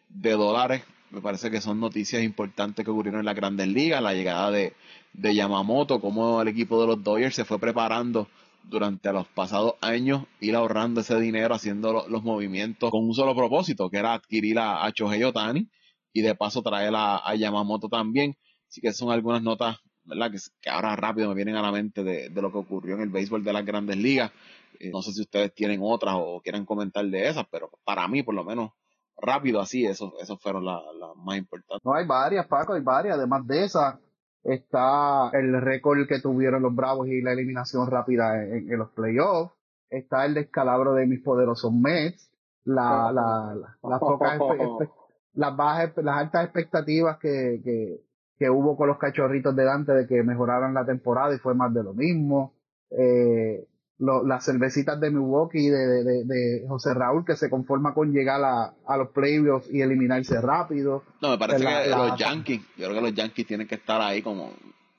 de 0.10 0.32
dólares. 0.32 0.84
Me 1.10 1.22
parece 1.22 1.50
que 1.50 1.62
son 1.62 1.80
noticias 1.80 2.22
importantes 2.22 2.84
que 2.84 2.92
ocurrieron 2.92 3.22
en 3.22 3.26
las 3.26 3.36
grandes 3.36 3.70
ligas, 3.70 4.04
la 4.04 4.14
llegada 4.14 4.52
de, 4.52 4.74
de 5.18 5.36
Yamamoto, 5.36 6.00
cómo 6.00 6.42
el 6.42 6.48
equipo 6.48 6.80
de 6.80 6.88
los 6.88 7.04
Dodgers 7.04 7.36
se 7.36 7.44
fue 7.44 7.60
preparando 7.60 8.28
durante 8.64 9.12
los 9.12 9.28
pasados 9.28 9.74
años, 9.82 10.24
ir 10.40 10.56
ahorrando 10.56 11.02
ese 11.02 11.20
dinero, 11.20 11.56
haciendo 11.56 12.06
los, 12.08 12.24
movimientos 12.24 12.92
con 12.92 13.04
un 13.04 13.14
solo 13.14 13.36
propósito, 13.36 13.90
que 13.90 13.98
era 13.98 14.14
adquirir 14.14 14.60
a, 14.60 14.86
a 14.86 14.94
Otani 15.26 15.70
y 16.14 16.22
de 16.22 16.36
paso 16.36 16.62
traer 16.62 16.94
a, 16.96 17.28
a, 17.28 17.36
Yamamoto 17.36 17.90
también. 17.90 18.36
Así 18.70 18.82
que 18.82 18.94
son 18.94 19.12
algunas 19.12 19.42
notas, 19.42 19.78
¿verdad? 20.04 20.32
Que, 20.32 20.38
que, 20.62 20.70
ahora 20.70 20.96
rápido 20.96 21.30
me 21.30 21.36
vienen 21.36 21.56
a 21.56 21.62
la 21.62 21.72
mente 21.72 22.04
de, 22.04 22.30
de, 22.30 22.42
lo 22.42 22.52
que 22.52 22.58
ocurrió 22.58 22.96
en 22.96 23.02
el 23.02 23.10
béisbol 23.10 23.44
de 23.44 23.54
las 23.54 23.66
grandes 23.66 23.98
ligas. 23.98 24.32
Eh, 24.80 24.92
no 24.92 25.02
sé 25.02 25.14
si 25.14 25.22
ustedes 25.22 25.54
tienen 25.56 25.80
otras 25.82 26.16
o 26.18 26.42
quieran 26.42 26.66
comentar 26.66 27.06
de 27.06 27.28
esas, 27.28 27.46
pero 27.50 27.72
para 27.86 28.08
mí, 28.08 28.22
por 28.22 28.36
lo 28.36 28.44
menos, 28.44 28.72
rápido 29.18 29.62
así, 29.62 29.86
esos, 29.86 30.14
esos 30.22 30.40
fueron 30.42 30.66
las 30.66 30.82
la 31.00 31.14
más 31.16 31.38
importantes. 31.38 31.84
No, 31.84 31.96
hay 31.96 32.06
varias, 32.06 32.46
Paco, 32.48 32.74
hay 32.74 32.82
varias. 32.82 33.18
Además 33.18 33.48
de 33.48 33.64
esas, 33.64 33.96
está 34.48 35.30
el 35.34 35.62
récord 35.62 36.08
que 36.08 36.22
tuvieron 36.22 36.64
los 36.64 36.74
Bravos 36.74 37.08
y 37.08 37.22
la 37.22 37.34
eliminación 37.34 37.90
rápida 37.92 38.44
en, 38.44 38.72
en 38.72 38.78
los 38.80 38.90
playoffs, 38.92 39.54
está 39.90 40.26
el 40.26 40.34
descalabro 40.34 40.94
de 40.94 41.06
mis 41.06 41.22
poderosos 41.22 41.74
Mets, 41.74 42.32
la, 42.64 43.12
la, 43.12 43.56
la, 43.56 43.78
las 43.90 44.00
pocas, 44.00 44.40
las 45.34 45.56
bajas, 45.56 45.92
las 45.98 46.18
altas 46.18 46.46
expectativas 46.46 47.18
que, 47.18 47.62
que, 47.64 48.02
que 48.38 48.50
hubo 48.50 48.78
con 48.78 48.88
los 48.88 48.98
cachorritos 48.98 49.56
de 49.56 49.66
Dante 49.66 49.92
de 49.94 50.08
que 50.08 50.24
mejoraran 50.24 50.74
la 50.74 50.86
temporada 50.86 51.36
y 51.36 51.40
fue 51.40 51.54
más 51.54 51.74
de 51.74 51.84
lo 51.84 51.94
mismo, 51.94 52.54
eh, 52.92 53.68
lo, 54.00 54.26
las 54.26 54.46
cervecitas 54.46 55.00
de 55.00 55.10
Milwaukee 55.10 55.70
de, 55.70 56.04
de, 56.04 56.24
de, 56.26 56.66
José 56.68 56.94
Raúl 56.94 57.26
que 57.26 57.36
se 57.36 57.50
conforma 57.50 57.94
con 57.94 58.12
llegar 58.12 58.44
a, 58.44 58.74
a 58.86 58.98
los 58.98 59.10
playoffs 59.10 59.70
y 59.72 59.82
eliminarse 59.82 60.40
rápido. 60.40 61.04
No, 61.22 61.32
me 61.32 61.38
parece 61.38 61.64
la, 61.64 61.84
que 61.84 61.90
la, 61.90 61.98
los 61.98 62.20
Yankees, 62.20 62.62
yo 62.78 62.88
creo 62.88 62.96
que 62.96 63.10
los 63.10 63.14
Yankees 63.14 63.48
tienen 63.48 63.68
que 63.68 63.76
estar 63.76 64.02
ahí 64.02 64.22
como... 64.22 64.52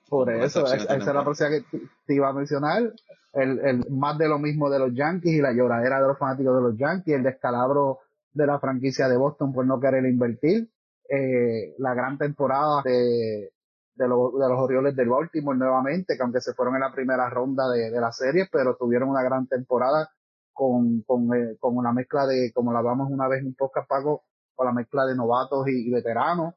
Por 0.08 0.32
eso, 0.32 0.64
esa, 0.64 0.76
esa 0.76 0.96
es 0.96 1.06
la 1.06 1.22
próxima 1.22 1.50
que 1.50 1.64
te 2.06 2.14
iba 2.14 2.28
a 2.28 2.32
mencionar. 2.32 2.92
el, 3.34 3.58
el 3.60 3.90
más 3.90 4.16
de 4.16 4.28
lo 4.28 4.38
mismo 4.38 4.70
de 4.70 4.78
los 4.78 4.94
Yankees 4.94 5.34
y 5.34 5.40
la 5.40 5.52
lloradera 5.52 6.00
de 6.00 6.08
los 6.08 6.18
fanáticos 6.18 6.56
de 6.56 6.62
los 6.62 6.78
Yankees, 6.78 7.14
el 7.14 7.22
descalabro 7.22 7.98
de 8.32 8.46
la 8.46 8.58
franquicia 8.58 9.08
de 9.08 9.16
Boston 9.16 9.52
por 9.52 9.66
no 9.66 9.80
querer 9.80 10.04
invertir, 10.06 10.68
eh, 11.08 11.74
la 11.78 11.94
gran 11.94 12.18
temporada 12.18 12.82
de, 12.84 13.50
de, 13.98 14.08
los 14.08 14.32
de 14.32 14.48
los 14.48 14.58
Orioles 14.58 14.96
del 14.96 15.08
Baltimore 15.08 15.58
nuevamente, 15.58 16.16
que 16.16 16.22
aunque 16.22 16.40
se 16.40 16.54
fueron 16.54 16.76
en 16.76 16.82
la 16.82 16.92
primera 16.92 17.28
ronda 17.28 17.68
de, 17.68 17.90
de 17.90 18.00
la 18.00 18.12
serie, 18.12 18.48
pero 18.50 18.76
tuvieron 18.76 19.08
una 19.08 19.22
gran 19.22 19.46
temporada 19.46 20.08
con, 20.52 21.02
con, 21.02 21.34
eh, 21.34 21.56
con 21.58 21.76
una 21.76 21.92
mezcla 21.92 22.26
de, 22.26 22.52
como 22.52 22.72
la 22.72 22.78
hablamos 22.78 23.10
una 23.10 23.28
vez 23.28 23.44
un 23.44 23.54
poco 23.54 23.84
Paco, 23.88 24.24
con 24.54 24.66
la 24.66 24.72
mezcla 24.72 25.04
de 25.04 25.14
novatos 25.14 25.68
y, 25.68 25.90
veteranos, 25.90 26.54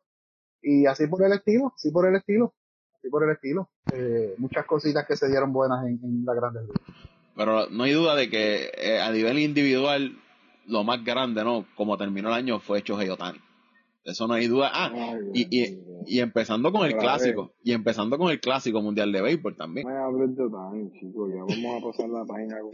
y 0.62 0.86
así 0.86 1.08
por 1.08 1.24
el 1.24 1.34
estilo, 1.34 1.72
así 1.76 1.92
por 1.92 2.08
el 2.08 2.16
estilo, 2.16 2.54
así 2.98 3.10
por 3.10 3.24
el 3.24 3.32
estilo. 3.32 3.70
Eh, 3.94 4.36
muchas 4.38 4.66
cositas 4.66 5.06
que 5.06 5.16
se 5.16 5.28
dieron 5.28 5.54
buenas 5.54 5.86
en, 5.86 6.00
en 6.04 6.26
la 6.26 6.34
Grandes 6.34 6.64
Pero 7.36 7.70
no 7.70 7.84
hay 7.84 7.94
duda 7.94 8.16
de 8.16 8.30
que 8.30 8.72
eh, 8.76 9.00
a 9.00 9.12
nivel 9.12 9.38
individual, 9.40 10.18
lo 10.68 10.84
más 10.84 11.04
grande, 11.04 11.44
¿no? 11.44 11.66
Como 11.76 11.98
terminó 11.98 12.30
el 12.30 12.36
año 12.36 12.60
fue 12.60 12.82
Shohei 12.82 13.10
Otani. 13.10 13.40
Eso 14.04 14.28
no 14.28 14.34
hay 14.34 14.48
duda. 14.48 14.70
Ah, 14.74 14.92
y, 15.34 15.48
y, 15.56 15.84
y 16.06 16.20
empezando 16.20 16.72
con 16.72 16.86
el 16.86 16.98
clásico. 16.98 17.54
Y 17.64 17.74
empezando 17.74 18.18
con 18.18 18.32
el 18.32 18.40
clásico 18.40 18.82
mundial 18.82 19.12
de 19.12 19.22
béisbol 19.22 19.56
también. 19.56 19.88
No 19.88 20.06
hables 20.06 20.36
de 20.36 20.44
chicos. 21.00 21.30
Ya 21.34 21.42
vamos 21.42 21.84
a 21.84 21.88
pasar 21.88 22.10
la 22.10 22.26
página 22.26 22.60
con. 22.60 22.72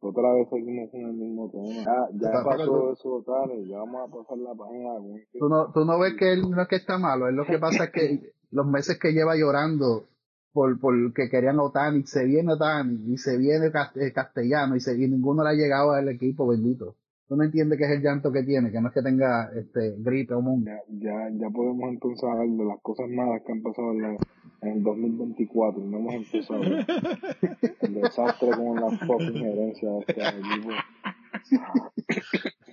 Otra 0.00 0.34
vez 0.34 0.48
seguimos 0.50 0.90
con 0.90 1.00
el 1.00 1.12
mismo 1.14 1.50
tema. 1.50 2.08
Ya, 2.12 2.30
ya 2.30 2.44
pasó 2.44 2.92
eso, 2.92 3.14
Otani. 3.14 3.68
Ya 3.68 3.78
vamos 3.78 4.08
a 4.08 4.16
pasar 4.16 4.38
la 4.38 4.54
página 4.54 4.94
con. 4.98 5.20
¿Tú 5.38 5.48
no, 5.48 5.72
tú 5.72 5.84
no 5.84 5.98
ves 5.98 6.14
que 6.18 6.32
él 6.32 6.50
no 6.50 6.60
es 6.60 6.68
que 6.68 6.76
está 6.76 6.98
malo. 6.98 7.28
Es 7.28 7.34
lo 7.34 7.46
que 7.46 7.58
pasa 7.58 7.84
es 7.84 7.90
que 7.90 8.32
los 8.50 8.66
meses 8.66 8.98
que 8.98 9.12
lleva 9.12 9.34
llorando 9.34 10.04
por, 10.52 10.78
por 10.78 10.94
que 11.14 11.28
querían 11.30 11.58
Otani, 11.58 12.02
se 12.04 12.24
viene 12.24 12.52
Otani 12.52 13.12
y 13.12 13.16
se 13.16 13.38
viene 13.38 13.66
eh, 13.66 14.12
Castellano 14.12 14.76
y, 14.76 14.80
se, 14.80 14.94
y 14.94 15.08
ninguno 15.08 15.42
le 15.42 15.50
ha 15.50 15.54
llegado 15.54 15.92
al 15.92 16.08
equipo, 16.08 16.46
bendito 16.46 16.96
tú 17.28 17.36
no 17.36 17.44
entiendes 17.44 17.78
qué 17.78 17.84
es 17.84 17.90
el 17.90 18.02
llanto 18.02 18.32
que 18.32 18.42
tiene, 18.42 18.70
que 18.70 18.80
no 18.80 18.88
es 18.88 18.94
que 18.94 19.02
tenga 19.02 19.50
este 19.54 19.96
gripe 19.98 20.34
o 20.34 20.40
mundo. 20.40 20.70
Ya, 20.70 20.80
ya, 20.88 21.30
ya 21.32 21.50
podemos 21.50 21.88
entonces 21.90 22.24
hablar 22.24 22.48
de 22.48 22.64
las 22.64 22.80
cosas 22.80 23.08
malas 23.08 23.42
que 23.44 23.52
han 23.52 23.62
pasado 23.62 23.92
en, 23.92 24.02
la, 24.02 24.16
en 24.62 24.68
el 24.68 24.82
2024 24.82 25.82
no 25.84 25.98
hemos 25.98 26.14
empezado. 26.14 26.62
el 26.62 27.94
desastre 27.94 28.50
con 28.50 28.76
la 28.76 28.90
fucking 28.90 29.36
herencia 29.36 29.90
de 29.90 29.98
este 30.00 30.20
equipo. 30.20 30.70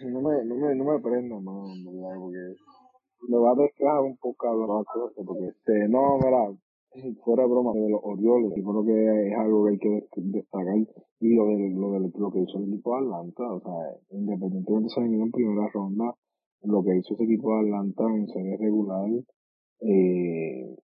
no 0.10 0.22
me, 0.22 0.45
no 0.45 0.56
me, 0.56 0.76
no 0.76 0.84
me 0.86 0.99
prendo, 0.99 1.41
no, 1.41 1.66
porque 2.20 2.56
me 3.30 3.38
va 3.38 3.51
a 3.51 3.56
despejar 3.56 4.01
un 4.01 4.18
poco 4.18 4.47
las 4.47 4.86
cosas, 4.86 5.26
porque 5.26 5.47
este, 5.47 5.88
no, 5.88 6.18
mira, 6.18 6.58
fuera 7.24 7.44
de 7.44 7.50
broma, 7.50 7.72
de 7.74 7.89
los 7.89 8.02
Orioles, 8.04 8.52
yo 8.56 8.64
creo 8.64 8.86
que 8.86 9.28
es 9.30 9.38
algo 9.38 9.66
que 9.66 9.72
hay 9.72 9.80
que 9.80 10.08
destacar, 10.16 10.78
y 11.20 11.36
lo 11.36 11.46
de, 11.46 11.70
lo 11.70 11.91
de 11.91 12.12
lo 12.18 12.32
que 12.32 12.41
hizo 12.41 12.58
el 12.60 12.74
equipo 12.74 12.91
de 12.91 13.06
Atlanta, 13.06 13.44
o 13.52 13.60
sea, 13.62 13.98
independientemente 14.12 14.84
de 14.84 14.89
ser 14.89 15.04
en 15.04 15.32
primera 15.32 15.68
ronda, 15.74 16.14
lo 16.64 16.84
que 16.84 16.98
hizo 16.98 17.14
ese 17.16 17.24
equipo 17.24 17.54
de 17.56 17.62
Atlanta 17.62 18.04
en 18.14 18.28
serie 18.28 18.58
regular, 18.58 19.10
eh, 19.82 20.76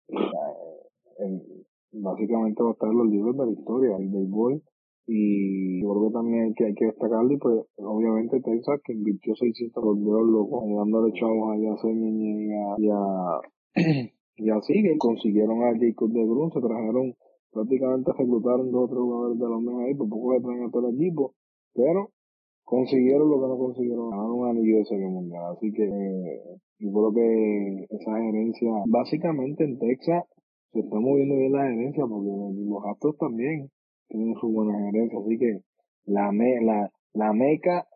básicamente 1.91 2.63
va 2.63 2.69
a 2.69 2.73
estar 2.73 2.89
en 2.89 2.97
los 2.97 3.07
libros 3.07 3.37
de 3.37 3.45
la 3.45 3.51
historia, 3.51 3.97
el 3.97 4.09
béisbol, 4.09 4.61
y 5.07 5.81
yo 5.81 5.89
creo 5.89 6.07
que 6.07 6.13
también 6.13 6.43
hay 6.43 6.53
que, 6.53 6.65
hay 6.65 6.75
que 6.75 6.85
destacarlo, 6.85 7.31
y 7.31 7.37
pues 7.37 7.65
obviamente 7.77 8.41
Texas 8.41 8.79
que 8.83 8.93
invirtió 8.93 9.35
600 9.35 9.83
volvió 9.83 10.21
locos, 10.21 10.63
dándole 10.75 11.13
chavos 11.13 11.53
allá 11.53 11.73
a 11.73 11.89
y 11.89 12.51
a, 12.51 12.75
y 12.77 12.89
a 12.89 14.09
Y 14.39 14.49
así 14.51 14.73
que 14.81 14.97
consiguieron 14.97 15.63
a 15.63 15.77
Jacob 15.77 16.11
de 16.11 16.23
Grun, 16.23 16.49
se 16.51 16.61
trajeron, 16.61 17.13
prácticamente 17.51 18.11
reclutaron 18.17 18.71
dos 18.71 18.83
o 18.83 18.87
tres 18.87 18.99
jugadores 18.99 19.37
de 19.37 19.49
los 19.49 19.61
meses 19.61 19.81
ahí, 19.85 19.95
por 19.95 20.09
poco 20.09 20.33
le 20.33 20.39
traen 20.39 20.63
a 20.63 20.71
todo 20.71 20.89
el 20.89 20.95
equipo, 20.95 21.33
pero 21.73 22.11
consiguieron 22.63 23.29
lo 23.29 23.41
que 23.41 23.47
no 23.47 23.57
consiguieron, 23.57 24.09
ganaron 24.11 24.39
un 24.39 24.47
anillo 24.47 24.77
de 24.77 24.85
serie 24.85 25.09
mundial. 25.09 25.43
Así 25.51 25.73
que 25.73 25.83
eh, 25.83 26.41
yo 26.79 26.89
creo 26.89 27.13
que 27.13 27.85
esa 27.89 28.15
gerencia, 28.15 28.71
básicamente 28.87 29.65
en 29.65 29.77
Texas, 29.77 30.23
se 30.71 30.79
está 30.79 30.99
moviendo 30.99 31.35
bien 31.35 31.51
la 31.51 31.67
gerencia, 31.67 32.05
porque 32.07 32.29
los 32.29 32.85
Astros 32.85 33.17
también 33.17 33.69
tienen 34.07 34.35
su 34.39 34.47
buena 34.47 34.79
gerencia, 34.85 35.19
así 35.19 35.37
que 35.37 35.59
la, 36.05 36.31
me, 36.31 36.61
la, 36.61 36.89
la 37.13 37.33
meca 37.33 37.87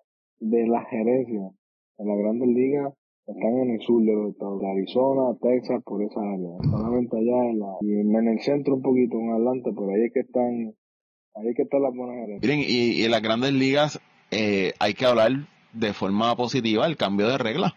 de 0.41 0.67
la 0.67 0.83
gerencia 0.85 1.51
en 1.99 2.07
la 2.07 2.15
Grandes 2.15 2.49
Ligas 2.49 2.93
están 3.25 3.57
en 3.57 3.71
el 3.71 3.81
sur 3.81 4.03
de 4.03 4.13
los 4.13 4.31
estados, 4.31 4.59
de 4.59 4.69
Arizona, 4.69 5.37
Texas, 5.41 5.81
por 5.85 6.03
esa 6.03 6.19
área. 6.19 6.49
Solamente 6.69 7.17
allá 7.17 7.49
en 7.49 7.59
la, 7.59 7.67
y 7.81 7.91
en 7.99 8.27
el 8.27 8.39
centro 8.41 8.75
un 8.75 8.81
poquito, 8.81 9.17
en 9.17 9.31
Atlanta, 9.31 9.71
por 9.71 9.89
ahí 9.89 10.05
es 10.05 10.13
que 10.13 10.19
están, 10.21 10.75
ahí 11.35 11.47
es 11.47 11.55
que 11.55 11.63
están 11.63 11.83
las 11.83 11.95
buenas 11.95 12.23
áreas. 12.23 12.41
Miren, 12.41 12.59
y, 12.59 13.03
en 13.03 13.11
las 13.11 13.21
grandes 13.21 13.53
ligas 13.53 14.01
eh, 14.31 14.73
hay 14.79 14.93
que 14.93 15.05
hablar 15.05 15.31
de 15.71 15.93
forma 15.93 16.35
positiva 16.35 16.85
el 16.85 16.97
cambio 16.97 17.27
de 17.27 17.37
reglas, 17.37 17.73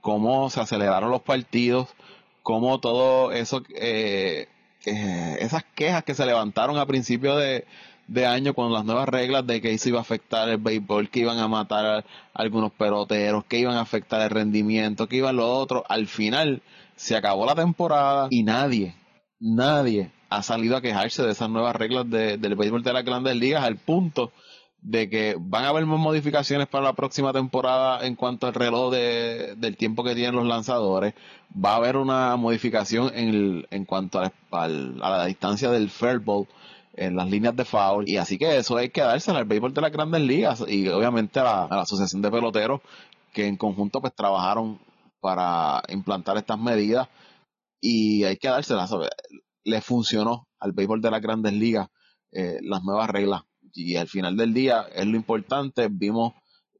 cómo 0.00 0.50
se 0.50 0.60
aceleraron 0.60 1.10
los 1.10 1.22
partidos, 1.22 1.94
cómo 2.42 2.78
todo 2.80 3.32
eso, 3.32 3.62
eh, 3.74 4.46
eh, 4.84 5.36
esas 5.40 5.64
quejas 5.74 6.04
que 6.04 6.14
se 6.14 6.26
levantaron 6.26 6.76
a 6.76 6.86
principio 6.86 7.36
de, 7.36 7.64
de 8.06 8.26
año 8.26 8.54
con 8.54 8.72
las 8.72 8.84
nuevas 8.84 9.08
reglas 9.08 9.46
de 9.46 9.60
que 9.60 9.72
eso 9.72 9.88
iba 9.88 9.98
a 9.98 10.02
afectar 10.02 10.48
el 10.48 10.58
béisbol, 10.58 11.08
que 11.08 11.20
iban 11.20 11.38
a 11.38 11.48
matar 11.48 11.86
a 11.86 12.04
algunos 12.34 12.72
peloteros, 12.72 13.44
que 13.44 13.58
iban 13.58 13.76
a 13.76 13.80
afectar 13.80 14.20
el 14.20 14.30
rendimiento, 14.30 15.08
que 15.08 15.16
iban 15.16 15.36
los 15.36 15.46
otros. 15.46 15.82
Al 15.88 16.06
final 16.06 16.62
se 16.96 17.16
acabó 17.16 17.46
la 17.46 17.54
temporada 17.54 18.28
y 18.30 18.42
nadie, 18.42 18.94
nadie 19.40 20.10
ha 20.28 20.42
salido 20.42 20.76
a 20.76 20.80
quejarse 20.80 21.22
de 21.22 21.32
esas 21.32 21.50
nuevas 21.50 21.76
reglas 21.76 22.08
de, 22.08 22.38
del 22.38 22.54
béisbol 22.54 22.82
de 22.82 22.92
las 22.92 23.04
grandes 23.04 23.36
ligas 23.36 23.64
al 23.64 23.76
punto 23.76 24.32
de 24.82 25.08
que 25.08 25.36
van 25.38 25.64
a 25.64 25.68
haber 25.68 25.86
más 25.86 26.00
modificaciones 26.00 26.66
para 26.66 26.84
la 26.84 26.92
próxima 26.92 27.32
temporada 27.32 28.04
en 28.04 28.16
cuanto 28.16 28.48
al 28.48 28.54
reloj 28.54 28.92
de, 28.92 29.54
del 29.56 29.76
tiempo 29.76 30.02
que 30.02 30.14
tienen 30.14 30.34
los 30.34 30.46
lanzadores. 30.46 31.14
Va 31.54 31.74
a 31.74 31.76
haber 31.76 31.96
una 31.96 32.36
modificación 32.36 33.12
en, 33.14 33.28
el, 33.28 33.68
en 33.70 33.84
cuanto 33.84 34.20
a, 34.20 34.32
a, 34.50 34.68
la 34.68 35.26
distancia 35.26 35.70
del 35.70 35.88
fair 35.88 36.18
ball 36.18 36.48
en 36.94 37.16
las 37.16 37.28
líneas 37.28 37.56
de 37.56 37.64
foul. 37.64 38.08
Y 38.08 38.16
así 38.16 38.38
que 38.38 38.56
eso 38.56 38.76
hay 38.76 38.90
que 38.90 39.00
dárselo 39.00 39.38
al 39.38 39.44
béisbol 39.44 39.74
de 39.74 39.80
las 39.80 39.92
grandes 39.92 40.20
ligas 40.22 40.64
y 40.66 40.88
obviamente 40.88 41.40
a 41.40 41.44
la, 41.44 41.80
asociación 41.82 42.22
de 42.22 42.30
peloteros 42.30 42.80
que 43.32 43.46
en 43.46 43.56
conjunto 43.56 44.00
pues 44.00 44.14
trabajaron 44.14 44.78
para 45.20 45.82
implantar 45.88 46.36
estas 46.36 46.58
medidas. 46.58 47.08
Y 47.80 48.24
hay 48.24 48.36
que 48.36 48.48
dárselas. 48.48 48.90
Le 49.64 49.80
funcionó 49.80 50.48
al 50.58 50.72
béisbol 50.72 51.00
de 51.00 51.10
las 51.10 51.20
grandes 51.20 51.52
ligas 51.52 51.88
eh, 52.32 52.58
las 52.62 52.82
nuevas 52.82 53.08
reglas. 53.10 53.42
Y 53.74 53.96
al 53.96 54.08
final 54.08 54.36
del 54.36 54.54
día 54.54 54.86
es 54.94 55.06
lo 55.06 55.16
importante. 55.16 55.88
Vimos 55.90 56.34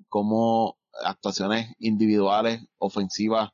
cómo 0.08 0.76
actuaciones 1.04 1.74
individuales 1.78 2.62
ofensivas 2.78 3.50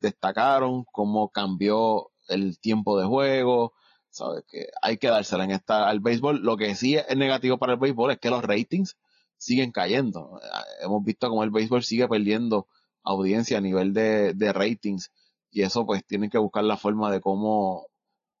destacaron 0.00 0.84
cómo 0.90 1.28
cambió 1.30 2.10
el 2.28 2.58
tiempo 2.58 2.98
de 2.98 3.06
juego 3.06 3.74
¿sabes? 4.10 4.44
Que 4.48 4.68
hay 4.82 4.98
que 4.98 5.08
dársela 5.08 5.44
en 5.44 5.52
esta 5.52 5.88
al 5.88 6.00
béisbol. 6.00 6.40
Lo 6.42 6.56
que 6.56 6.74
sí 6.74 6.96
es 6.96 7.16
negativo 7.16 7.58
para 7.58 7.74
el 7.74 7.78
béisbol 7.78 8.12
es 8.12 8.18
que 8.18 8.30
los 8.30 8.42
ratings 8.42 8.96
siguen 9.36 9.72
cayendo. 9.72 10.40
Hemos 10.82 11.02
visto 11.04 11.28
como 11.28 11.44
el 11.44 11.50
béisbol 11.50 11.82
sigue 11.82 12.08
perdiendo 12.08 12.68
audiencia 13.02 13.58
a 13.58 13.60
nivel 13.60 13.94
de, 13.94 14.34
de 14.34 14.52
ratings 14.52 15.10
y 15.50 15.62
eso 15.62 15.86
pues 15.86 16.04
tienen 16.06 16.30
que 16.30 16.38
buscar 16.38 16.64
la 16.64 16.76
forma 16.76 17.10
de 17.10 17.20
cómo 17.20 17.86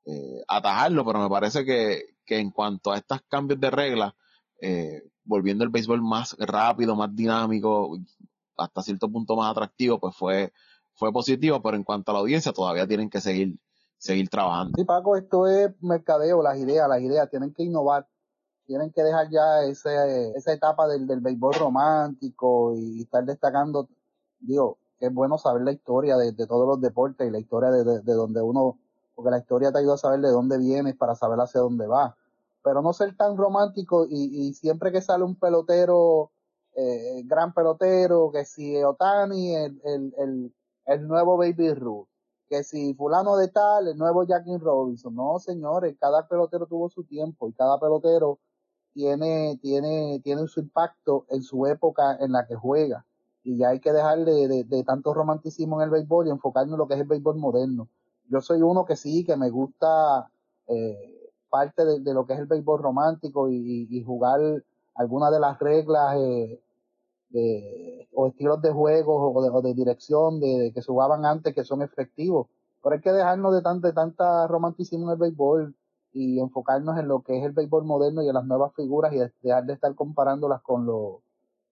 eh, 0.06 0.42
atajarlo, 0.48 1.04
pero 1.04 1.20
me 1.20 1.28
parece 1.28 1.64
que, 1.64 2.02
que 2.24 2.38
en 2.38 2.50
cuanto 2.50 2.92
a 2.92 2.98
estos 2.98 3.20
cambios 3.28 3.60
de 3.60 3.70
reglas, 3.70 4.14
eh, 4.60 5.02
volviendo 5.24 5.64
el 5.64 5.70
béisbol 5.70 6.02
más 6.02 6.36
rápido, 6.38 6.96
más 6.96 7.14
dinámico, 7.14 7.98
hasta 8.56 8.82
cierto 8.82 9.10
punto 9.10 9.36
más 9.36 9.50
atractivo, 9.50 9.98
pues 9.98 10.14
fue, 10.16 10.52
fue 10.94 11.12
positivo, 11.12 11.62
pero 11.62 11.76
en 11.76 11.84
cuanto 11.84 12.10
a 12.10 12.14
la 12.14 12.20
audiencia 12.20 12.52
todavía 12.52 12.86
tienen 12.86 13.10
que 13.10 13.20
seguir 13.20 13.56
seguir 14.00 14.28
trabajando. 14.28 14.72
Sí, 14.76 14.84
Paco, 14.84 15.16
esto 15.16 15.46
es 15.46 15.70
mercadeo, 15.82 16.42
las 16.42 16.58
ideas, 16.58 16.88
las 16.88 17.00
ideas, 17.00 17.28
tienen 17.30 17.52
que 17.52 17.62
innovar, 17.62 18.08
tienen 18.66 18.90
que 18.92 19.02
dejar 19.02 19.28
ya 19.30 19.62
ese, 19.62 20.30
esa 20.36 20.52
etapa 20.52 20.88
del, 20.88 21.06
del 21.06 21.20
béisbol 21.20 21.54
romántico 21.54 22.74
y 22.74 23.02
estar 23.02 23.24
destacando, 23.24 23.88
digo, 24.40 24.78
que 24.98 25.06
es 25.06 25.14
bueno 25.14 25.38
saber 25.38 25.62
la 25.62 25.72
historia 25.72 26.16
de, 26.16 26.32
de 26.32 26.46
todos 26.46 26.66
los 26.66 26.80
deportes 26.80 27.28
y 27.28 27.30
la 27.30 27.38
historia 27.38 27.70
de, 27.70 27.84
de, 27.84 28.00
de, 28.00 28.12
donde 28.12 28.40
uno, 28.40 28.78
porque 29.14 29.30
la 29.30 29.38
historia 29.38 29.70
te 29.70 29.78
ayuda 29.78 29.94
a 29.94 29.98
saber 29.98 30.20
de 30.20 30.30
dónde 30.30 30.58
vienes 30.58 30.96
para 30.96 31.14
saber 31.14 31.38
hacia 31.38 31.60
dónde 31.60 31.86
va. 31.86 32.16
Pero 32.62 32.82
no 32.82 32.92
ser 32.92 33.16
tan 33.16 33.36
romántico 33.36 34.06
y, 34.06 34.48
y 34.48 34.54
siempre 34.54 34.92
que 34.92 35.00
sale 35.00 35.24
un 35.24 35.36
pelotero, 35.36 36.30
eh, 36.74 37.22
gran 37.24 37.52
pelotero, 37.54 38.30
que 38.30 38.44
si 38.44 38.82
Otani, 38.82 39.56
el, 39.56 39.80
el, 39.84 40.14
el, 40.18 40.54
el 40.86 41.08
nuevo 41.08 41.38
Baby 41.38 41.74
Ruth, 41.74 42.09
que 42.50 42.64
si 42.64 42.94
fulano 42.94 43.36
de 43.36 43.48
tal, 43.48 43.86
el 43.86 43.96
nuevo 43.96 44.24
Jackie 44.24 44.58
Robinson. 44.58 45.14
No, 45.14 45.38
señores, 45.38 45.96
cada 46.00 46.26
pelotero 46.26 46.66
tuvo 46.66 46.90
su 46.90 47.04
tiempo 47.04 47.48
y 47.48 47.52
cada 47.52 47.78
pelotero 47.78 48.40
tiene, 48.92 49.56
tiene, 49.62 50.20
tiene 50.24 50.48
su 50.48 50.58
impacto 50.60 51.26
en 51.30 51.42
su 51.42 51.66
época 51.66 52.16
en 52.20 52.32
la 52.32 52.46
que 52.46 52.56
juega. 52.56 53.06
Y 53.44 53.56
ya 53.56 53.68
hay 53.68 53.78
que 53.78 53.92
dejarle 53.92 54.48
de, 54.48 54.64
de, 54.64 54.84
tanto 54.84 55.14
romanticismo 55.14 55.80
en 55.80 55.84
el 55.84 55.90
béisbol 55.90 56.26
y 56.26 56.30
enfocarnos 56.30 56.74
en 56.74 56.78
lo 56.78 56.88
que 56.88 56.94
es 56.94 57.00
el 57.00 57.06
béisbol 57.06 57.36
moderno. 57.36 57.88
Yo 58.28 58.40
soy 58.40 58.62
uno 58.62 58.84
que 58.84 58.96
sí, 58.96 59.24
que 59.24 59.36
me 59.36 59.48
gusta 59.50 60.28
eh, 60.66 61.30
parte 61.48 61.84
de, 61.84 62.14
lo 62.14 62.26
que 62.26 62.32
es 62.32 62.40
el 62.40 62.46
béisbol 62.46 62.82
romántico 62.82 63.48
y, 63.48 63.86
y 63.88 64.02
jugar 64.02 64.40
algunas 64.96 65.30
de 65.30 65.40
las 65.40 65.58
reglas 65.60 66.16
eh, 66.18 66.60
de, 67.30 68.08
o 68.12 68.26
estilos 68.28 68.60
de 68.62 68.72
juego 68.72 69.32
o 69.32 69.42
de, 69.42 69.50
o 69.50 69.62
de 69.62 69.74
dirección 69.74 70.40
de, 70.40 70.72
que 70.74 70.82
se 70.82 70.88
jugaban 70.88 71.24
antes 71.24 71.54
que 71.54 71.64
son 71.64 71.82
efectivos. 71.82 72.48
Pero 72.82 72.94
hay 72.94 73.00
que 73.00 73.12
dejarnos 73.12 73.54
de, 73.54 73.62
tan, 73.62 73.80
de 73.80 73.92
tanta 73.92 74.46
romanticismo 74.46 75.06
en 75.06 75.12
el 75.12 75.18
béisbol 75.18 75.74
y 76.12 76.40
enfocarnos 76.40 76.98
en 76.98 77.08
lo 77.08 77.22
que 77.22 77.38
es 77.38 77.44
el 77.44 77.52
béisbol 77.52 77.84
moderno 77.84 78.22
y 78.22 78.28
en 78.28 78.34
las 78.34 78.44
nuevas 78.44 78.74
figuras 78.74 79.12
y 79.12 79.18
dejar 79.42 79.64
de 79.64 79.74
estar 79.74 79.94
comparándolas 79.94 80.60
con, 80.62 80.86
los 80.86 81.18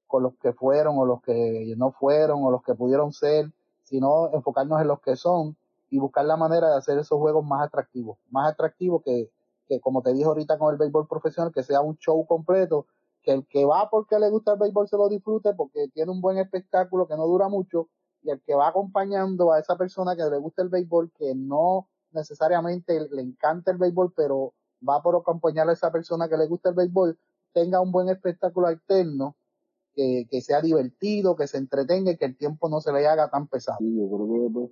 con 0.07 0.23
los 0.23 0.35
que 0.37 0.53
fueron 0.53 0.99
o 0.99 1.05
los 1.05 1.23
que 1.23 1.75
no 1.77 1.93
fueron 1.93 2.45
o 2.45 2.51
los 2.51 2.63
que 2.63 2.75
pudieron 2.75 3.13
ser, 3.13 3.51
sino 3.85 4.33
enfocarnos 4.33 4.81
en 4.81 4.89
los 4.89 5.01
que 5.01 5.17
son 5.17 5.57
y 5.91 5.99
buscar 5.99 6.25
la 6.25 6.37
manera 6.37 6.71
de 6.71 6.77
hacer 6.77 6.99
esos 6.99 7.19
juegos 7.19 7.45
más 7.45 7.67
atractivos, 7.67 8.19
más 8.31 8.53
atractivos 8.53 9.03
que, 9.03 9.31
que 9.67 9.81
como 9.81 10.03
te 10.03 10.13
dije 10.13 10.27
ahorita 10.27 10.59
con 10.59 10.73
el 10.73 10.79
béisbol 10.79 11.09
profesional, 11.09 11.53
que 11.53 11.63
sea 11.63 11.81
un 11.81 11.97
show 11.97 12.25
completo 12.27 12.87
que 13.23 13.33
el 13.33 13.47
que 13.47 13.65
va 13.65 13.89
porque 13.91 14.19
le 14.19 14.31
gusta 14.31 14.53
el 14.53 14.59
béisbol 14.59 14.89
se 14.89 14.97
lo 14.97 15.09
disfrute 15.09 15.55
porque 15.55 15.89
tiene 15.89 16.11
un 16.11 16.21
buen 16.21 16.39
espectáculo 16.39 17.07
que 17.07 17.17
no 17.17 17.27
dura 17.27 17.49
mucho 17.49 17.89
y 18.23 18.31
el 18.31 18.41
que 18.43 18.55
va 18.55 18.69
acompañando 18.69 19.53
a 19.53 19.59
esa 19.59 19.77
persona 19.77 20.17
que 20.17 20.25
le 20.25 20.39
gusta 20.39 20.63
el 20.63 20.69
béisbol 20.69 21.13
que 21.17 21.35
no 21.35 21.89
necesariamente 22.13 23.09
le 23.11 23.23
encanta 23.23 23.71
el 23.71 23.79
béisbol 23.79 24.13
pero 24.17 24.55
va 24.87 25.03
por 25.03 25.17
acompañar 25.17 25.69
a 25.69 25.73
esa 25.73 25.91
persona 25.91 26.29
que 26.29 26.37
le 26.37 26.47
gusta 26.47 26.71
el 26.71 26.75
béisbol 26.75 27.19
tenga 27.53 27.81
un 27.81 27.93
buen 27.93 28.09
espectáculo 28.09 28.67
alterno 28.67 29.37
que, 29.95 30.27
que 30.31 30.41
sea 30.41 30.61
divertido, 30.61 31.35
que 31.35 31.49
se 31.49 31.59
entretenga 31.59 32.13
y 32.13 32.17
que 32.17 32.27
el 32.27 32.37
tiempo 32.37 32.69
no 32.69 32.81
se 32.81 32.93
le 32.93 33.07
haga 33.07 33.31
tan 33.31 33.49
pesado. 33.49 33.79
Sí, 33.81 33.97
yo 33.97 34.07
creo 34.07 34.29
que 34.29 34.53
pues, 34.53 34.71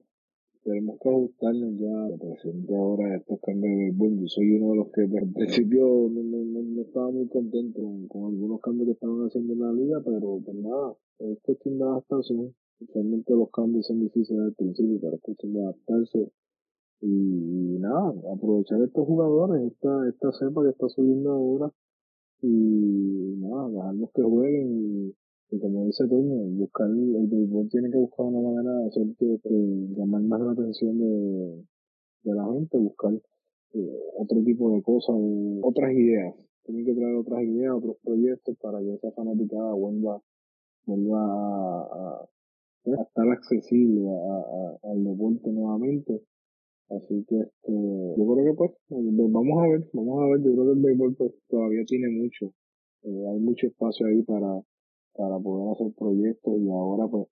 tenemos 0.66 0.98
que 1.00 1.08
ajustarnos 1.08 1.78
ya 1.78 1.94
a 1.94 2.08
la 2.08 2.16
presente 2.16 2.74
ahora 2.74 3.16
estos 3.16 3.38
cambios 3.40 3.70
de 3.70 3.84
béisbol. 3.84 4.18
Yo 4.18 4.26
soy 4.26 4.50
uno 4.56 4.70
de 4.72 4.76
los 4.76 4.88
que 4.90 5.02
al 5.02 5.32
principio 5.32 6.10
no, 6.10 6.22
no, 6.22 6.62
no, 6.62 6.82
estaba 6.82 7.10
muy 7.12 7.28
contento 7.28 7.80
con, 8.08 8.34
algunos 8.34 8.60
cambios 8.60 8.86
que 8.86 8.92
estaban 8.94 9.20
haciendo 9.26 9.52
en 9.52 9.60
la 9.60 9.72
liga, 9.72 10.02
pero 10.04 10.40
pues 10.44 10.56
nada, 10.56 10.96
es 11.20 11.38
cuestión 11.42 11.78
de 11.78 11.84
adaptación. 11.84 12.54
Realmente 12.92 13.32
los 13.32 13.50
cambios 13.50 13.86
son 13.86 14.00
difíciles 14.00 14.42
al 14.42 14.54
principio, 14.54 14.98
pero 15.00 15.14
es 15.14 15.22
cuestión 15.22 15.52
de 15.52 15.62
adaptarse. 15.62 16.32
Y, 17.00 17.78
nada, 17.78 18.12
aprovechar 18.34 18.82
estos 18.82 19.06
jugadores, 19.06 19.72
esta, 19.72 20.08
esta 20.08 20.32
cepa 20.32 20.64
que 20.64 20.70
está 20.70 20.88
subiendo 20.88 21.30
ahora, 21.30 21.70
y 22.42 23.36
nada, 23.38 23.68
dejarlos 23.70 24.10
que 24.12 24.22
jueguen 24.22 24.68
y 24.72 25.14
y 25.50 25.60
como 25.60 25.86
dice 25.86 26.06
Toño, 26.08 26.34
buscar 26.58 26.88
el 26.88 27.26
béisbol 27.28 27.68
tiene 27.68 27.90
que 27.90 27.98
buscar 27.98 28.26
una 28.26 28.40
manera 28.40 28.78
de 28.78 28.86
hacer 28.88 29.06
que, 29.16 29.38
llamar 29.96 30.22
más 30.22 30.40
la 30.40 30.52
atención 30.52 30.98
de, 30.98 31.64
de 32.24 32.34
la 32.34 32.44
gente, 32.52 32.78
buscar 32.78 33.12
eh, 33.74 34.00
otro 34.16 34.42
tipo 34.42 34.72
de 34.72 34.82
cosas, 34.82 35.14
otras 35.62 35.92
ideas. 35.92 36.34
Tienen 36.64 36.84
que 36.84 36.94
traer 36.94 37.14
otras 37.14 37.42
ideas, 37.44 37.74
otros 37.74 37.96
proyectos 38.02 38.56
para 38.60 38.80
que 38.80 38.94
esa 38.94 39.12
fanaticada 39.12 39.72
vuelva, 39.74 40.20
vuelva 40.84 41.20
a, 41.20 42.28
a, 42.86 43.02
estar 43.02 43.28
accesible 43.30 44.08
al 44.82 45.04
deporte 45.04 45.50
nuevamente. 45.52 46.22
Así 46.88 47.24
que 47.28 47.38
este, 47.38 47.72
yo 47.72 48.34
creo 48.34 48.44
que 48.44 48.54
pues, 48.54 48.70
vamos 48.88 49.62
a 49.62 49.68
ver, 49.68 49.88
vamos 49.92 50.22
a 50.22 50.26
ver, 50.26 50.42
yo 50.42 50.52
creo 50.52 50.64
que 50.66 50.72
el 50.72 50.82
béisbol 50.82 51.14
pues 51.16 51.32
todavía 51.48 51.84
tiene 51.84 52.08
mucho, 52.08 52.52
eh, 53.02 53.24
hay 53.28 53.40
mucho 53.40 53.66
espacio 53.66 54.06
ahí 54.06 54.22
para, 54.22 54.62
para 55.16 55.38
poder 55.38 55.72
hacer 55.72 55.92
proyectos 55.98 56.54
y 56.58 56.68
ahora 56.70 57.08
pues 57.08 57.28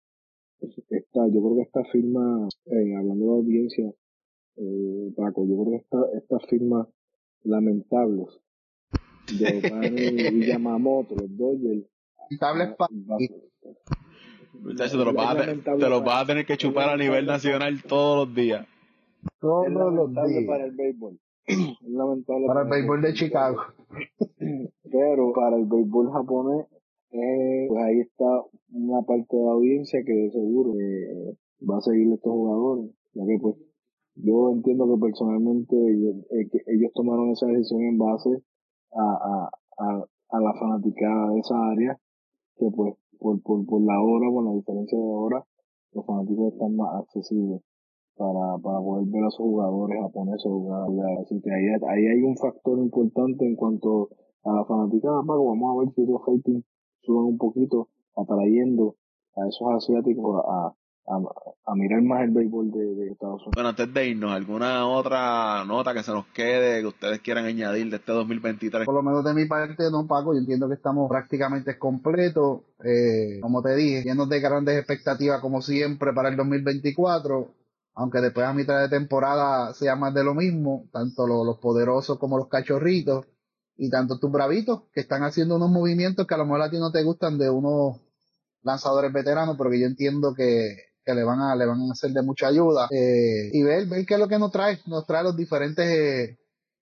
esta, 0.89 1.27
yo 1.27 1.41
creo 1.41 1.55
que 1.55 1.61
esta 1.63 1.83
firma, 1.91 2.47
eh, 2.65 2.95
hablando 2.95 3.25
de 3.25 3.31
audiencia, 3.31 3.93
eh, 4.55 5.13
Paco, 5.15 5.45
yo 5.45 5.61
creo 5.61 5.71
que 5.71 5.77
esta, 5.77 5.97
estas 6.17 6.45
firmas 6.49 6.87
lamentables 7.43 8.29
de 9.37 9.69
Manny 9.69 10.43
y 10.43 10.47
Yamamoto, 10.47 11.15
los 11.15 11.37
Dodgers, 11.37 11.85
lamentables 12.39 12.77
te 14.63 14.97
los, 14.97 15.13
vas 15.13 15.35
a, 15.35 15.45
te 15.45 15.89
los 15.89 16.03
vas 16.03 16.23
a 16.23 16.27
tener 16.27 16.45
que 16.45 16.57
chupar 16.57 16.89
a 16.89 16.97
nivel 16.97 17.25
nacional 17.25 17.81
todos 17.83 18.27
los 18.27 18.35
días. 18.35 18.65
Todos 19.39 19.93
los 19.93 20.11
días. 20.11 20.45
para 20.47 20.65
el 20.65 20.71
béisbol. 20.71 21.19
lamentable 21.81 22.47
para 22.47 22.61
el 22.61 22.69
béisbol 22.69 23.01
de 23.01 23.13
Chicago. 23.13 23.57
Pero 24.83 25.33
para 25.33 25.57
el 25.57 25.65
béisbol 25.65 26.11
japonés 26.11 26.67
eh, 27.13 27.65
pues 27.69 27.83
ahí 27.83 27.99
está 27.99 28.25
una 28.73 29.03
parte 29.03 29.37
de 29.37 29.43
la 29.43 29.51
audiencia 29.51 30.01
que 30.03 30.31
seguro 30.31 30.73
eh, 30.79 31.37
va 31.61 31.77
a 31.77 31.81
seguir 31.81 32.11
estos 32.11 32.31
jugadores, 32.31 32.89
ya 33.13 33.23
que 33.25 33.37
pues 33.39 33.55
yo 34.15 34.49
entiendo 34.49 34.87
que 34.89 34.99
personalmente 34.99 35.75
ellos, 35.75 36.25
eh, 36.31 36.49
ellos 36.67 36.91
tomaron 36.95 37.29
esa 37.29 37.45
decisión 37.47 37.81
en 37.83 37.97
base 37.99 38.29
a, 38.93 39.03
a, 39.03 39.49
a, 39.77 40.05
a, 40.29 40.41
la 40.41 40.53
fanaticada 40.59 41.33
de 41.33 41.39
esa 41.39 41.55
área, 41.69 41.99
que 42.57 42.65
pues 42.75 42.95
por, 43.19 43.41
por, 43.43 43.65
por 43.65 43.81
la 43.81 44.01
hora, 44.01 44.31
por 44.31 44.45
la 44.45 44.53
diferencia 44.53 44.97
de 44.97 45.05
hora, 45.05 45.45
los 45.93 46.05
fanáticos 46.07 46.53
están 46.53 46.75
más 46.75 46.95
accesibles 47.01 47.61
para, 48.17 48.57
para 48.57 48.79
poder 48.81 49.05
ver 49.05 49.23
a 49.23 49.29
sus 49.29 49.45
jugadores 49.45 50.01
japoneses 50.01 50.49
jugar. 50.49 50.89
Así 51.21 51.39
que 51.41 51.51
ahí, 51.51 51.65
ahí 51.89 52.07
hay 52.07 52.23
un 52.23 52.37
factor 52.37 52.79
importante 52.79 53.45
en 53.45 53.55
cuanto 53.55 54.09
a 54.45 54.51
la 54.51 54.65
fanaticada, 54.65 55.21
vamos 55.21 55.77
a 55.77 55.79
ver 55.79 55.93
si 55.93 56.05
los 56.05 56.21
hating 56.25 56.63
suban 57.03 57.25
un 57.25 57.37
poquito, 57.37 57.89
atrayendo 58.15 58.95
a 59.35 59.47
esos 59.47 59.67
asiáticos 59.75 60.43
a, 60.47 60.73
a, 61.65 61.75
mirar 61.75 62.01
más 62.01 62.23
el 62.23 62.31
béisbol 62.31 62.71
de, 62.71 63.11
Estados 63.11 63.41
Unidos. 63.41 63.51
Bueno, 63.55 63.69
antes 63.69 63.93
de 63.93 64.07
irnos, 64.07 64.31
¿alguna 64.31 64.87
otra 64.87 65.65
nota 65.65 65.93
que 65.93 66.03
se 66.03 66.11
nos 66.11 66.27
quede 66.27 66.81
que 66.81 66.87
ustedes 66.87 67.19
quieran 67.19 67.45
añadir 67.45 67.89
de 67.89 67.97
este 67.97 68.11
2023? 68.11 68.85
Por 68.85 68.95
lo 68.95 69.03
menos 69.03 69.23
de 69.23 69.33
mi 69.33 69.45
parte, 69.45 69.83
no, 69.91 70.07
Paco, 70.07 70.33
yo 70.33 70.39
entiendo 70.39 70.67
que 70.67 70.75
estamos 70.75 71.09
prácticamente 71.09 71.77
completos. 71.77 72.61
Eh, 72.83 73.39
como 73.41 73.61
te 73.61 73.75
dije, 73.75 74.03
llenos 74.03 74.29
de 74.29 74.39
grandes 74.39 74.77
expectativas 74.77 75.41
como 75.41 75.61
siempre 75.61 76.13
para 76.13 76.29
el 76.29 76.37
2024. 76.37 77.47
Aunque 77.95 78.21
después 78.21 78.47
a 78.47 78.53
mitad 78.53 78.81
de 78.81 78.89
temporada 78.89 79.71
sea 79.75 79.95
más 79.95 80.15
de 80.15 80.23
lo 80.23 80.33
mismo, 80.33 80.85
tanto 80.91 81.27
los 81.27 81.59
poderosos 81.59 82.17
como 82.17 82.37
los 82.37 82.47
cachorritos 82.47 83.27
y 83.75 83.89
tanto 83.89 84.19
tus 84.19 84.31
bravitos 84.31 84.83
que 84.93 85.01
están 85.01 85.23
haciendo 85.23 85.55
unos 85.55 85.69
movimientos 85.69 86.27
que 86.27 86.33
a 86.33 86.37
lo 86.37 86.45
mejor 86.45 86.61
a 86.61 86.69
ti 86.69 86.77
no 86.77 86.91
te 86.91 87.03
gustan 87.03 87.37
de 87.37 87.49
unos 87.49 88.01
lanzadores 88.61 89.11
veteranos, 89.11 89.55
pero 89.57 89.69
que 89.69 89.79
yo 89.79 89.87
entiendo 89.87 90.33
que, 90.33 90.75
que 91.03 91.13
le 91.13 91.23
van 91.23 91.41
a 91.41 91.55
le 91.55 91.65
van 91.65 91.81
a 91.81 91.91
hacer 91.91 92.11
de 92.11 92.21
mucha 92.21 92.47
ayuda 92.47 92.87
eh, 92.91 93.49
y 93.51 93.63
ver 93.63 93.87
ver 93.87 94.05
qué 94.05 94.13
es 94.13 94.19
lo 94.19 94.27
que 94.27 94.39
nos 94.39 94.51
trae 94.51 94.79
nos 94.85 95.05
trae 95.05 95.23
los 95.23 95.35
diferentes 95.35 95.87
eh, 95.87 96.39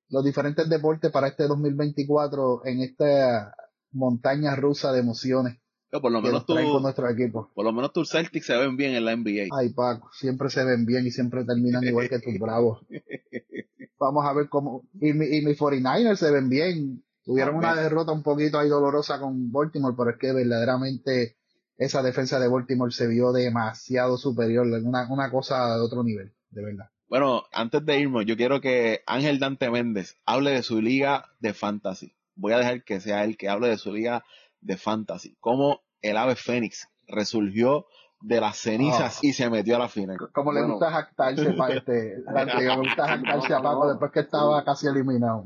los 0.09 0.23
diferentes 0.23 0.69
deportes 0.69 1.11
para 1.11 1.27
este 1.27 1.47
2024 1.47 2.65
en 2.65 2.81
esta 2.81 3.55
montaña 3.91 4.55
rusa 4.55 4.91
de 4.91 4.99
emociones 4.99 5.61
por 5.99 6.11
lo 6.11 6.21
menos 6.21 6.45
nuestro 6.81 7.09
equipo. 7.09 7.51
Por 7.53 7.65
lo 7.65 7.73
menos 7.73 7.91
tus 7.91 8.09
Celtics 8.09 8.45
se 8.45 8.55
ven 8.55 8.77
bien 8.77 8.93
en 8.93 9.03
la 9.03 9.15
NBA. 9.15 9.47
Ay, 9.51 9.69
Paco, 9.69 10.09
siempre 10.13 10.49
se 10.49 10.63
ven 10.63 10.85
bien 10.85 11.05
y 11.05 11.11
siempre 11.11 11.43
terminan 11.43 11.83
igual 11.83 12.07
que 12.07 12.19
tus 12.19 12.37
Bravos. 12.39 12.85
Vamos 14.01 14.25
a 14.25 14.33
ver 14.33 14.49
cómo. 14.49 14.81
Y 14.99 15.13
mi, 15.13 15.27
y 15.27 15.43
49ers 15.43 16.15
se 16.15 16.31
ven 16.31 16.49
bien. 16.49 17.03
Tuvieron 17.23 17.55
una 17.55 17.75
derrota 17.75 18.11
un 18.11 18.23
poquito 18.23 18.57
ahí 18.57 18.67
dolorosa 18.67 19.19
con 19.19 19.51
Baltimore, 19.51 19.93
pero 19.95 20.09
es 20.09 20.17
que 20.17 20.33
verdaderamente 20.33 21.37
esa 21.77 22.01
defensa 22.01 22.39
de 22.39 22.47
Baltimore 22.47 22.91
se 22.91 23.07
vio 23.07 23.31
demasiado 23.31 24.17
superior, 24.17 24.65
una, 24.65 25.07
una 25.07 25.29
cosa 25.29 25.75
de 25.75 25.81
otro 25.81 26.03
nivel, 26.03 26.33
de 26.49 26.63
verdad. 26.63 26.89
Bueno, 27.07 27.43
antes 27.51 27.85
de 27.85 27.99
irnos, 27.99 28.25
yo 28.25 28.35
quiero 28.35 28.59
que 28.59 29.03
Ángel 29.05 29.37
Dante 29.37 29.69
Méndez 29.69 30.17
hable 30.25 30.49
de 30.49 30.63
su 30.63 30.81
liga 30.81 31.29
de 31.39 31.53
fantasy. 31.53 32.15
Voy 32.35 32.53
a 32.53 32.57
dejar 32.57 32.83
que 32.83 33.01
sea 33.01 33.23
él 33.23 33.37
que 33.37 33.49
hable 33.49 33.67
de 33.67 33.77
su 33.77 33.93
liga 33.93 34.23
de 34.61 34.77
fantasy. 34.77 35.37
Cómo 35.39 35.81
el 36.01 36.17
ave 36.17 36.35
Fénix 36.35 36.87
resurgió 37.07 37.85
de 38.21 38.39
las 38.39 38.57
cenizas 38.57 39.17
ah. 39.17 39.19
y 39.21 39.33
se 39.33 39.49
metió 39.49 39.75
a 39.75 39.79
la 39.79 39.87
final. 39.87 40.17
Como 40.33 40.51
le 40.51 40.65
gusta 40.65 40.91
jactarse 40.91 41.53
para 41.57 41.75
este, 41.75 42.17
le 42.17 42.77
gusta 42.77 43.07
jactarse 43.07 43.53
a 43.53 43.61
Paco 43.61 43.87
después 43.89 44.11
que 44.11 44.19
estaba 44.21 44.63
casi 44.63 44.87
eliminado. 44.87 45.45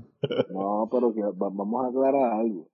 No, 0.50 0.88
pero 0.92 1.14
vamos 1.36 1.86
a 1.86 1.90
aclarar 1.90 2.40
algo. 2.40 2.68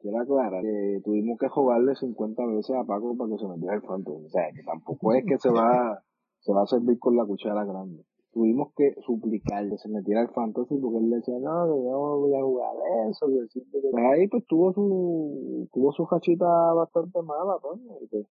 quiero 0.00 0.20
aclarar 0.20 0.62
que 0.62 1.00
tuvimos 1.04 1.38
que 1.38 1.48
jugarle 1.48 1.94
50 1.94 2.46
veces 2.46 2.76
a 2.76 2.84
Paco 2.84 3.16
para 3.16 3.30
que 3.30 3.38
se 3.38 3.48
metiera 3.48 3.74
el 3.74 3.82
fantasy. 3.82 4.24
O 4.24 4.28
sea, 4.28 4.44
que 4.54 4.62
tampoco 4.62 5.14
es 5.14 5.24
que 5.26 5.38
se 5.38 5.50
va, 5.50 6.02
se 6.40 6.52
va 6.52 6.62
a 6.62 6.66
servir 6.66 6.98
con 6.98 7.16
la 7.16 7.24
cuchara 7.24 7.64
grande 7.64 8.04
tuvimos 8.38 8.72
que 8.76 8.94
suplicarle 9.04 9.70
que 9.70 9.78
se 9.78 9.88
metiera 9.88 10.20
al 10.20 10.30
fantasy 10.30 10.76
porque 10.76 10.98
él 10.98 11.10
decía, 11.10 11.34
no, 11.40 11.64
que 11.64 11.82
yo 11.82 11.90
no 11.90 12.18
voy 12.18 12.34
a 12.34 12.42
jugar 12.42 12.76
eso, 13.10 13.26
que 13.26 13.60
pues 13.72 14.04
ahí 14.12 14.28
pues 14.28 14.44
tuvo 14.46 14.72
su, 14.72 15.68
tuvo 15.72 15.92
su 15.92 16.06
cachita 16.06 16.46
bastante 16.72 17.20
mala, 17.22 17.56
pues, 17.60 18.26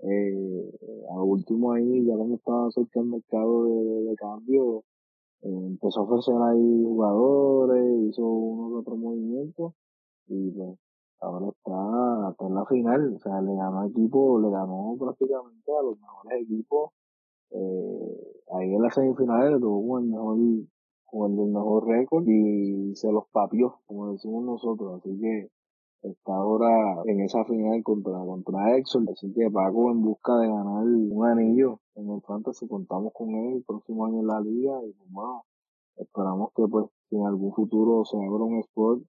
eh, 0.00 0.70
a 1.10 1.22
último 1.22 1.72
ahí, 1.72 2.04
ya 2.06 2.16
cuando 2.16 2.36
estaba 2.36 2.70
cerca 2.70 3.00
del 3.00 3.10
mercado 3.10 3.64
de, 3.64 4.14
cambio, 4.16 4.84
eh, 5.42 5.48
empezó 5.48 6.00
a 6.00 6.02
ofrecer 6.04 6.34
ahí 6.36 6.84
jugadores, 6.84 8.10
hizo 8.10 8.22
uno 8.24 8.68
que 8.70 8.80
otro 8.80 8.96
movimiento, 8.96 9.74
y 10.28 10.50
pues 10.52 10.78
ahora 11.20 11.48
está, 11.48 12.30
está 12.30 12.46
en 12.46 12.54
la 12.54 12.66
final, 12.66 13.14
o 13.14 13.18
sea, 13.18 13.40
le 13.40 13.54
ganó 13.56 13.84
equipo, 13.84 14.40
le 14.40 14.50
ganó 14.50 14.96
prácticamente 14.98 15.72
a 15.72 15.82
los 15.82 16.00
mejores 16.00 16.42
equipos 16.42 16.92
eh, 17.50 18.42
ahí 18.54 18.74
en 18.74 18.82
las 18.82 18.94
semifinales 18.94 19.60
tuvo 19.60 19.98
el 19.98 20.06
mejor, 20.06 20.36
con 21.06 21.38
el 21.38 21.48
mejor 21.48 21.86
récord 21.86 22.26
y 22.28 22.94
se 22.94 23.10
los 23.10 23.24
papió, 23.32 23.80
como 23.86 24.12
decimos 24.12 24.44
nosotros. 24.44 25.00
Así 25.00 25.18
que 25.18 25.50
está 26.02 26.34
ahora 26.34 27.02
en 27.06 27.20
esa 27.20 27.44
final 27.44 27.82
contra, 27.82 28.18
contra 28.24 28.76
Exxon. 28.76 29.08
Así 29.10 29.32
que 29.32 29.50
Paco 29.50 29.90
en 29.90 30.02
busca 30.02 30.36
de 30.38 30.48
ganar 30.48 30.84
un 30.84 31.26
anillo 31.26 31.80
en 31.94 32.10
el 32.10 32.20
Fantasy, 32.22 32.68
contamos 32.68 33.12
con 33.12 33.30
él 33.34 33.56
el 33.56 33.64
próximo 33.64 34.06
año 34.06 34.20
en 34.20 34.26
la 34.26 34.40
liga 34.40 34.80
y 34.84 34.92
pues 34.92 35.10
bueno, 35.10 35.44
esperamos 35.96 36.50
que 36.54 36.66
pues 36.68 36.86
en 37.10 37.26
algún 37.26 37.52
futuro 37.52 38.04
se 38.04 38.16
abra 38.16 38.44
un 38.44 38.58
sport 38.60 39.02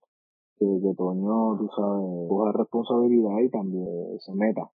que, 0.57 0.65
que 0.65 0.93
Toño, 0.95 1.57
tú 1.57 1.69
sabes, 1.75 2.29
coja 2.29 2.51
responsabilidad 2.51 3.39
y 3.39 3.49
también 3.49 4.19
se 4.19 4.33
meta 4.33 4.69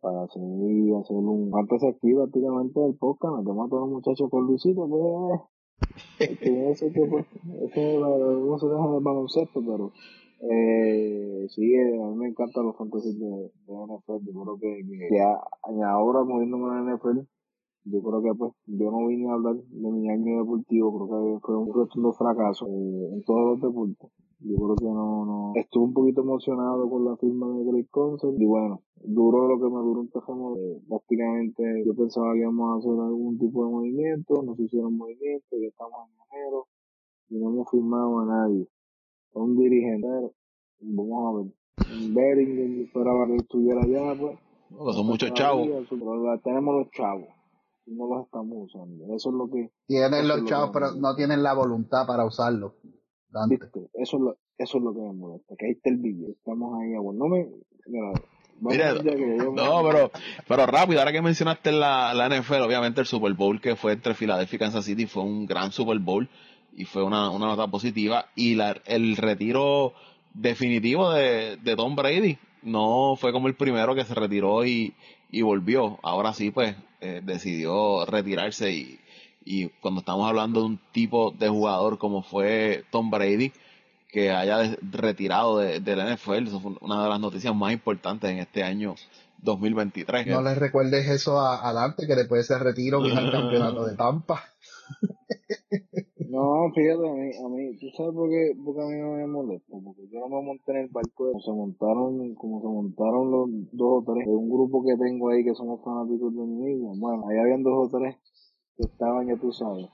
para 0.00 0.26
seguir 0.28 0.96
hacer 0.96 1.16
un 1.16 1.50
fantasy 1.52 1.86
aquí 1.86 2.12
prácticamente 2.12 2.80
del 2.80 2.96
podcast, 2.96 3.36
metemos 3.38 3.66
a 3.66 3.70
todos 3.70 3.82
los 3.82 3.90
muchachos 3.90 4.28
con 4.28 4.46
Luisito, 4.46 4.88
pues 4.88 5.40
que 6.40 6.70
eso 6.70 6.86
que 6.92 7.06
pues, 7.06 7.26
eso 7.70 8.08
no 8.08 8.58
se 8.58 8.66
deja 8.66 8.88
de 8.88 9.00
baloncesto, 9.00 9.60
pero 9.60 9.92
eh, 10.50 11.46
sí, 11.50 11.74
eh, 11.74 12.02
a 12.02 12.06
mí 12.08 12.16
me 12.16 12.28
encantan 12.28 12.66
los 12.66 12.76
fantasy 12.76 13.16
de, 13.16 13.26
de 13.26 13.72
NFL. 13.72 14.26
Yo 14.26 14.42
creo 14.42 14.58
que, 14.58 14.82
que, 15.08 15.84
ahora 15.84 16.24
moviéndome 16.24 16.78
en 16.78 16.96
NFL, 16.96 17.20
yo 17.84 18.02
creo 18.02 18.22
que 18.22 18.34
pues 18.34 18.52
yo 18.66 18.90
no 18.90 19.06
vine 19.06 19.30
a 19.30 19.34
hablar 19.34 19.54
de 19.54 19.90
mi 19.90 20.10
año 20.10 20.38
deportivo, 20.38 21.08
creo 21.08 21.34
que 21.34 21.40
fue 21.46 21.56
un 21.56 21.72
rotundo 21.72 22.12
fracaso 22.12 22.66
eh, 22.66 23.10
en 23.12 23.22
todos 23.22 23.52
los 23.52 23.60
deportes. 23.60 24.10
Yo 24.40 24.56
creo 24.56 24.74
que 24.74 24.84
no, 24.86 25.24
no, 25.24 25.52
estuve 25.54 25.84
un 25.84 25.94
poquito 25.94 26.22
emocionado 26.22 26.90
con 26.90 27.04
la 27.04 27.16
firma 27.16 27.46
de 27.46 27.64
Great 27.64 27.90
Concert 27.90 28.34
y 28.36 28.44
bueno, 28.44 28.82
duró 28.96 29.46
lo 29.46 29.56
que 29.58 29.72
me 29.72 29.80
duró 29.80 30.00
un 30.00 30.88
prácticamente 30.88 31.62
yo 31.86 31.94
pensaba 31.94 32.32
que 32.32 32.40
íbamos 32.40 32.74
a 32.74 32.78
hacer 32.78 33.00
algún 33.00 33.38
tipo 33.38 33.64
de 33.64 33.70
movimiento, 33.70 34.42
no 34.42 34.56
se 34.56 34.64
hicieron 34.64 34.96
movimientos, 34.96 35.60
ya 35.60 35.68
estamos 35.68 36.08
en 36.08 36.36
enero 36.36 36.66
y 37.28 37.38
no 37.38 37.50
hemos 37.50 37.70
firmado 37.70 38.18
a 38.18 38.26
nadie 38.26 38.66
un 39.32 39.56
dirigente, 39.58 40.06
vamos 40.80 41.26
a 41.26 41.38
ver, 41.38 41.52
Bering 42.10 42.82
esperaba 42.84 43.26
que 43.26 43.36
estuviera 43.36 43.80
allá, 43.82 44.18
pues. 44.18 44.38
No, 44.70 44.92
son 44.92 45.06
muchos 45.06 45.32
chavos. 45.34 45.68
Tenemos 46.42 46.74
los 46.74 46.90
chavos 46.90 47.28
y 47.86 47.94
no 47.94 48.06
los 48.06 48.24
estamos 48.24 48.56
usando. 48.60 49.14
Eso 49.14 49.30
es 49.30 49.34
lo 49.34 49.50
que. 49.50 49.70
Tienen 49.86 50.28
los 50.28 50.44
chavos, 50.44 50.70
pero 50.72 50.92
no 50.92 51.14
tienen 51.14 51.42
la 51.42 51.54
voluntad 51.54 52.06
para 52.06 52.24
usarlo. 52.24 52.76
Eso 53.94 54.16
es 54.16 54.22
lo, 54.22 54.36
eso 54.58 54.78
es 54.78 54.84
lo 54.84 54.92
que 54.92 55.00
me 55.00 55.12
molesta, 55.12 55.54
que 55.58 55.66
ahí 55.66 55.72
está 55.72 55.90
el 55.90 55.96
billete. 55.96 56.32
Estamos 56.32 56.78
ahí, 56.80 56.94
bueno, 56.96 57.24
no 57.24 57.28
me. 57.28 57.48
Mira, 58.60 58.92
no, 58.94 59.82
pero, 59.82 60.10
pero 60.46 60.66
rápido, 60.66 61.00
ahora 61.00 61.10
que 61.10 61.20
mencionaste 61.20 61.72
la, 61.72 62.14
la 62.14 62.28
NFL, 62.28 62.62
obviamente 62.62 63.00
el 63.00 63.06
Super 63.06 63.32
Bowl 63.32 63.60
que 63.60 63.74
fue 63.74 63.92
entre 63.92 64.14
Filadelfia 64.14 64.54
y 64.56 64.58
Kansas 64.60 64.84
City 64.84 65.06
fue 65.06 65.24
un 65.24 65.46
gran 65.46 65.72
Super 65.72 65.98
Bowl 65.98 66.28
y 66.76 66.84
fue 66.84 67.02
una, 67.02 67.30
una 67.30 67.46
nota 67.46 67.66
positiva. 67.66 68.26
Y 68.34 68.54
la, 68.54 68.80
el 68.86 69.16
retiro 69.16 69.92
definitivo 70.34 71.10
de, 71.12 71.56
de 71.56 71.76
Tom 71.76 71.94
Brady 71.94 72.38
no 72.62 73.16
fue 73.16 73.32
como 73.32 73.48
el 73.48 73.54
primero 73.54 73.94
que 73.94 74.04
se 74.04 74.14
retiró 74.14 74.64
y, 74.64 74.94
y 75.30 75.42
volvió. 75.42 75.98
Ahora 76.02 76.32
sí, 76.32 76.50
pues 76.50 76.74
eh, 77.00 77.20
decidió 77.24 78.06
retirarse 78.06 78.72
y, 78.72 79.00
y 79.44 79.68
cuando 79.80 80.00
estamos 80.00 80.28
hablando 80.28 80.60
de 80.60 80.66
un 80.66 80.80
tipo 80.92 81.32
de 81.32 81.48
jugador 81.48 81.98
como 81.98 82.22
fue 82.22 82.84
Tom 82.90 83.10
Brady, 83.10 83.52
que 84.08 84.30
haya 84.30 84.76
retirado 84.82 85.58
de, 85.58 85.80
del 85.80 86.14
NFL, 86.14 86.46
eso 86.46 86.60
fue 86.60 86.72
una 86.80 87.02
de 87.02 87.08
las 87.08 87.18
noticias 87.18 87.54
más 87.54 87.72
importantes 87.72 88.30
en 88.30 88.38
este 88.38 88.62
año 88.62 88.94
2023. 89.38 90.26
No 90.26 90.42
les 90.42 90.58
recuerdes 90.58 91.08
eso 91.08 91.40
a, 91.40 91.68
a 91.68 91.96
que 91.96 92.14
después 92.14 92.46
de 92.46 92.54
ese 92.54 92.62
retiro 92.62 93.02
vino 93.02 93.18
al 93.18 93.32
campeonato 93.32 93.86
de 93.86 93.96
Tampa. 93.96 94.44
No, 96.32 96.72
fíjate, 96.74 97.06
a 97.06 97.12
mí, 97.12 97.30
a 97.44 97.48
mí, 97.50 97.76
¿tú 97.76 97.90
sabes 97.94 98.14
por 98.14 98.30
qué, 98.30 98.52
por 98.64 98.74
qué 98.74 98.80
a 98.80 98.86
mí 98.86 98.96
no 98.98 99.16
me 99.16 99.26
molesta? 99.26 99.76
Porque 99.84 100.08
yo 100.08 100.18
no 100.20 100.28
me 100.30 100.40
monté 100.40 100.72
en 100.72 100.78
el 100.78 100.88
barco 100.88 101.26
de, 101.26 101.32
como 101.32 101.42
se 101.42 101.52
montaron, 101.52 102.34
como 102.36 102.60
se 102.62 102.68
montaron 102.68 103.30
los 103.30 103.50
dos 103.72 104.00
o 104.00 104.02
tres, 104.14 104.26
de 104.26 104.34
un 104.34 104.48
grupo 104.48 104.82
que 104.82 104.96
tengo 104.96 105.28
ahí 105.28 105.44
que 105.44 105.54
somos 105.54 105.84
fanáticos 105.84 106.34
de 106.34 106.40
mi 106.40 106.56
mismo. 106.56 106.94
Bueno, 106.96 107.28
ahí 107.28 107.36
habían 107.36 107.62
dos 107.62 107.86
o 107.86 107.98
tres 107.98 108.16
que 108.78 108.84
estaban, 108.84 109.26
ya 109.26 109.36
tú 109.36 109.52
sabes, 109.52 109.90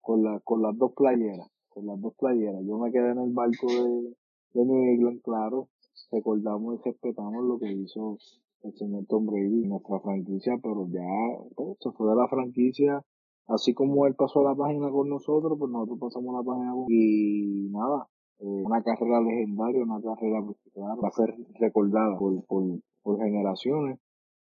con 0.00 0.24
la, 0.24 0.40
con 0.40 0.62
las 0.62 0.76
dos 0.76 0.94
playeras, 0.96 1.48
con 1.68 1.86
las 1.86 2.00
dos 2.00 2.12
playeras. 2.18 2.60
Yo 2.66 2.76
me 2.76 2.90
quedé 2.90 3.12
en 3.12 3.20
el 3.20 3.32
barco 3.32 3.68
de, 3.68 4.16
de 4.54 4.64
New 4.66 4.82
England, 4.82 5.22
claro, 5.22 5.68
recordamos 6.10 6.74
y 6.74 6.88
respetamos 6.88 7.44
lo 7.44 7.56
que 7.60 7.70
hizo 7.70 8.18
el 8.64 8.74
señor 8.74 9.06
Tom 9.06 9.26
Brady, 9.26 9.68
nuestra 9.68 10.00
franquicia, 10.00 10.58
pero 10.60 10.88
ya 10.88 11.06
pues, 11.54 11.78
se 11.78 11.92
fue 11.92 12.10
de 12.10 12.16
la 12.16 12.26
franquicia 12.26 13.00
así 13.48 13.74
como 13.74 14.06
él 14.06 14.14
pasó 14.14 14.42
la 14.42 14.54
página 14.54 14.90
con 14.90 15.08
nosotros, 15.08 15.58
pues 15.58 15.70
nosotros 15.70 15.98
pasamos 16.00 16.34
la 16.34 16.42
página 16.42 16.72
con 16.72 16.86
y 16.88 17.68
nada, 17.70 18.06
eh, 18.38 18.62
una 18.64 18.82
carrera 18.82 19.20
legendaria, 19.20 19.82
una 19.82 20.00
carrera 20.00 20.44
que 20.72 20.80
va 20.80 21.08
a 21.08 21.10
ser 21.10 21.34
recordada 21.58 22.18
por, 22.18 22.44
por, 22.46 22.64
por 23.02 23.18
generaciones. 23.18 23.98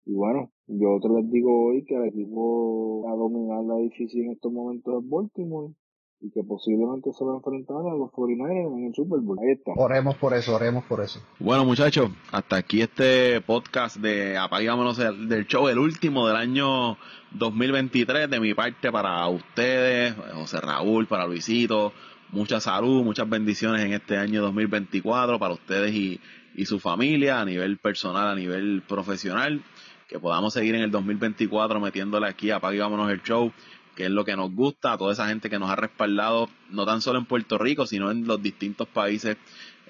Y 0.05 0.13
bueno, 0.13 0.49
yo 0.67 0.99
te 1.01 1.09
les 1.09 1.29
digo 1.29 1.67
hoy 1.67 1.83
que 1.85 1.95
el 1.95 2.05
equipo 2.05 3.07
a 3.09 3.15
dominar 3.15 3.63
la 3.63 3.75
difícil 3.77 4.25
en 4.25 4.31
estos 4.31 4.51
momentos 4.51 5.03
es 5.03 5.09
Baltimore 5.09 5.73
y 6.19 6.31
que 6.31 6.43
posiblemente 6.43 7.13
se 7.13 7.23
va 7.23 7.33
a 7.33 7.35
enfrentar 7.35 7.77
a 7.77 7.95
los 7.95 8.09
49ers 8.11 8.77
en 8.77 8.85
el 8.85 8.95
Super 8.95 9.19
Bowl. 9.19 9.37
Ahí 9.39 9.51
está. 9.51 9.71
Oremos 9.75 10.15
por 10.15 10.33
eso, 10.33 10.55
oremos 10.55 10.83
por 10.85 11.01
eso. 11.01 11.21
Bueno, 11.39 11.63
muchachos, 11.63 12.09
hasta 12.31 12.57
aquí 12.57 12.81
este 12.81 13.39
podcast 13.41 13.97
de 13.97 14.37
Apagámonos 14.37 14.97
del 14.97 15.45
show, 15.45 15.67
el 15.67 15.77
último 15.77 16.27
del 16.27 16.37
año 16.37 16.97
2023 17.31 18.29
de 18.29 18.39
mi 18.39 18.53
parte 18.55 18.91
para 18.91 19.27
ustedes, 19.27 20.15
José 20.33 20.59
Raúl, 20.59 21.07
para 21.07 21.27
Luisito. 21.27 21.93
Mucha 22.31 22.59
salud, 22.59 23.03
muchas 23.03 23.29
bendiciones 23.29 23.85
en 23.85 23.93
este 23.93 24.17
año 24.17 24.41
2024 24.41 25.39
para 25.39 25.53
ustedes 25.53 25.93
y, 25.93 26.19
y 26.55 26.65
su 26.65 26.79
familia 26.79 27.39
a 27.39 27.45
nivel 27.45 27.77
personal, 27.77 28.27
a 28.27 28.35
nivel 28.35 28.81
profesional. 28.87 29.61
Que 30.09 30.19
podamos 30.19 30.53
seguir 30.53 30.73
en 30.75 30.81
el 30.81 30.91
2024 30.91 31.79
metiéndole 31.79 32.27
aquí 32.27 32.49
a 32.49 32.59
Vámonos 32.59 33.11
el 33.11 33.21
Show, 33.23 33.51
que 33.97 34.05
es 34.05 34.11
lo 34.11 34.23
que 34.23 34.35
nos 34.35 34.53
gusta, 34.53 34.93
a 34.93 34.97
toda 34.99 35.11
esa 35.11 35.27
gente 35.27 35.49
que 35.49 35.57
nos 35.57 35.71
ha 35.71 35.75
respaldado, 35.75 36.51
no 36.69 36.85
tan 36.85 37.01
solo 37.01 37.17
en 37.17 37.25
Puerto 37.25 37.57
Rico, 37.57 37.87
sino 37.87 38.11
en 38.11 38.27
los 38.27 38.39
distintos 38.39 38.87
países 38.87 39.37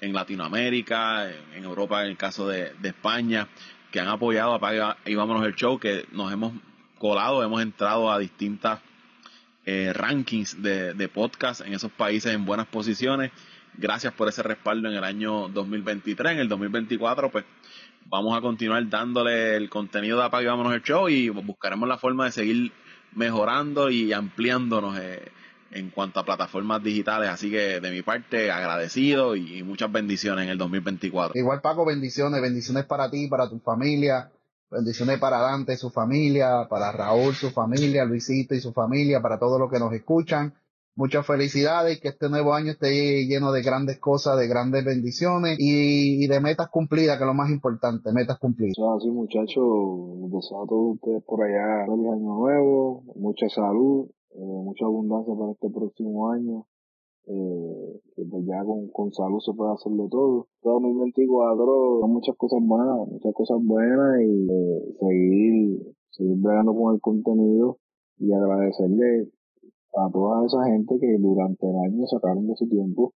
en 0.00 0.14
Latinoamérica, 0.14 1.30
en 1.54 1.64
Europa, 1.64 2.02
en 2.02 2.12
el 2.12 2.16
caso 2.16 2.48
de, 2.48 2.72
de 2.80 2.88
España, 2.88 3.48
que 3.92 4.00
han 4.00 4.08
apoyado 4.08 4.54
a 4.54 4.58
Paga 4.58 4.96
y 5.04 5.14
Vámonos 5.14 5.44
el 5.44 5.54
Show, 5.54 5.78
que 5.78 6.06
nos 6.10 6.32
hemos 6.32 6.54
colado, 6.98 7.42
hemos 7.42 7.60
entrado 7.60 8.10
a 8.10 8.18
distintas 8.18 8.80
eh, 9.66 9.92
rankings 9.92 10.62
de, 10.62 10.94
de 10.94 11.08
podcast 11.08 11.60
en 11.60 11.74
esos 11.74 11.92
países 11.92 12.32
en 12.32 12.46
buenas 12.46 12.66
posiciones. 12.66 13.30
Gracias 13.76 14.14
por 14.14 14.26
ese 14.28 14.42
respaldo 14.42 14.88
en 14.88 14.94
el 14.94 15.04
año 15.04 15.48
2023. 15.48 16.32
En 16.32 16.38
el 16.38 16.48
2024, 16.48 17.30
pues 17.30 17.44
vamos 18.06 18.34
a 18.34 18.40
continuar 18.40 18.88
dándole 18.88 19.54
el 19.54 19.68
contenido 19.68 20.16
de 20.16 20.24
Apague 20.24 20.46
Vámonos 20.46 20.72
el 20.72 20.82
Show 20.82 21.10
y 21.10 21.28
buscaremos 21.28 21.86
la 21.86 21.98
forma 21.98 22.24
de 22.24 22.32
seguir 22.32 22.72
mejorando 23.14 23.90
y 23.90 24.12
ampliándonos 24.12 24.98
eh, 24.98 25.30
en 25.70 25.90
cuanto 25.90 26.20
a 26.20 26.24
plataformas 26.24 26.82
digitales. 26.82 27.28
Así 27.28 27.50
que 27.50 27.80
de 27.80 27.90
mi 27.90 28.02
parte, 28.02 28.50
agradecido 28.50 29.36
y, 29.36 29.58
y 29.58 29.62
muchas 29.62 29.90
bendiciones 29.90 30.44
en 30.44 30.50
el 30.50 30.58
2024. 30.58 31.38
Igual 31.38 31.60
Paco, 31.60 31.84
bendiciones, 31.84 32.40
bendiciones 32.40 32.84
para 32.84 33.10
ti, 33.10 33.28
para 33.28 33.48
tu 33.48 33.58
familia, 33.60 34.30
Bendiciones 34.70 35.18
para 35.18 35.38
Dante 35.38 35.78
su 35.78 35.88
familia, 35.88 36.66
para 36.68 36.92
Raúl, 36.92 37.34
su 37.34 37.50
familia, 37.50 38.04
Luisito 38.04 38.54
y 38.54 38.60
su 38.60 38.74
familia, 38.74 39.22
para 39.22 39.38
todos 39.38 39.58
los 39.58 39.70
que 39.70 39.78
nos 39.78 39.94
escuchan. 39.94 40.54
Muchas 40.98 41.24
felicidades 41.24 41.96
y 41.96 42.00
que 42.00 42.08
este 42.08 42.28
nuevo 42.28 42.54
año 42.54 42.72
esté 42.72 43.24
lleno 43.24 43.52
de 43.52 43.62
grandes 43.62 44.00
cosas, 44.00 44.36
de 44.36 44.48
grandes 44.48 44.84
bendiciones 44.84 45.54
y, 45.60 46.26
de 46.26 46.40
metas 46.40 46.70
cumplidas, 46.70 47.16
que 47.16 47.22
es 47.22 47.28
lo 47.28 47.34
más 47.34 47.50
importante, 47.50 48.10
metas 48.12 48.36
cumplidas. 48.40 48.74
Así 48.96 49.08
muchachos, 49.08 49.62
deseo 50.26 50.64
a 50.64 50.66
todos 50.66 50.94
ustedes 50.96 51.22
por 51.22 51.44
allá 51.44 51.86
feliz 51.86 52.04
año 52.04 52.34
nuevo, 52.34 53.04
mucha 53.14 53.48
salud, 53.48 54.08
eh, 54.34 54.40
mucha 54.42 54.86
abundancia 54.86 55.32
para 55.38 55.52
este 55.52 55.70
próximo 55.70 56.32
año 56.32 56.66
eh, 57.28 58.00
que 58.16 58.24
pues 58.24 58.44
ya 58.44 58.64
con, 58.64 58.88
con, 58.88 59.12
salud 59.12 59.38
se 59.38 59.52
puede 59.52 59.74
hacer 59.74 59.92
de 59.92 60.08
todo. 60.08 60.48
2024 60.64 62.00
muchas 62.08 62.34
cosas 62.36 62.58
buenas, 62.60 63.06
muchas 63.06 63.32
cosas 63.34 63.58
buenas 63.62 64.20
y 64.20 64.50
eh, 64.50 64.96
seguir, 64.98 65.94
seguir 66.10 66.38
bregando 66.38 66.74
con 66.74 66.94
el 66.96 67.00
contenido 67.00 67.78
y 68.18 68.32
agradecerle 68.32 69.30
a 69.98 70.10
toda 70.10 70.46
esa 70.46 70.64
gente 70.66 70.98
que 71.00 71.18
durante 71.18 71.66
el 71.68 71.76
año 71.76 72.06
sacaron 72.06 72.46
de 72.46 72.56
su 72.56 72.68
tiempo 72.68 73.12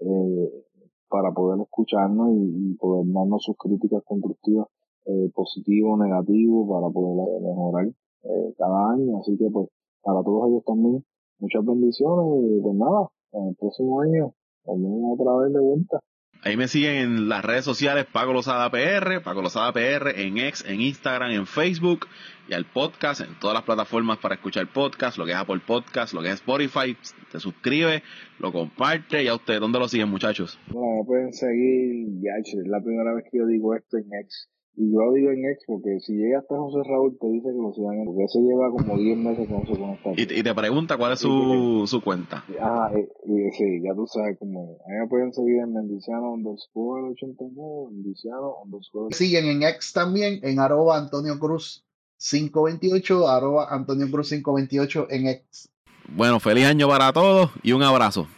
eh, 0.00 0.64
para 1.08 1.32
poder 1.32 1.60
escucharnos 1.62 2.28
y, 2.34 2.74
poder 2.74 3.06
darnos 3.12 3.42
sus 3.44 3.56
críticas 3.56 4.02
constructivas, 4.04 4.66
eh, 5.06 5.30
positivo 5.34 5.94
o 5.94 6.02
negativo, 6.02 6.66
para 6.68 6.92
poder 6.92 7.28
eh, 7.28 7.40
mejorar 7.40 7.86
eh, 7.86 8.54
cada 8.58 8.92
año. 8.92 9.20
Así 9.20 9.36
que 9.36 9.48
pues 9.50 9.68
para 10.02 10.22
todos 10.22 10.48
ellos 10.48 10.64
también 10.64 11.04
muchas 11.38 11.64
bendiciones 11.64 12.26
y 12.42 12.60
pues 12.60 12.74
nada, 12.76 13.08
en 13.32 13.48
el 13.48 13.56
próximo 13.56 14.00
año, 14.00 14.32
volvemos 14.64 15.18
otra 15.20 15.36
vez 15.36 15.52
de 15.52 15.60
vuelta. 15.60 16.00
Ahí 16.46 16.56
me 16.56 16.68
siguen 16.68 16.94
en 16.94 17.28
las 17.28 17.44
redes 17.44 17.64
sociales 17.64 18.06
Paco 18.06 18.32
Lozada 18.32 18.70
PR, 18.70 19.20
Paco 19.20 19.42
Lozada 19.42 19.72
PR, 19.72 20.10
en 20.16 20.38
X, 20.38 20.64
en 20.64 20.80
Instagram, 20.80 21.32
en 21.32 21.44
Facebook 21.44 22.06
y 22.48 22.54
al 22.54 22.64
podcast, 22.64 23.20
en 23.20 23.36
todas 23.40 23.54
las 23.54 23.64
plataformas 23.64 24.18
para 24.18 24.36
escuchar 24.36 24.72
podcast, 24.72 25.18
lo 25.18 25.26
que 25.26 25.32
es 25.32 25.36
Apple 25.36 25.60
Podcast, 25.66 26.14
lo 26.14 26.22
que 26.22 26.28
es 26.28 26.34
Spotify, 26.34 26.96
te 27.32 27.40
suscribe, 27.40 28.04
lo 28.38 28.52
comparte 28.52 29.24
y 29.24 29.26
a 29.26 29.34
ustedes, 29.34 29.58
¿dónde 29.58 29.80
lo 29.80 29.88
siguen 29.88 30.08
muchachos? 30.08 30.56
Bueno, 30.68 30.98
me 31.00 31.04
pueden 31.04 31.32
seguir, 31.32 32.06
ya 32.20 32.30
es 32.40 32.54
la 32.68 32.80
primera 32.80 33.12
vez 33.12 33.24
que 33.28 33.38
yo 33.38 33.46
digo 33.48 33.74
esto 33.74 33.96
en 33.96 34.04
X 34.04 34.48
y 34.76 34.92
yo 34.92 35.00
lo 35.00 35.12
digo 35.12 35.30
en 35.30 35.44
ex 35.46 35.64
porque 35.66 35.98
si 36.00 36.12
llega 36.12 36.40
hasta 36.40 36.56
José 36.56 36.78
Raúl 36.86 37.16
te 37.18 37.26
dice 37.28 37.48
que 37.48 37.58
lo 37.58 37.72
sigan, 37.72 38.04
porque 38.04 38.28
se 38.28 38.40
lleva 38.40 38.70
como 38.70 38.96
10 38.96 39.18
meses 39.18 39.48
con 39.48 39.66
se 39.66 39.80
conecta. 39.80 40.10
Y, 40.16 40.22
y 40.22 40.42
te 40.42 40.54
pregunta 40.54 40.98
cuál 40.98 41.14
es 41.14 41.20
su, 41.20 41.84
su 41.86 42.02
cuenta. 42.02 42.44
Ajá, 42.60 42.92
y, 42.94 43.50
sí, 43.52 43.80
ya 43.82 43.94
tú 43.94 44.06
sabes 44.06 44.38
como, 44.38 44.78
a 44.86 44.88
mí 44.90 44.98
me 45.00 45.08
pueden 45.08 45.32
seguir 45.32 45.60
en 45.60 45.72
Mendiciano 45.72 46.32
underscore 46.32 47.10
89, 47.12 47.88
Mendiciano 47.90 48.54
underscore. 48.64 49.14
Siguen 49.14 49.46
en 49.46 49.62
ex 49.62 49.94
también, 49.94 50.40
en 50.42 50.58
arroba 50.58 50.98
Antonio 50.98 51.38
Cruz 51.38 51.86
528, 52.18 53.28
arroba 53.28 53.68
Antonio 53.70 54.10
Cruz 54.10 54.28
528 54.28 55.06
en 55.10 55.26
ex. 55.26 55.70
Bueno, 56.14 56.38
feliz 56.38 56.66
año 56.66 56.86
para 56.86 57.12
todos 57.12 57.50
y 57.62 57.72
un 57.72 57.82
abrazo. 57.82 58.28